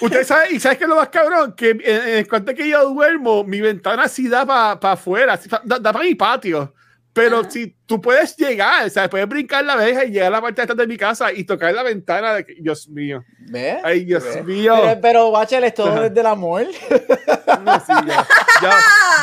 [0.00, 2.88] Usted sabe, y sabes que lo más cabrón, que en, en el cuanto que yo
[2.90, 6.74] duermo, mi ventana sí da para afuera, pa- da, para mi patio.
[7.12, 7.50] Pero Ajá.
[7.50, 9.08] si tú puedes llegar, ¿sabes?
[9.08, 11.44] Puedes brincar la verja y llegar a la parte de atrás de mi casa y
[11.44, 13.24] tocar la ventana de Dios mío.
[13.38, 13.78] ¿Ves?
[13.84, 14.44] Ay, Dios ¿Ves?
[14.44, 14.74] mío.
[14.82, 16.02] Pero, pero Watcher es todo Ajá.
[16.02, 16.66] desde el amor.
[17.64, 18.26] No, sí, ya,
[18.60, 18.78] ya,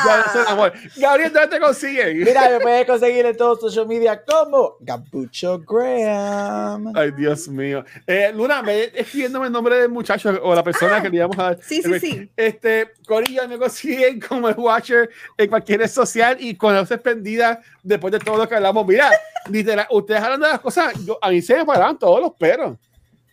[0.06, 0.74] ya, es amor.
[0.96, 2.18] Gabriel, ¿dónde te consiguen?
[2.18, 6.94] Mira, me puedes conseguir en todos social media como Gabucho Graham.
[6.96, 7.84] Ay, Dios mío.
[8.08, 11.44] Eh, Luna, me escribiéndome el nombre del muchacho o la persona que le íbamos a
[11.44, 11.60] dar.
[11.62, 12.32] Sí, sí, sí.
[12.36, 17.00] Este, Corilla me consiguen como el Watcher en cualquier red social y con las luces
[17.00, 18.86] prendidas después de todo lo que hablamos.
[18.88, 19.12] Mira,
[19.50, 22.78] literal, ustedes hablando de las cosas, yo, a mí se me paraban todos los pelos.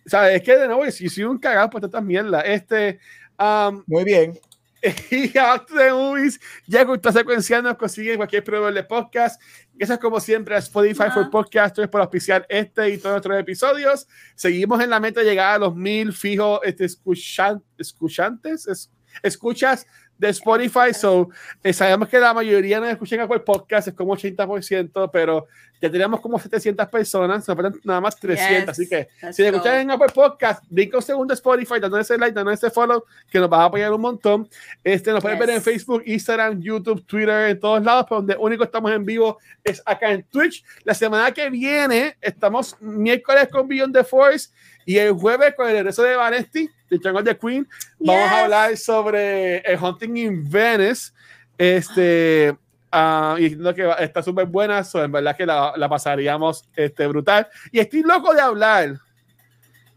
[0.07, 2.43] O sea, es que de nuevo, si soy un cagado por estas mierdas.
[2.47, 2.99] Este,
[3.39, 4.39] um, Muy bien.
[5.11, 9.41] y to the Movies, ya que está secuenciando, nos consiguen cualquier proveedor de podcast.
[9.75, 11.13] Gracias como siempre a Spotify Ajá.
[11.13, 14.09] for Podcasters por auspiciar este y todos nuestros episodios.
[14.35, 18.91] Seguimos en la meta de llegar a los mil fijos este, escuchan, escuchantes, es-
[19.23, 19.87] escuchas
[20.21, 20.93] de Spotify.
[20.93, 21.31] So,
[21.65, 25.47] eh, sabemos que la mayoría no escuchan Apple Podcast, es como 80%, pero
[25.81, 28.51] ya tenemos como 700 personas, nos faltan nada más 300.
[28.51, 28.69] Yes.
[28.69, 32.35] Así que si escuchan en Apple Podcast, brinca un segundo a Spotify, dando ese like,
[32.35, 34.48] dando ese follow, que nos va a apoyar un montón.
[34.85, 35.47] Este, nos pueden Yes.
[35.47, 39.39] ver en Facebook, Instagram, YouTube, Twitter, en todos lados, pero donde único estamos en vivo
[39.65, 40.62] es acá en Twitch.
[40.85, 44.51] La semana que viene estamos miércoles con Beyond the Force
[44.85, 47.66] y el jueves con el regreso de Vanesti, de Jungle the Queen.
[47.98, 48.43] Vamos a Yes.
[48.43, 51.12] hablar sobre el Hunting in Venice.
[51.57, 52.57] Este.
[52.93, 57.07] Ah, y diciendo que está súper buena, so, en verdad que la, la pasaríamos este,
[57.07, 57.49] brutal.
[57.73, 58.99] Y estoy loco de hablar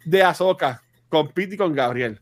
[0.06, 2.20] de Azoka con Pete y con Gabriel.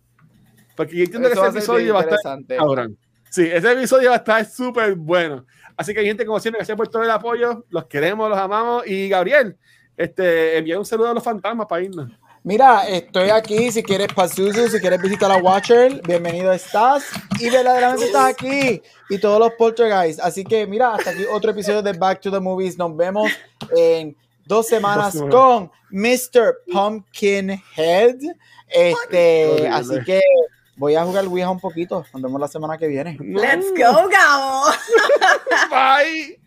[0.76, 2.98] Porque yo entiendo Eso que ese episodio va a estar cabrón.
[3.30, 5.46] Sí, ese episodio va a estar súper bueno.
[5.78, 7.66] Así que, gente, como siempre, gracias por todo el apoyo.
[7.70, 8.86] Los queremos, los amamos.
[8.86, 9.58] Y Gabriel,
[9.96, 12.12] este, envía un saludo a los fantasmas para irnos.
[12.44, 13.72] Mira, estoy aquí.
[13.72, 17.04] Si quieres Pazuzu, si quieres visitar a Watcher, bienvenido estás.
[17.40, 18.82] Y verdaderamente estás aquí.
[19.10, 20.20] Y todos los poltergeist.
[20.20, 22.78] Así que, mira, hasta aquí otro episodio de Back to the Movies.
[22.80, 23.32] Nos vemos
[23.78, 24.16] en
[24.46, 25.36] dos semanas Dos semanas.
[25.36, 26.56] con Mr.
[26.72, 28.16] Pumpkinhead.
[28.68, 30.22] Este, así que
[30.78, 32.04] voy a jugar Ouija un poquito.
[32.12, 33.18] Nos vemos la semana que viene.
[33.20, 34.66] Let's go, Gabo.
[35.70, 36.40] Bye.